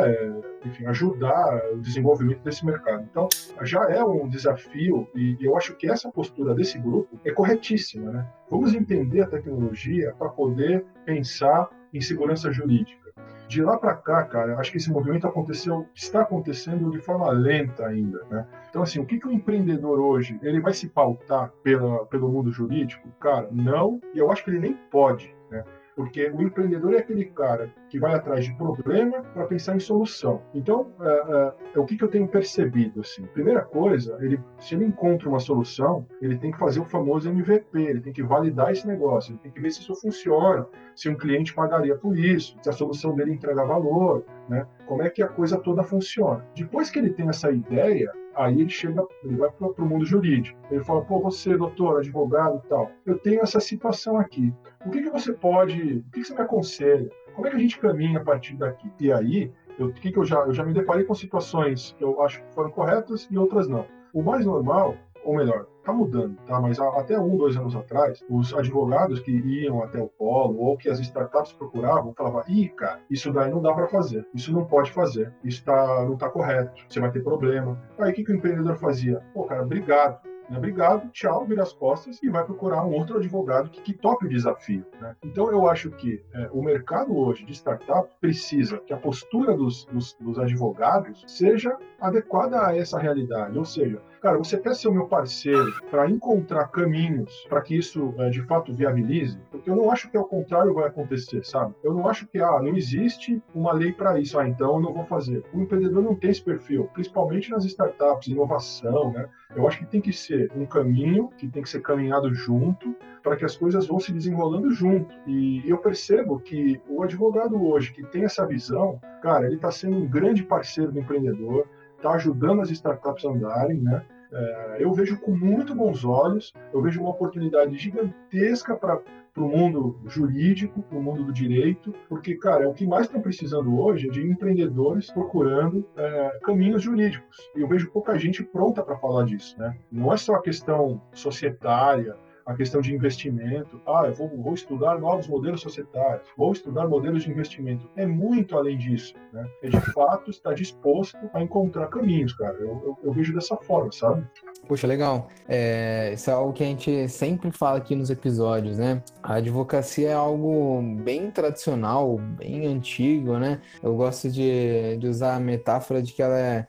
enfim, 0.65 0.87
ajudar 0.87 1.63
o 1.73 1.79
desenvolvimento 1.79 2.43
desse 2.43 2.65
mercado. 2.65 3.07
Então, 3.11 3.29
já 3.63 3.85
é 3.91 4.03
um 4.03 4.29
desafio 4.29 5.09
e 5.15 5.37
eu 5.41 5.57
acho 5.57 5.77
que 5.77 5.91
essa 5.91 6.11
postura 6.11 6.55
desse 6.55 6.79
grupo 6.79 7.19
é 7.25 7.31
corretíssima. 7.31 8.11
Né? 8.11 8.27
Vamos 8.51 8.75
entender 8.75 9.23
a 9.23 9.27
tecnologia 9.27 10.15
para 10.19 10.29
poder 10.29 10.85
pensar 11.05 11.69
em 11.93 12.01
segurança 12.01 12.53
jurídica. 12.53 13.09
De 13.49 13.63
lá 13.63 13.79
para 13.79 13.95
cá, 13.95 14.25
cara, 14.25 14.59
acho 14.59 14.71
que 14.71 14.77
esse 14.77 14.91
movimento 14.91 15.27
aconteceu, 15.27 15.87
está 15.95 16.21
acontecendo 16.21 16.91
de 16.91 16.99
forma 16.99 17.31
lenta 17.31 17.87
ainda, 17.87 18.23
né? 18.31 18.47
Então, 18.69 18.83
assim, 18.83 19.01
o 19.01 19.07
que, 19.07 19.19
que 19.19 19.27
o 19.27 19.33
empreendedor 19.33 19.99
hoje, 19.99 20.39
ele 20.43 20.61
vai 20.61 20.75
se 20.75 20.89
pautar 20.89 21.51
pela, 21.63 22.05
pelo 22.07 22.29
mundo 22.29 22.53
jurídico? 22.53 23.09
Cara, 23.19 23.49
não, 23.51 24.01
e 24.13 24.19
eu 24.19 24.31
acho 24.31 24.45
que 24.45 24.51
ele 24.51 24.59
nem 24.59 24.75
pode, 24.91 25.35
né? 25.51 25.65
Porque 25.99 26.31
o 26.31 26.41
empreendedor 26.41 26.95
é 26.95 26.99
aquele 26.99 27.25
cara 27.25 27.75
que 27.91 27.99
vai 27.99 28.15
atrás 28.15 28.45
de 28.45 28.55
problema 28.55 29.21
para 29.35 29.49
pensar 29.49 29.75
em 29.75 29.81
solução. 29.81 30.41
Então, 30.55 30.93
é, 31.01 31.09
é, 31.09 31.55
é, 31.75 31.81
o 31.81 31.85
que, 31.85 31.97
que, 31.97 32.05
eu 32.05 32.09
tenho 32.09 32.29
percebido? 32.29 33.01
Assim? 33.01 33.25
Primeira 33.35 33.63
coisa, 33.63 34.17
ele, 34.21 34.39
se 34.61 34.77
ele 34.77 34.85
encontra 34.85 35.29
uma 35.29 35.41
solução, 35.41 36.07
ele 36.23 36.39
tem 36.39 36.53
que 36.53 36.59
fazer 36.59 36.79
o 36.79 36.85
famoso 36.85 37.29
MVP, 37.29 37.81
ele 37.81 38.01
tem 38.01 38.13
que 38.13 38.23
validar 38.23 38.71
esse 38.71 38.87
negócio, 38.87 39.33
ele 39.33 39.41
tem 39.41 39.51
que 39.51 39.61
ver 39.61 39.73
se 39.73 39.81
isso 39.81 39.93
funciona, 39.97 40.69
se 40.95 41.09
um 41.09 41.17
cliente 41.17 41.53
pagaria 41.53 41.97
por 41.97 42.17
isso, 42.17 42.57
se 42.63 42.71
a 42.71 42.73
solução 42.73 43.17
dele 43.17 43.33
entrega 43.33 43.65
valor, 43.65 44.25
né? 44.49 44.69
como 44.87 45.03
é 45.03 45.11
que 45.11 45.21
a 45.21 45.27
coisa 45.27 45.59
toda 45.59 45.83
funciona. 45.83 46.47
Depois 46.55 46.91
que 46.91 47.01
ele 47.01 47.11
tem 47.11 47.29
essa 47.29 47.51
ideia, 47.51 48.13
Aí 48.39 48.61
ele 48.61 48.71
chega, 48.71 49.05
ele 49.25 49.37
vai 49.37 49.51
para 49.51 49.67
o 49.67 49.87
mundo 49.87 50.05
jurídico. 50.05 50.57
Ele 50.71 50.85
fala, 50.85 51.03
pô, 51.03 51.19
você, 51.19 51.57
doutor, 51.57 51.99
advogado 51.99 52.63
e 52.65 52.69
tal, 52.69 52.91
eu 53.05 53.19
tenho 53.19 53.43
essa 53.43 53.59
situação 53.59 54.17
aqui. 54.17 54.55
O 54.87 54.91
que, 54.91 55.03
que 55.03 55.11
você 55.11 55.33
pode, 55.33 55.75
o 55.75 56.11
que, 56.13 56.21
que 56.21 56.25
você 56.25 56.35
me 56.35 56.43
aconselha? 56.43 57.11
Como 57.35 57.47
é 57.49 57.51
que 57.51 57.57
a 57.57 57.61
gente 57.61 57.79
caminha 57.81 58.21
a 58.21 58.25
partir 58.25 58.57
daqui? 58.57 58.89
E 59.01 59.13
aí, 59.13 59.53
eu, 59.77 59.93
que 59.93 60.13
que 60.13 60.19
eu, 60.19 60.25
já, 60.25 60.39
eu 60.41 60.55
já 60.55 60.65
me 60.65 60.73
deparei 60.73 61.05
com 61.05 61.15
situações 61.15 61.97
que 61.99 62.05
eu 62.05 62.23
acho 62.23 62.41
que 62.41 62.55
foram 62.55 62.71
corretas 62.71 63.27
e 63.29 63.37
outras 63.37 63.69
não. 63.69 63.85
O 64.13 64.23
mais 64.23 64.47
normal 64.47 64.97
ou 65.25 65.37
melhor, 65.37 65.67
está 65.89 65.93
mudando, 65.93 66.37
tá? 66.47 66.61
Mas 66.61 66.79
até 66.79 67.19
um, 67.19 67.37
dois 67.37 67.57
anos 67.57 67.75
atrás, 67.75 68.23
os 68.29 68.53
advogados 68.53 69.21
que 69.21 69.33
iam 69.33 69.83
até 69.83 69.99
o 70.01 70.09
polo 70.09 70.59
ou 70.59 70.77
que 70.77 70.89
as 70.89 71.01
startups 71.01 71.53
procuravam 71.53 72.13
falavam: 72.15 72.45
ih, 72.47 72.69
cara, 72.69 73.01
isso 73.11 73.33
daí 73.33 73.51
não 73.51 73.63
dá 73.63 73.73
para 73.73 73.89
fazer, 73.89 74.27
isso 74.35 74.53
não 74.53 74.65
pode 74.65 74.93
fazer, 74.93 75.33
isso 75.43 75.65
tá, 75.65 76.05
não 76.05 76.15
está 76.15 76.29
correto, 76.29 76.85
você 76.89 77.01
vai 77.01 77.11
ter 77.11 77.23
problema. 77.23 77.81
Aí 77.99 78.13
o 78.13 78.15
que, 78.15 78.25
que 78.25 78.33
o 78.33 78.37
empreendedor 78.37 78.77
fazia? 78.77 79.23
Pô, 79.33 79.45
cara, 79.45 79.63
obrigado, 79.63 80.21
né? 80.49 80.59
Obrigado, 80.59 81.11
tchau, 81.11 81.45
vira 81.45 81.63
as 81.63 81.73
costas 81.73 82.19
e 82.23 82.29
vai 82.29 82.45
procurar 82.45 82.85
um 82.85 82.93
outro 82.93 83.19
advogado 83.19 83.71
que, 83.71 83.81
que 83.81 83.99
o 84.07 84.29
desafio. 84.29 84.85
Né? 85.01 85.15
Então, 85.23 85.51
eu 85.51 85.69
acho 85.69 85.91
que 85.91 86.25
é, 86.33 86.49
o 86.53 86.63
mercado 86.63 87.17
hoje 87.17 87.45
de 87.45 87.53
startup 87.53 88.09
precisa 88.21 88.79
que 88.79 88.93
a 88.93 88.97
postura 88.97 89.57
dos, 89.57 89.85
dos, 89.87 90.15
dos 90.21 90.39
advogados 90.39 91.25
seja 91.27 91.77
adequada 92.01 92.67
a 92.67 92.77
essa 92.77 92.99
realidade. 92.99 93.59
Ou 93.59 93.65
seja, 93.65 94.01
cara, 94.21 94.39
você 94.39 94.59
quer 94.59 94.75
ser 94.75 94.89
o 94.89 94.93
meu 94.93 95.07
parceiro 95.07 95.73
para 95.91 96.09
encontrar 96.09 96.69
caminhos 96.69 97.47
para 97.49 97.61
que 97.61 97.77
isso 97.77 98.15
é, 98.19 98.31
de 98.31 98.43
fato 98.43 98.73
viabilize? 98.73 99.39
Porque 99.51 99.69
eu 99.69 99.77
não 99.77 99.91
acho 99.91 100.11
que 100.11 100.17
ao 100.17 100.25
contrário 100.25 100.75
vai 100.75 100.89
acontecer, 100.89 101.45
sabe? 101.45 101.75
Eu 101.83 101.93
não 101.93 102.09
acho 102.09 102.27
que 102.27 102.39
ah, 102.39 102.61
não 102.63 102.77
existe 102.77 103.43
uma 103.55 103.73
lei 103.73 103.93
para 103.93 104.19
isso, 104.19 104.39
ah, 104.39 104.49
então 104.49 104.77
eu 104.77 104.81
não 104.81 104.93
vou 104.93 105.05
fazer. 105.05 105.45
O 105.53 105.61
empreendedor 105.61 106.03
não 106.03 106.15
tem 106.15 106.31
esse 106.31 106.43
perfil, 106.43 106.89
principalmente 106.93 107.51
nas 107.51 107.65
startups, 107.65 108.29
inovação, 108.29 109.13
né? 109.13 109.29
Eu 109.57 109.67
acho 109.67 109.79
que 109.79 109.87
tem 109.87 110.01
que 110.01 110.13
ser 110.13 110.51
um 110.55 110.67
caminho 110.67 111.29
que 111.37 111.49
tem 111.49 111.63
que 111.63 111.69
ser 111.69 111.81
caminhado 111.81 112.33
junto 112.35 112.95
para 113.23 113.37
que 113.37 113.45
as 113.45 113.57
coisas 113.57 113.87
vão 113.87 113.99
se 113.99 114.13
desenrolando 114.13 114.71
junto. 114.73 115.15
E 115.27 115.63
eu 115.69 115.79
percebo 115.79 116.39
que 116.39 116.81
o 116.89 117.03
advogado 117.03 117.61
hoje 117.63 117.93
que 117.93 118.03
tem 118.05 118.25
essa 118.25 118.47
visão, 118.47 119.01
cara, 119.23 119.47
ele 119.47 119.57
está 119.57 119.71
sendo 119.71 119.97
um 119.97 120.07
grande 120.07 120.43
parceiro 120.43 120.93
do 120.93 121.01
empreendedor, 121.01 121.67
está 121.97 122.13
ajudando 122.13 122.61
as 122.61 122.71
startups 122.71 123.25
a 123.25 123.31
andarem, 123.31 123.81
né? 123.81 124.05
É, 124.31 124.77
eu 124.81 124.93
vejo 124.93 125.19
com 125.19 125.31
muito 125.31 125.75
bons 125.75 126.05
olhos, 126.05 126.53
eu 126.73 126.83
vejo 126.83 127.01
uma 127.01 127.11
oportunidade 127.11 127.77
gigantesca 127.79 128.77
para 128.77 129.01
para 129.39 129.45
o 129.45 129.49
mundo 129.49 130.01
jurídico, 130.07 130.83
para 130.83 130.99
o 130.99 131.03
mundo 131.03 131.23
do 131.23 131.33
direito, 131.33 131.95
porque, 132.09 132.35
cara, 132.35 132.69
o 132.69 132.75
que 132.75 132.85
mais 132.85 133.07
estão 133.07 133.21
precisando 133.21 133.81
hoje 133.81 134.09
é 134.09 134.11
de 134.11 134.21
empreendedores 134.21 135.11
procurando 135.13 135.89
é, 135.97 136.41
caminhos 136.43 136.83
jurídicos. 136.83 137.49
E 137.55 137.61
eu 137.61 137.69
vejo 137.69 137.91
pouca 137.93 138.19
gente 138.19 138.43
pronta 138.43 138.83
para 138.83 138.97
falar 138.97 139.25
disso, 139.25 139.57
né? 139.57 139.77
Não 139.93 140.13
é 140.13 140.17
só 140.17 140.35
a 140.35 140.43
questão 140.43 141.01
societária, 141.13 142.17
a 142.49 142.55
questão 142.55 142.81
de 142.81 142.95
investimento. 142.95 143.79
Ah, 143.87 144.05
eu 144.07 144.15
vou, 144.15 144.29
vou, 144.29 144.55
estudar 144.55 144.99
novos 144.99 145.29
modelos 145.29 145.61
societários, 145.61 146.27
vou 146.35 146.51
estudar 146.51 146.89
modelos 146.89 147.23
de 147.23 147.31
investimento. 147.31 147.89
É 147.95 148.07
muito 148.07 148.57
além 148.57 148.79
disso. 148.79 149.15
Né? 149.35 149.47
É 149.63 149.69
de 149.69 149.81
fato 149.93 150.31
estar 150.31 150.55
disposto 150.55 151.19
a 151.35 151.43
encontrar 151.43 151.89
caminhos, 151.89 152.33
cara. 152.33 152.57
Eu, 152.59 152.69
eu, 152.69 152.99
eu 153.05 153.13
vejo 153.13 153.35
dessa 153.35 153.55
forma, 153.59 153.93
sabe? 153.93 154.27
Poxa, 154.67 154.87
legal. 154.87 155.29
É, 155.47 156.15
isso 156.15 156.31
é 156.31 156.33
algo 156.33 156.55
que 156.55 156.65
a 156.65 156.67
gente 156.67 157.07
sempre 157.09 157.51
fala 157.51 157.77
aqui 157.77 157.95
nos 157.95 158.09
episódios, 158.09 158.79
né? 158.79 159.03
A 159.23 159.35
advocacia 159.35 160.09
é 160.09 160.15
algo 160.15 160.81
bem 161.03 161.31
tradicional, 161.31 162.17
bem 162.17 162.67
antigo, 162.67 163.37
né? 163.37 163.61
Eu 163.83 163.95
gosto 163.95 164.31
de, 164.31 164.97
de 164.97 165.07
usar 165.07 165.37
a 165.37 165.41
metáfora 165.41 166.03
de 166.03 166.15
que 166.15 166.23
ela 166.23 166.39
é 166.39 166.67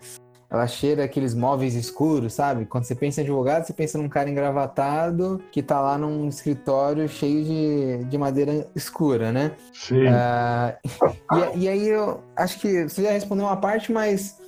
ela 0.50 0.66
cheira 0.66 1.04
aqueles 1.04 1.36
móveis 1.36 1.76
escuros, 1.76 2.34
sabe? 2.34 2.66
Quando 2.66 2.84
você 2.84 2.95
pensa 2.95 3.22
em 3.22 3.24
advogado, 3.24 3.66
você 3.66 3.74
pensa 3.74 3.97
num 3.97 4.10
cara 4.10 4.30
engravatado 4.30 5.41
que 5.52 5.62
tá 5.62 5.80
lá 5.80 5.97
num 5.97 6.28
escritório 6.28 7.08
cheio 7.08 7.43
de, 7.43 8.06
de 8.06 8.18
madeira 8.18 8.68
escura, 8.76 9.32
né? 9.32 9.52
Sim. 9.72 10.08
Uh, 10.08 11.54
e, 11.56 11.60
e 11.60 11.70
aí 11.70 11.88
eu 11.88 12.24
acho 12.36 12.60
que 12.60 12.89
você 12.89 13.04
já 13.04 13.12
respondeu 13.12 13.45
uma 13.45 13.58
parte, 13.58 13.91
mas 13.91 14.39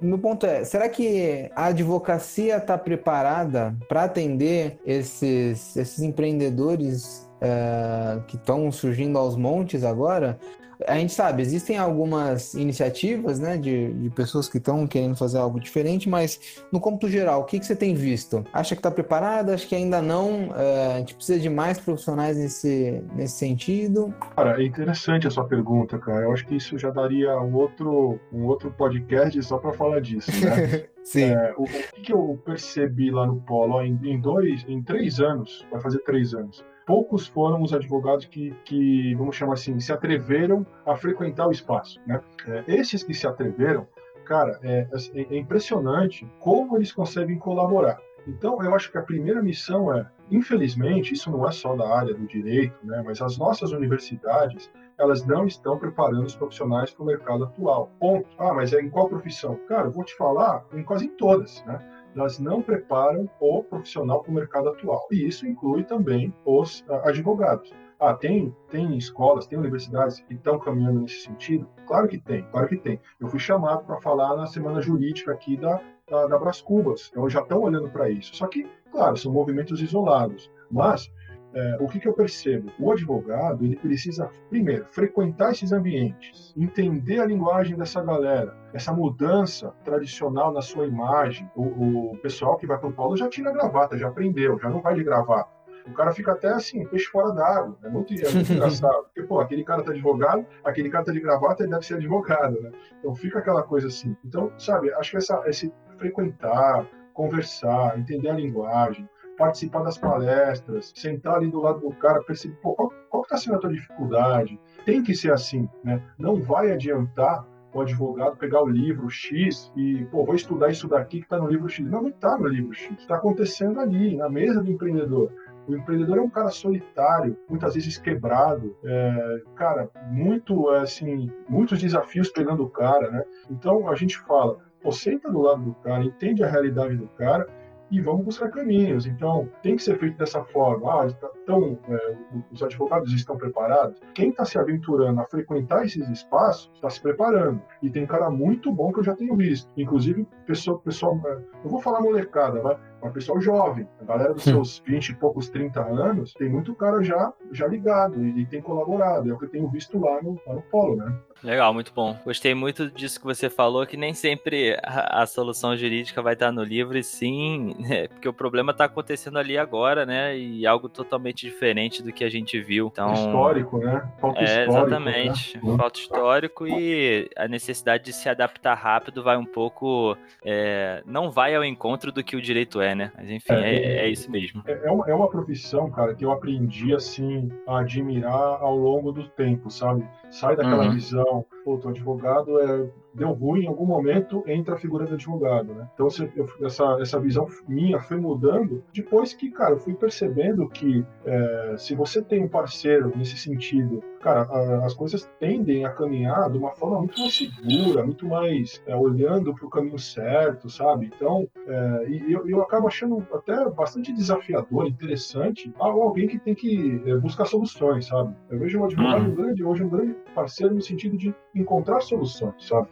meu 0.00 0.18
ponto 0.18 0.46
é, 0.46 0.64
será 0.64 0.88
que 0.88 1.50
a 1.54 1.66
advocacia 1.66 2.56
está 2.56 2.78
preparada 2.78 3.76
para 3.88 4.04
atender 4.04 4.78
esses, 4.86 5.76
esses 5.76 6.00
empreendedores 6.00 7.28
uh, 7.42 8.22
que 8.26 8.36
estão 8.36 8.70
surgindo 8.72 9.18
aos 9.18 9.36
montes 9.36 9.84
agora? 9.84 10.38
A 10.86 10.94
gente 10.96 11.12
sabe, 11.12 11.42
existem 11.42 11.78
algumas 11.78 12.54
iniciativas, 12.54 13.38
né, 13.38 13.56
de, 13.56 13.92
de 13.94 14.10
pessoas 14.10 14.48
que 14.48 14.58
estão 14.58 14.86
querendo 14.86 15.16
fazer 15.16 15.38
algo 15.38 15.58
diferente, 15.60 16.08
mas 16.08 16.62
no 16.70 16.80
cômputo 16.80 17.08
geral, 17.08 17.40
o 17.40 17.44
que, 17.44 17.58
que 17.58 17.66
você 17.66 17.76
tem 17.76 17.94
visto? 17.94 18.44
Acha 18.52 18.74
que 18.74 18.80
está 18.80 18.90
preparada? 18.90 19.54
Acha 19.54 19.66
que 19.66 19.74
ainda 19.74 20.00
não? 20.02 20.54
É, 20.56 20.94
a 20.94 20.98
gente 20.98 21.14
precisa 21.14 21.40
de 21.40 21.48
mais 21.48 21.78
profissionais 21.78 22.36
nesse, 22.36 23.02
nesse 23.14 23.34
sentido? 23.34 24.14
Cara, 24.36 24.60
é 24.60 24.64
interessante 24.64 25.26
a 25.26 25.30
sua 25.30 25.44
pergunta, 25.44 25.98
cara. 25.98 26.22
Eu 26.22 26.32
acho 26.32 26.46
que 26.46 26.56
isso 26.56 26.78
já 26.78 26.90
daria 26.90 27.38
um 27.40 27.54
outro, 27.54 28.20
um 28.32 28.44
outro 28.44 28.70
podcast 28.70 29.42
só 29.42 29.58
para 29.58 29.72
falar 29.72 30.00
disso, 30.00 30.30
né? 30.44 30.84
Sim. 31.04 31.24
É, 31.24 31.54
o, 31.56 31.64
o 31.64 32.02
que 32.02 32.12
eu 32.12 32.40
percebi 32.44 33.10
lá 33.10 33.26
no 33.26 33.40
Polo, 33.42 33.82
em, 33.82 33.98
em 34.04 34.20
dois, 34.20 34.64
em 34.66 34.82
três 34.82 35.20
anos, 35.20 35.66
vai 35.70 35.80
fazer 35.80 35.98
três 35.98 36.32
anos, 36.34 36.64
poucos 36.86 37.26
foram 37.26 37.62
os 37.62 37.72
advogados 37.72 38.26
que, 38.26 38.54
que, 38.64 39.14
vamos 39.14 39.36
chamar 39.36 39.54
assim, 39.54 39.78
se 39.80 39.92
atreveram 39.92 40.66
a 40.86 40.96
frequentar 40.96 41.48
o 41.48 41.52
espaço. 41.52 42.00
Né? 42.06 42.20
É, 42.46 42.64
esses 42.66 43.02
que 43.02 43.14
se 43.14 43.26
atreveram, 43.26 43.86
cara, 44.24 44.58
é, 44.62 44.88
é, 45.14 45.34
é 45.34 45.38
impressionante 45.38 46.26
como 46.40 46.76
eles 46.76 46.92
conseguem 46.92 47.38
colaborar. 47.38 48.00
Então, 48.26 48.62
eu 48.62 48.74
acho 48.74 48.90
que 48.90 48.98
a 48.98 49.02
primeira 49.02 49.42
missão 49.42 49.94
é, 49.94 50.06
infelizmente, 50.30 51.12
isso 51.12 51.30
não 51.30 51.46
é 51.46 51.52
só 51.52 51.76
da 51.76 51.88
área 51.88 52.14
do 52.14 52.26
direito, 52.26 52.74
né, 52.82 53.02
mas 53.04 53.20
as 53.20 53.36
nossas 53.36 53.70
universidades, 53.72 54.70
elas 54.96 55.26
não 55.26 55.46
estão 55.46 55.78
preparando 55.78 56.24
os 56.24 56.34
profissionais 56.34 56.90
para 56.90 57.02
o 57.02 57.06
mercado 57.06 57.44
atual. 57.44 57.90
Ponto. 58.00 58.26
Ah, 58.38 58.54
mas 58.54 58.72
é 58.72 58.80
em 58.80 58.88
qual 58.88 59.08
profissão? 59.08 59.58
Cara, 59.68 59.88
eu 59.88 59.90
vou 59.90 60.04
te 60.04 60.16
falar 60.16 60.64
em 60.72 60.82
quase 60.82 61.08
todas, 61.08 61.62
né? 61.66 61.78
Elas 62.14 62.38
não 62.38 62.62
preparam 62.62 63.28
o 63.40 63.62
profissional 63.62 64.22
para 64.22 64.30
o 64.30 64.34
mercado 64.34 64.68
atual. 64.68 65.06
E 65.10 65.26
isso 65.26 65.46
inclui 65.46 65.84
também 65.84 66.32
os 66.44 66.80
uh, 66.82 66.94
advogados. 67.04 67.72
Ah, 67.98 68.14
tem, 68.14 68.54
tem 68.68 68.96
escolas, 68.98 69.46
tem 69.46 69.58
universidades 69.58 70.20
que 70.20 70.34
estão 70.34 70.58
caminhando 70.58 71.00
nesse 71.00 71.20
sentido? 71.20 71.66
Claro 71.86 72.08
que 72.08 72.18
tem, 72.18 72.42
claro 72.50 72.68
que 72.68 72.76
tem. 72.76 73.00
Eu 73.20 73.28
fui 73.28 73.38
chamado 73.38 73.84
para 73.84 74.00
falar 74.00 74.36
na 74.36 74.46
semana 74.46 74.80
jurídica 74.82 75.32
aqui 75.32 75.56
da, 75.56 75.80
da, 76.10 76.26
da 76.26 76.38
Brás 76.38 76.60
Cubas. 76.60 77.08
Então 77.10 77.28
já 77.30 77.40
estão 77.40 77.62
olhando 77.62 77.88
para 77.88 78.10
isso. 78.10 78.34
Só 78.34 78.46
que, 78.46 78.68
claro, 78.90 79.16
são 79.16 79.32
movimentos 79.32 79.80
isolados. 79.80 80.50
Mas 80.70 81.10
é, 81.54 81.76
o 81.80 81.86
que, 81.86 82.00
que, 82.00 82.08
eu 82.08 82.12
percebo? 82.12 82.70
O 82.78 82.90
advogado 82.90 83.64
ele 83.64 83.76
precisa, 83.76 84.28
primeiro, 84.50 84.86
frequentar 84.90 85.52
esses 85.52 85.72
ambientes, 85.72 86.52
entender 86.56 87.20
a 87.20 87.26
linguagem 87.26 87.76
dessa 87.76 88.02
galera, 88.02 88.56
essa 88.72 88.92
mudança 88.92 89.72
tradicional 89.84 90.52
na 90.52 90.60
sua 90.60 90.86
imagem. 90.86 91.48
O, 91.54 92.12
o 92.12 92.18
pessoal 92.18 92.56
que 92.56 92.66
vai 92.66 92.76
para 92.76 92.88
o 92.88 92.92
polo 92.92 93.16
já 93.16 93.28
tira 93.28 93.50
a 93.50 93.52
gravata, 93.52 93.96
já 93.96 94.08
aprendeu, 94.08 94.58
já 94.58 94.68
não 94.68 94.80
vai 94.80 94.94
de 94.94 95.04
gravata. 95.04 95.54
O 95.86 95.92
cara 95.92 96.12
fica 96.12 96.32
até 96.32 96.48
assim, 96.48 96.84
peixe 96.86 97.06
fora 97.06 97.32
d'água. 97.32 97.76
É 97.84 97.88
muito, 97.88 98.12
é 98.14 98.30
muito 98.32 98.52
engraçado. 98.52 99.04
Porque, 99.12 99.22
pô, 99.22 99.38
aquele 99.38 99.62
cara 99.62 99.82
tá 99.82 99.90
advogado, 99.92 100.46
aquele 100.64 100.88
cara 100.88 101.04
tá 101.04 101.12
de 101.12 101.20
gravata, 101.20 101.62
ele 101.62 101.70
deve 101.70 101.84
ser 101.84 101.94
advogado, 101.94 102.60
né? 102.60 102.72
Então 102.98 103.14
fica 103.14 103.38
aquela 103.38 103.62
coisa 103.62 103.88
assim. 103.88 104.16
Então, 104.24 104.50
sabe, 104.58 104.92
acho 104.94 105.10
que 105.10 105.16
essa, 105.18 105.42
esse 105.46 105.72
frequentar, 105.98 106.86
conversar, 107.12 107.98
entender 107.98 108.30
a 108.30 108.34
linguagem, 108.34 109.08
participar 109.36 109.82
das 109.82 109.98
palestras, 109.98 110.92
sentar 110.94 111.36
ali 111.36 111.50
do 111.50 111.60
lado 111.60 111.80
do 111.80 111.90
cara, 111.96 112.22
perceber 112.22 112.56
pô, 112.62 112.74
qual, 112.74 112.92
qual 113.08 113.22
está 113.22 113.36
sendo 113.36 113.56
a 113.56 113.58
tua 113.58 113.72
dificuldade. 113.72 114.58
Tem 114.84 115.02
que 115.02 115.14
ser 115.14 115.32
assim, 115.32 115.68
né? 115.82 116.02
Não 116.18 116.40
vai 116.40 116.72
adiantar 116.72 117.46
o 117.72 117.80
advogado 117.80 118.36
pegar 118.36 118.62
o 118.62 118.68
livro 118.68 119.10
X 119.10 119.72
e, 119.76 120.04
pô, 120.06 120.24
vou 120.24 120.34
estudar 120.34 120.70
isso 120.70 120.86
daqui 120.88 121.18
que 121.18 121.24
está 121.24 121.38
no 121.38 121.48
livro 121.48 121.68
X. 121.68 121.84
Não, 121.84 122.02
não 122.02 122.08
está 122.08 122.38
no 122.38 122.46
livro 122.46 122.72
X. 122.72 122.96
Está 122.98 123.16
acontecendo 123.16 123.80
ali, 123.80 124.16
na 124.16 124.28
mesa 124.28 124.62
do 124.62 124.70
empreendedor. 124.70 125.32
O 125.66 125.74
empreendedor 125.74 126.18
é 126.18 126.20
um 126.20 126.28
cara 126.28 126.50
solitário, 126.50 127.36
muitas 127.48 127.74
vezes 127.74 127.96
quebrado, 127.96 128.76
é, 128.84 129.42
cara, 129.56 129.90
muito, 130.10 130.68
assim, 130.68 131.30
muitos 131.48 131.80
desafios 131.80 132.28
pegando 132.28 132.64
o 132.64 132.70
cara, 132.70 133.10
né? 133.10 133.24
Então 133.50 133.88
a 133.88 133.94
gente 133.94 134.18
fala, 134.18 134.58
pô, 134.82 134.92
senta 134.92 135.30
do 135.30 135.40
lado 135.40 135.62
do 135.62 135.74
cara, 135.76 136.04
entende 136.04 136.44
a 136.44 136.48
realidade 136.48 136.96
do 136.96 137.08
cara 137.08 137.48
e 137.94 138.00
vamos 138.00 138.24
buscar 138.24 138.50
caminhos. 138.50 139.06
Então, 139.06 139.48
tem 139.62 139.76
que 139.76 139.82
ser 139.82 139.96
feito 139.98 140.18
dessa 140.18 140.42
forma. 140.44 140.90
Ah, 140.90 141.06
então, 141.42 141.78
é, 141.88 142.16
os 142.50 142.60
advogados 142.60 143.12
estão 143.12 143.36
preparados. 143.36 144.00
Quem 144.14 144.30
está 144.30 144.44
se 144.44 144.58
aventurando 144.58 145.20
a 145.20 145.24
frequentar 145.26 145.84
esses 145.84 146.08
espaços 146.08 146.70
está 146.74 146.90
se 146.90 147.00
preparando. 147.00 147.62
E 147.80 147.88
tem 147.88 148.04
cara 148.04 148.28
muito 148.30 148.72
bom 148.72 148.92
que 148.92 148.98
eu 148.98 149.04
já 149.04 149.14
tenho 149.14 149.36
visto. 149.36 149.70
Inclusive, 149.76 150.26
pessoal, 150.44 150.78
pessoal 150.80 151.20
é, 151.24 151.38
eu 151.64 151.70
vou 151.70 151.80
falar 151.80 152.00
molecada, 152.00 152.60
vai 152.60 152.76
uma 153.04 153.12
pessoal 153.12 153.38
jovem, 153.38 153.86
a 154.00 154.04
galera 154.04 154.32
dos 154.32 154.42
seus 154.42 154.78
20 154.86 155.10
e 155.10 155.14
poucos, 155.16 155.50
30 155.50 155.78
anos, 155.78 156.32
tem 156.32 156.48
muito 156.48 156.74
cara 156.74 157.02
já, 157.02 157.34
já 157.52 157.66
ligado 157.66 158.24
e, 158.24 158.40
e 158.40 158.46
tem 158.46 158.62
colaborado. 158.62 159.30
É 159.30 159.34
o 159.34 159.38
que 159.38 159.44
eu 159.44 159.50
tenho 159.50 159.68
visto 159.68 160.00
lá 160.00 160.22
no, 160.22 160.40
lá 160.46 160.54
no 160.54 160.62
Polo, 160.62 160.96
né? 160.96 161.14
Legal, 161.42 161.74
muito 161.74 161.92
bom. 161.92 162.16
Gostei 162.24 162.54
muito 162.54 162.90
disso 162.90 163.20
que 163.20 163.26
você 163.26 163.50
falou, 163.50 163.86
que 163.86 163.98
nem 163.98 164.14
sempre 164.14 164.78
a, 164.82 165.22
a 165.22 165.26
solução 165.26 165.76
jurídica 165.76 166.22
vai 166.22 166.32
estar 166.32 166.50
no 166.50 166.62
livro, 166.62 166.96
e 166.96 167.04
sim, 167.04 167.76
né, 167.78 168.08
porque 168.14 168.26
o 168.26 168.32
problema 168.32 168.72
está 168.72 168.86
acontecendo 168.86 169.38
ali 169.38 169.58
agora, 169.58 170.06
né? 170.06 170.36
E 170.38 170.66
algo 170.66 170.88
totalmente 170.88 171.44
diferente 171.44 172.02
do 172.02 172.10
que 172.10 172.24
a 172.24 172.30
gente 172.30 172.58
viu. 172.62 172.88
Então, 172.90 173.12
histórico, 173.12 173.76
né? 173.78 174.08
Falta 174.18 174.40
é, 174.40 174.44
histórico, 174.44 174.72
exatamente. 174.72 175.60
Né? 175.62 175.76
Falta 175.76 175.98
histórico 175.98 176.66
e 176.66 177.28
a 177.36 177.46
necessidade 177.46 178.04
de 178.04 178.14
se 178.14 178.28
adaptar 178.30 178.74
rápido 178.74 179.22
vai 179.22 179.36
um 179.36 179.44
pouco. 179.44 180.16
É, 180.42 181.02
não 181.04 181.30
vai 181.30 181.54
ao 181.54 181.64
encontro 181.64 182.10
do 182.10 182.24
que 182.24 182.36
o 182.36 182.40
direito 182.40 182.80
é, 182.80 182.93
né? 182.94 183.12
Mas 183.16 183.30
enfim, 183.30 183.52
é, 183.52 183.74
é, 183.74 183.96
é 184.06 184.08
isso 184.08 184.30
mesmo. 184.30 184.62
É, 184.66 184.86
é, 184.86 184.90
uma, 184.90 185.08
é 185.08 185.14
uma 185.14 185.28
profissão, 185.28 185.90
cara, 185.90 186.14
que 186.14 186.24
eu 186.24 186.32
aprendi 186.32 186.94
assim 186.94 187.48
a 187.66 187.80
admirar 187.80 188.60
ao 188.60 188.76
longo 188.76 189.12
do 189.12 189.28
tempo, 189.28 189.70
sabe? 189.70 190.06
Sai 190.30 190.56
daquela 190.56 190.86
uhum. 190.86 190.94
visão, 190.94 191.44
pô, 191.64 191.80
o 191.82 191.88
advogado 191.88 192.60
é 192.60 192.88
deu 193.14 193.32
ruim 193.32 193.62
em 193.64 193.68
algum 193.68 193.86
momento 193.86 194.42
entra 194.46 194.74
a 194.74 194.78
figura 194.78 195.06
do 195.06 195.14
advogado, 195.14 195.72
né? 195.72 195.88
Então 195.94 196.08
eu, 196.36 196.66
essa, 196.66 196.98
essa 197.00 197.20
visão 197.20 197.46
minha 197.68 198.00
foi 198.00 198.16
mudando 198.16 198.82
depois 198.92 199.32
que, 199.32 199.50
cara, 199.50 199.74
eu 199.74 199.78
fui 199.78 199.94
percebendo 199.94 200.68
que 200.68 201.04
é, 201.24 201.74
se 201.78 201.94
você 201.94 202.20
tem 202.20 202.42
um 202.42 202.48
parceiro 202.48 203.12
nesse 203.16 203.38
sentido, 203.38 204.02
cara, 204.24 204.48
as 204.86 204.94
coisas 204.94 205.30
tendem 205.38 205.84
a 205.84 205.90
caminhar 205.90 206.50
de 206.50 206.56
uma 206.56 206.70
forma 206.70 207.00
muito 207.00 207.20
mais 207.20 207.36
segura, 207.36 208.02
muito 208.02 208.26
mais 208.26 208.82
é, 208.86 208.96
olhando 208.96 209.54
para 209.54 209.66
o 209.66 209.70
caminho 209.70 209.98
certo, 209.98 210.70
sabe? 210.70 211.12
Então, 211.14 211.46
é, 211.68 212.08
e 212.08 212.32
eu, 212.32 212.48
eu 212.48 212.62
acabo 212.62 212.88
achando 212.88 213.24
até 213.34 213.68
bastante 213.68 214.14
desafiador, 214.14 214.86
interessante, 214.88 215.70
alguém 215.78 216.26
que 216.26 216.38
tem 216.38 216.54
que 216.54 217.02
é, 217.04 217.16
buscar 217.16 217.44
soluções, 217.44 218.06
sabe? 218.06 218.34
Eu 218.48 218.58
vejo 218.58 218.80
um 218.80 218.84
advogado 218.84 219.28
uhum. 219.28 219.34
grande, 219.34 219.62
hoje 219.62 219.84
um 219.84 219.90
grande 219.90 220.16
parceiro 220.34 220.74
no 220.74 220.80
sentido 220.80 221.18
de 221.18 221.34
encontrar 221.54 222.00
soluções, 222.00 222.66
sabe? 222.66 222.88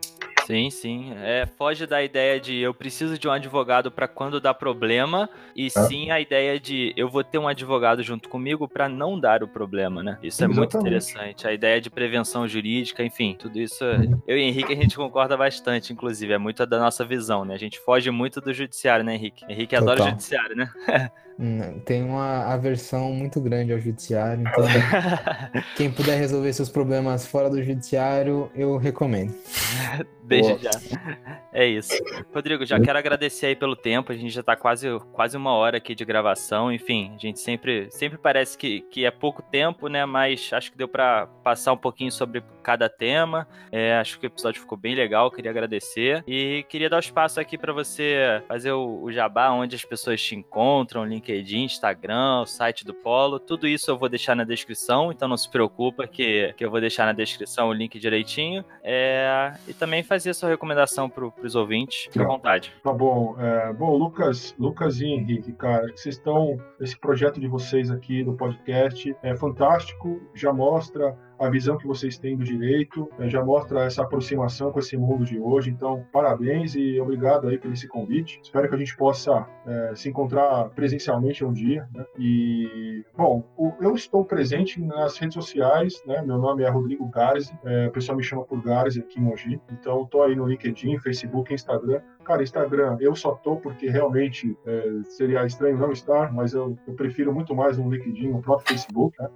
Sim, 0.47 0.71
sim. 0.71 1.13
É, 1.17 1.47
foge 1.47 1.87
da 1.87 2.03
ideia 2.03 2.41
de 2.41 2.57
eu 2.59 2.75
preciso 2.75 3.19
de 3.19 3.29
um 3.29 3.33
advogado 3.33 3.91
para 3.91 4.09
quando 4.09 4.41
dá 4.41 4.53
problema, 4.53 5.29
e 5.55 5.67
é. 5.67 5.71
sim 5.71 6.11
a 6.11 6.21
ideia 6.21 6.59
de 6.59 6.93
eu 6.97 7.09
vou 7.09 7.23
ter 7.23 7.39
um 7.39 7.49
advogado 7.49 8.03
junto 8.03 8.29
comigo 8.29 8.69
para 8.69 8.89
não 8.89 9.19
dar 9.19 9.43
o 9.43 9.49
problema, 9.49 10.03
né? 10.03 10.19
Isso 10.23 10.43
é 10.43 10.47
Exatamente. 10.47 10.59
muito 10.59 10.77
interessante. 10.79 11.47
A 11.47 11.53
ideia 11.53 11.81
de 11.81 11.91
prevenção 11.91 12.47
jurídica, 12.47 13.03
enfim, 13.03 13.37
tudo 13.39 13.59
isso. 13.59 13.85
Eu 14.27 14.37
e 14.37 14.43
Henrique 14.43 14.73
a 14.73 14.77
gente 14.77 14.97
concorda 14.97 15.37
bastante, 15.37 15.93
inclusive. 15.93 16.33
É 16.33 16.39
muito 16.39 16.65
da 16.67 16.79
nossa 16.79 17.05
visão, 17.05 17.45
né? 17.45 17.55
A 17.55 17.59
gente 17.59 17.79
foge 17.81 18.11
muito 18.11 18.41
do 18.41 18.53
judiciário, 18.53 19.05
né, 19.05 19.15
Henrique? 19.15 19.45
Henrique 19.49 19.77
Total. 19.77 19.93
adora 19.93 20.03
o 20.03 20.11
judiciário, 20.11 20.57
né? 20.57 20.71
Tem 21.85 22.03
uma 22.03 22.45
aversão 22.53 23.13
muito 23.13 23.41
grande 23.41 23.73
ao 23.73 23.79
judiciário, 23.79 24.43
então 24.43 24.65
quem 25.77 25.91
puder 25.91 26.19
resolver 26.19 26.53
seus 26.53 26.69
problemas 26.69 27.27
fora 27.27 27.49
do 27.51 27.63
judiciário, 27.63 28.51
eu 28.55 28.77
recomendo. 28.77 29.35
Desde 30.25 30.57
já. 30.63 30.71
É 31.53 31.67
isso. 31.67 31.93
Rodrigo, 32.33 32.65
já 32.65 32.81
quero 32.81 32.99
agradecer 32.99 33.47
aí 33.47 33.57
pelo 33.57 33.75
tempo. 33.75 34.13
A 34.13 34.15
gente 34.15 34.31
já 34.31 34.43
tá 34.43 34.57
quase, 34.57 34.89
quase 35.13 35.37
uma 35.37 35.53
hora 35.53 35.79
aqui 35.79 35.95
de 35.95 36.05
gravação. 36.05 36.73
Enfim, 36.73 37.13
a 37.15 37.19
gente 37.19 37.41
sempre, 37.41 37.91
sempre 37.91 38.17
parece 38.17 38.57
que, 38.57 38.81
que 38.83 39.05
é 39.05 39.11
pouco 39.11 39.43
tempo, 39.43 39.89
né? 39.89 40.07
Mas 40.07 40.51
acho 40.53 40.71
que 40.71 40.79
deu 40.79 40.89
para 40.89 41.27
passar 41.43 41.73
um 41.73 41.77
pouquinho 41.77 42.13
sobre 42.13 42.43
cada 42.63 42.89
tema. 42.89 43.47
É, 43.71 43.97
acho 43.97 44.19
que 44.19 44.27
o 44.27 44.29
episódio 44.29 44.61
ficou 44.61 44.79
bem 44.79 44.95
legal. 44.95 45.31
Queria 45.31 45.51
agradecer. 45.51 46.23
E 46.27 46.65
queria 46.69 46.89
dar 46.89 46.97
o 46.97 47.01
espaço 47.01 47.41
aqui 47.41 47.59
para 47.59 47.73
você 47.73 48.43
fazer 48.47 48.73
o, 48.73 49.03
o 49.03 49.13
jabá, 49.13 49.51
onde 49.51 49.75
as 49.75 49.85
pessoas 49.85 50.23
te 50.23 50.37
encontram, 50.37 51.05
LinkedIn, 51.23 51.65
Instagram, 51.65 52.41
o 52.43 52.47
site 52.47 52.85
do 52.85 52.93
Polo. 52.93 53.39
Tudo 53.39 53.69
isso 53.69 53.91
eu 53.91 53.97
vou 53.97 54.09
deixar 54.09 54.35
na 54.35 54.43
descrição, 54.43 55.13
então 55.13 55.29
não 55.29 55.37
se 55.37 55.49
preocupa 55.49 56.07
que, 56.07 56.53
que 56.57 56.65
eu 56.65 56.71
vou 56.71 56.81
deixar 56.81 57.07
na 57.07 57.13
descrição 57.13 57.69
o 57.69 57.73
link 57.73 57.99
direitinho. 57.99 58.65
É, 58.83 59.55
e 59.69 59.73
também 59.73 60.03
fazer 60.03 60.31
a 60.31 60.35
sua 60.35 60.49
recomendação 60.49 61.09
para 61.09 61.25
os 61.25 61.55
ouvintes, 61.55 62.09
à 62.19 62.25
vontade. 62.25 62.73
Tá 62.83 62.93
bom. 62.93 63.37
É, 63.39 63.73
bom, 63.73 63.97
Lucas, 63.97 64.55
Lucas 64.59 65.01
e 65.01 65.07
Henrique, 65.07 65.53
cara, 65.53 65.87
vocês 65.95 66.17
estão. 66.17 66.59
Esse 66.81 66.99
projeto 66.99 67.41
de 67.41 67.47
vocês 67.47 67.91
aqui 67.91 68.25
do 68.25 68.33
podcast 68.35 69.15
é 69.23 69.37
fantástico, 69.37 70.21
já 70.35 70.53
mostra 70.53 71.17
a 71.43 71.51
visão 71.51 71.77
que 71.77 71.87
vocês 71.87 72.17
têm 72.17 72.37
do 72.37 72.45
direito, 72.45 73.09
né, 73.19 73.29
já 73.29 73.45
mostra 73.45 73.85
essa 73.85 74.03
aproximação 74.03 74.71
com 74.71 74.79
esse 74.79 74.97
mundo 74.97 75.25
de 75.25 75.41
hoje. 75.41 75.71
Então, 75.71 76.07
parabéns 76.13 76.77
e 76.77 77.01
obrigado 77.01 77.49
aí 77.49 77.59
por 77.59 77.73
esse 77.73 77.89
convite. 77.89 78.41
Espero 78.41 78.69
que 78.69 78.75
a 78.77 78.79
gente 78.79 78.97
possa 78.97 79.45
é, 79.67 79.93
se 79.97 80.09
encontrar 80.09 80.69
presencialmente 80.71 81.45
um 81.45 81.53
dia. 81.53 81.89
Né? 81.93 82.05
E, 82.17 83.05
bom, 83.17 83.43
eu 83.81 83.95
estou 83.95 84.25
presente 84.25 84.81
nas 84.81 85.19
redes 85.19 85.35
sociais, 85.35 86.01
né? 86.07 86.23
Meu 86.23 86.39
nome 86.39 86.63
é 86.63 86.69
Rodrigo 86.69 87.09
Garzi, 87.09 87.53
é, 87.65 87.89
o 87.89 87.91
pessoal 87.91 88.17
me 88.17 88.23
chama 88.23 88.45
por 88.45 88.63
Garzi 88.63 89.01
aqui 89.01 89.19
em 89.19 89.23
Mogi. 89.25 89.61
Então, 89.73 90.03
estou 90.03 90.23
aí 90.23 90.37
no 90.37 90.47
LinkedIn, 90.47 90.99
Facebook, 90.99 91.53
Instagram. 91.53 92.01
Cara, 92.25 92.43
Instagram, 92.43 92.97
eu 93.01 93.17
só 93.17 93.33
tô 93.33 93.57
porque 93.57 93.89
realmente 93.89 94.57
é, 94.65 95.03
seria 95.03 95.45
estranho 95.45 95.77
não 95.77 95.91
estar, 95.91 96.33
mas 96.33 96.55
eu, 96.55 96.79
eu, 96.87 96.95
prefiro 96.95 97.35
muito 97.35 97.53
mais 97.53 97.77
no 97.77 97.91
LinkedIn, 97.91 98.29
no 98.29 98.41
próprio 98.41 98.69
Facebook, 98.69 99.21
né? 99.21 99.29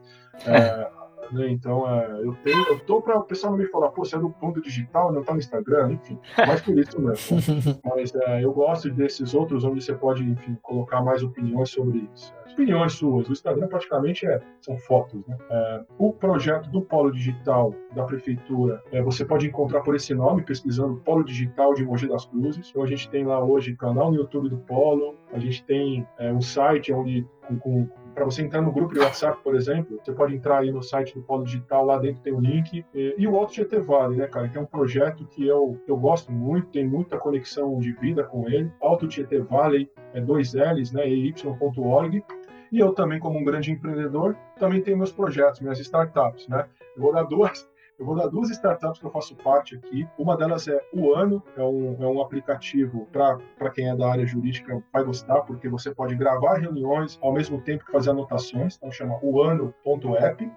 É, 0.47 1.06
né? 1.33 1.49
Então, 1.51 1.89
é, 1.89 2.21
eu 2.23 2.35
tenho, 2.43 2.63
eu 2.69 2.79
tô 2.81 3.01
para 3.01 3.19
o 3.19 3.25
pessoal 3.25 3.53
não 3.53 3.59
me 3.59 3.67
falar, 3.67 3.91
pô, 3.91 4.05
você 4.05 4.17
é 4.17 4.19
do 4.19 4.31
ponto 4.31 4.61
digital, 4.61 5.13
não 5.13 5.23
tá 5.23 5.33
no 5.33 5.39
Instagram, 5.39 5.93
enfim, 5.93 6.19
mais 6.37 6.61
por 6.61 6.79
isso 6.79 7.01
mesmo. 7.01 7.39
Mas 7.85 8.15
é, 8.15 8.45
eu 8.45 8.53
gosto 8.53 8.91
desses 8.91 9.35
outros 9.35 9.65
onde 9.65 9.83
você 9.83 9.95
pode, 9.95 10.25
enfim, 10.25 10.57
colocar 10.63 11.03
mais 11.03 11.23
opiniões 11.23 11.71
sobre 11.71 12.09
isso. 12.15 12.35
Opiniões 12.53 12.95
suas. 12.95 13.29
O 13.29 13.33
Instagram 13.33 13.69
praticamente 13.69 14.27
é, 14.27 14.41
são 14.63 14.79
fotos. 14.79 15.27
Né? 15.27 15.37
É, 15.51 15.85
o 15.99 16.13
projeto 16.13 16.71
do 16.71 16.81
Polo 16.81 17.13
Digital 17.13 17.75
da 17.95 18.05
Prefeitura, 18.05 18.83
é, 18.91 19.03
você 19.03 19.25
pode 19.27 19.47
encontrar 19.47 19.83
por 19.83 19.95
esse 19.95 20.15
nome, 20.15 20.43
pesquisando 20.43 20.97
Polo 21.05 21.23
Digital 21.23 21.75
de 21.75 21.85
Mogi 21.85 22.09
das 22.09 22.25
Cruzes. 22.25 22.71
Então, 22.71 22.83
a 22.83 22.87
gente 22.87 23.11
tem 23.11 23.27
lá 23.27 23.45
hoje 23.45 23.77
canal 23.77 24.11
no 24.11 24.17
YouTube 24.17 24.49
do 24.49 24.57
Polo, 24.59 25.15
a 25.33 25.39
gente 25.39 25.63
tem 25.65 26.07
é, 26.19 26.33
um 26.33 26.41
site 26.41 26.93
onde 26.93 27.27
com, 27.47 27.87
com 27.87 27.87
para 28.17 28.25
você 28.25 28.41
entrar 28.41 28.63
no 28.63 28.73
grupo 28.73 28.95
de 28.95 29.01
WhatsApp, 29.01 29.39
por 29.45 29.55
exemplo, 29.55 30.01
você 30.03 30.11
pode 30.11 30.35
entrar 30.35 30.61
aí 30.61 30.73
no 30.73 30.83
site 30.83 31.15
do 31.15 31.23
Polo 31.23 31.45
Digital, 31.45 31.85
lá 31.85 31.99
dentro 31.99 32.23
tem 32.23 32.33
o 32.33 32.39
um 32.39 32.41
link. 32.41 32.83
E, 32.95 33.15
e, 33.19 33.29
o 33.29 33.37
Alto 33.37 33.53
Tietê 33.53 33.79
Vale, 33.79 34.17
né, 34.17 34.27
cara, 34.27 34.49
que 34.49 34.57
é 34.57 34.61
um 34.61 34.65
projeto 34.65 35.27
que 35.27 35.47
eu, 35.47 35.79
eu 35.87 35.99
gosto 35.99 36.33
muito, 36.33 36.69
tem 36.69 36.89
muita 36.89 37.19
conexão 37.19 37.79
de 37.79 37.93
vida 37.93 38.25
com 38.25 38.49
ele. 38.49 38.73
Alto 38.81 39.07
Tietê 39.07 39.39
Vale 39.41 39.91
é 40.15 40.21
dois 40.21 40.55
L's, 40.55 40.93
né, 40.93 41.07
y.org. 41.07 42.25
E 42.73 42.79
eu 42.79 42.95
também, 42.95 43.21
como 43.21 43.39
um 43.39 43.45
grande 43.45 43.71
empreendedor, 43.71 44.35
também 44.59 44.81
tenho 44.81 44.97
meus 44.97 45.13
projetos, 45.13 45.61
minhas 45.61 45.79
startups, 45.79 46.49
né. 46.49 46.67
Eu 46.97 47.03
vou 47.03 47.13
dar 47.13 47.25
duas, 47.25 47.69
Eu 47.99 48.05
vou 48.05 48.15
dar 48.15 48.27
duas 48.27 48.51
startups 48.51 49.01
que 49.01 49.07
eu 49.07 49.11
faço 49.11 49.35
parte 49.37 49.75
aqui. 49.75 50.07
Uma 50.19 50.37
delas 50.37 50.69
é 50.69 50.79
o 50.93 51.15
Ano, 51.15 51.43
é 51.57 51.63
um, 51.63 51.97
é 52.03 52.07
um 52.07 52.21
aplicativo 52.21 53.09
para 53.11 53.71
quem 53.71 53.89
é 53.89 53.97
da 53.97 54.11
área 54.11 54.27
jurídica 54.27 54.83
vai 54.93 55.03
gostar, 55.03 55.41
porque 55.43 55.67
você 55.67 55.95
pode 55.95 56.15
gravar 56.15 56.59
reuniões 56.59 57.19
ao 57.23 57.33
mesmo 57.33 57.61
tempo 57.63 57.87
que 57.87 57.93
fazer 57.93 58.11
anotações, 58.11 58.77
então 58.77 58.91
chama 58.91 59.19
uano.app. 59.23 60.53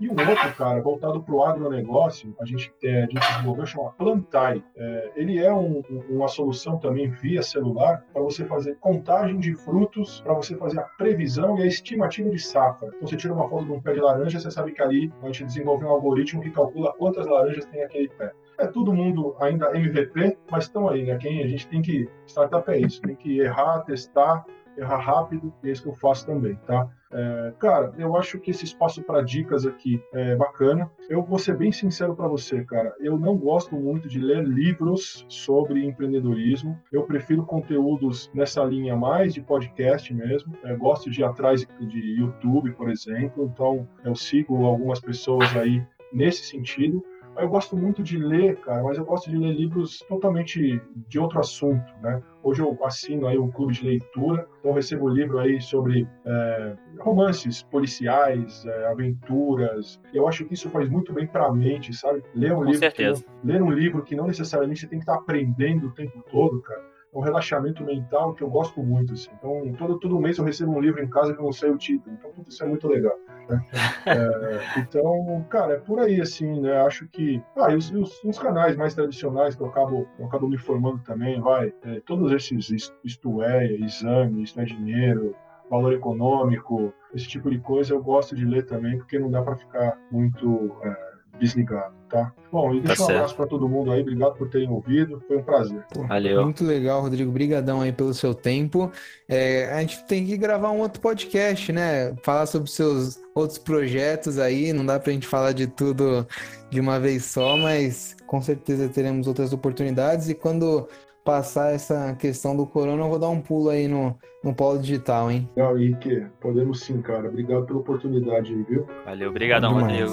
E 0.00 0.08
o 0.08 0.12
outro, 0.12 0.54
cara, 0.56 0.80
voltado 0.80 1.22
para 1.22 1.34
o 1.34 1.44
agronegócio, 1.44 2.34
a 2.40 2.44
gente, 2.44 2.72
é, 2.82 3.04
a 3.04 3.06
gente 3.06 3.20
desenvolveu, 3.20 3.64
chama 3.64 3.92
Plantai. 3.92 4.62
É, 4.76 5.12
ele 5.14 5.38
é 5.38 5.52
um, 5.52 5.82
uma 6.10 6.26
solução 6.26 6.78
também 6.78 7.08
via 7.10 7.42
celular 7.42 8.04
para 8.12 8.20
você 8.20 8.44
fazer 8.44 8.76
contagem 8.80 9.38
de 9.38 9.54
frutos, 9.54 10.20
para 10.20 10.34
você 10.34 10.56
fazer 10.56 10.80
a 10.80 10.82
previsão 10.82 11.58
e 11.58 11.62
a 11.62 11.66
estimativa 11.66 12.28
de 12.28 12.38
safra. 12.38 12.88
Então 12.88 13.06
você 13.06 13.16
tira 13.16 13.32
uma 13.32 13.48
foto 13.48 13.66
de 13.66 13.72
um 13.72 13.80
pé 13.80 13.94
de 13.94 14.00
laranja, 14.00 14.40
você 14.40 14.50
sabe 14.50 14.72
que 14.72 14.82
ali 14.82 15.12
a 15.22 15.26
gente 15.26 15.44
desenvolveu 15.44 15.88
um 15.88 15.92
algoritmo 15.92 16.42
que 16.42 16.50
calcula 16.50 16.92
quantas 16.94 17.26
laranjas 17.26 17.64
tem 17.66 17.82
aquele 17.82 18.08
pé. 18.08 18.32
É 18.58 18.66
todo 18.66 18.92
mundo 18.92 19.36
ainda 19.40 19.76
MVP, 19.76 20.36
mas 20.50 20.64
estão 20.64 20.88
aí, 20.88 21.04
né? 21.04 21.16
Quem 21.18 21.42
a 21.42 21.46
gente 21.46 21.66
tem 21.68 21.82
que 21.82 22.08
startup 22.26 22.68
é 22.70 22.78
isso, 22.78 23.00
tem 23.00 23.14
que 23.14 23.40
errar, 23.40 23.80
testar, 23.80 24.44
errar 24.76 24.98
rápido, 24.98 25.52
é 25.62 25.70
isso 25.70 25.82
que 25.82 25.88
eu 25.88 25.94
faço 25.94 26.26
também, 26.26 26.56
tá? 26.66 26.88
É, 27.14 27.52
cara, 27.60 27.94
eu 27.96 28.16
acho 28.16 28.40
que 28.40 28.50
esse 28.50 28.64
espaço 28.64 29.00
para 29.02 29.22
dicas 29.22 29.64
aqui 29.64 30.02
é 30.12 30.34
bacana. 30.34 30.90
Eu 31.08 31.22
vou 31.22 31.38
ser 31.38 31.56
bem 31.56 31.70
sincero 31.70 32.16
para 32.16 32.26
você, 32.26 32.64
cara. 32.64 32.92
Eu 32.98 33.16
não 33.16 33.36
gosto 33.36 33.76
muito 33.76 34.08
de 34.08 34.18
ler 34.18 34.44
livros 34.44 35.24
sobre 35.28 35.84
empreendedorismo. 35.84 36.76
Eu 36.90 37.04
prefiro 37.04 37.44
conteúdos 37.44 38.30
nessa 38.34 38.64
linha 38.64 38.96
mais 38.96 39.32
de 39.32 39.40
podcast 39.40 40.12
mesmo. 40.12 40.52
Eu 40.64 40.76
gosto 40.76 41.08
de 41.08 41.20
ir 41.20 41.24
atrás 41.24 41.64
de 41.64 42.20
YouTube, 42.20 42.72
por 42.72 42.90
exemplo. 42.90 43.44
Então, 43.44 43.88
eu 44.04 44.16
sigo 44.16 44.64
algumas 44.64 45.00
pessoas 45.00 45.56
aí 45.56 45.86
nesse 46.12 46.44
sentido. 46.46 47.04
Eu 47.36 47.48
gosto 47.48 47.76
muito 47.76 48.02
de 48.02 48.16
ler, 48.18 48.56
cara, 48.60 48.82
mas 48.82 48.96
eu 48.96 49.04
gosto 49.04 49.30
de 49.30 49.36
ler 49.36 49.52
livros 49.52 49.98
totalmente 50.08 50.80
de 51.08 51.18
outro 51.18 51.40
assunto, 51.40 51.92
né? 52.00 52.22
Hoje 52.42 52.62
eu 52.62 52.78
assino 52.84 53.26
aí 53.26 53.38
um 53.38 53.50
clube 53.50 53.72
de 53.72 53.84
leitura, 53.84 54.46
então 54.58 54.70
eu 54.70 54.74
recebo 54.74 55.08
livro 55.08 55.38
aí 55.38 55.60
sobre 55.60 56.06
é, 56.24 56.76
romances 57.00 57.62
policiais, 57.62 58.64
é, 58.66 58.86
aventuras. 58.86 60.00
Eu 60.12 60.28
acho 60.28 60.44
que 60.44 60.54
isso 60.54 60.70
faz 60.70 60.88
muito 60.88 61.12
bem 61.12 61.26
para 61.26 61.46
a 61.46 61.52
mente, 61.52 61.92
sabe? 61.92 62.22
Ler 62.34 62.52
um 62.52 62.56
Com 62.56 62.64
livro, 62.64 62.78
certeza. 62.78 63.24
Não, 63.42 63.52
ler 63.52 63.62
um 63.62 63.70
livro 63.70 64.02
que 64.02 64.14
não 64.14 64.26
necessariamente 64.26 64.80
você 64.80 64.86
tem 64.86 64.98
que 64.98 65.04
estar 65.04 65.14
aprendendo 65.14 65.88
o 65.88 65.92
tempo 65.92 66.22
todo, 66.30 66.60
cara 66.62 66.93
um 67.14 67.20
relaxamento 67.20 67.84
mental 67.84 68.34
que 68.34 68.42
eu 68.42 68.50
gosto 68.50 68.82
muito. 68.82 69.12
Assim. 69.12 69.30
Então, 69.38 69.72
todo, 69.78 69.98
todo 69.98 70.20
mês 70.20 70.38
eu 70.38 70.44
recebo 70.44 70.72
um 70.72 70.80
livro 70.80 71.02
em 71.02 71.08
casa 71.08 71.32
que 71.32 71.40
eu 71.40 71.44
não 71.44 71.52
sei 71.52 71.70
o 71.70 71.78
título. 71.78 72.14
Então, 72.18 72.30
tudo 72.32 72.48
isso 72.48 72.62
é 72.62 72.66
muito 72.66 72.88
legal. 72.88 73.16
Né? 73.48 73.64
é, 74.06 74.80
então, 74.80 75.46
cara, 75.48 75.74
é 75.74 75.78
por 75.78 76.00
aí, 76.00 76.20
assim, 76.20 76.60
né? 76.60 76.80
Acho 76.82 77.06
que. 77.08 77.42
Ah, 77.56 77.70
e 77.70 77.76
os, 77.76 77.90
os, 77.90 78.22
os, 78.24 78.38
canais 78.38 78.76
mais 78.76 78.94
tradicionais 78.94 79.54
que 79.54 79.62
eu 79.62 79.66
acabo, 79.66 80.08
eu 80.18 80.26
acabo 80.26 80.48
me 80.48 80.58
formando 80.58 80.98
também, 81.04 81.40
vai. 81.40 81.72
É, 81.82 82.00
todos 82.00 82.32
esses, 82.32 82.92
isto 83.04 83.42
é, 83.42 83.66
exame, 83.66 84.42
isso 84.42 84.60
é 84.60 84.64
dinheiro, 84.64 85.34
valor 85.70 85.92
econômico, 85.92 86.92
esse 87.14 87.28
tipo 87.28 87.50
de 87.50 87.58
coisa 87.58 87.94
eu 87.94 88.02
gosto 88.02 88.34
de 88.34 88.44
ler 88.44 88.66
também, 88.66 88.98
porque 88.98 89.18
não 89.18 89.30
dá 89.30 89.42
para 89.42 89.56
ficar 89.56 89.98
muito. 90.10 90.76
É, 90.82 91.14
desligado, 91.38 91.94
tá? 92.14 92.32
Bom, 92.52 92.72
e 92.72 92.80
deixa 92.80 93.04
tá 93.04 93.12
um 93.12 93.16
abraço 93.16 93.34
para 93.34 93.46
todo 93.46 93.68
mundo 93.68 93.90
aí, 93.90 94.00
obrigado 94.00 94.36
por 94.36 94.48
terem 94.48 94.70
ouvido, 94.70 95.20
foi 95.26 95.38
um 95.38 95.42
prazer. 95.42 95.84
Pô, 95.92 96.06
Valeu. 96.06 96.44
Muito 96.44 96.64
legal, 96.64 97.00
Rodrigo, 97.02 97.32
brigadão 97.32 97.80
aí 97.80 97.90
pelo 97.90 98.14
seu 98.14 98.32
tempo. 98.32 98.92
É, 99.28 99.72
a 99.72 99.80
gente 99.80 100.04
tem 100.04 100.24
que 100.24 100.36
gravar 100.36 100.70
um 100.70 100.78
outro 100.78 101.00
podcast, 101.00 101.72
né? 101.72 102.14
Falar 102.22 102.46
sobre 102.46 102.70
seus 102.70 103.18
outros 103.34 103.58
projetos 103.58 104.38
aí, 104.38 104.72
não 104.72 104.86
dá 104.86 105.00
pra 105.00 105.12
gente 105.12 105.26
falar 105.26 105.50
de 105.50 105.66
tudo 105.66 106.24
de 106.70 106.78
uma 106.78 107.00
vez 107.00 107.24
só, 107.24 107.56
mas 107.56 108.16
com 108.28 108.40
certeza 108.40 108.88
teremos 108.88 109.26
outras 109.26 109.52
oportunidades 109.52 110.28
e 110.28 110.34
quando 110.34 110.88
passar 111.24 111.72
essa 111.72 112.14
questão 112.14 112.56
do 112.56 112.66
corona, 112.66 113.02
eu 113.02 113.08
vou 113.08 113.18
dar 113.18 113.30
um 113.30 113.40
pulo 113.40 113.70
aí 113.70 113.88
no, 113.88 114.16
no 114.44 114.54
polo 114.54 114.78
digital, 114.78 115.30
hein? 115.30 115.48
Legal, 115.56 115.78
Ike, 115.78 116.26
podemos 116.40 116.80
sim, 116.80 117.00
cara. 117.02 117.28
Obrigado 117.28 117.64
pela 117.64 117.80
oportunidade 117.80 118.52
aí, 118.52 118.62
viu? 118.62 118.86
Valeu, 119.04 119.30
obrigadão, 119.30 119.72
Rodrigo. 119.72 120.12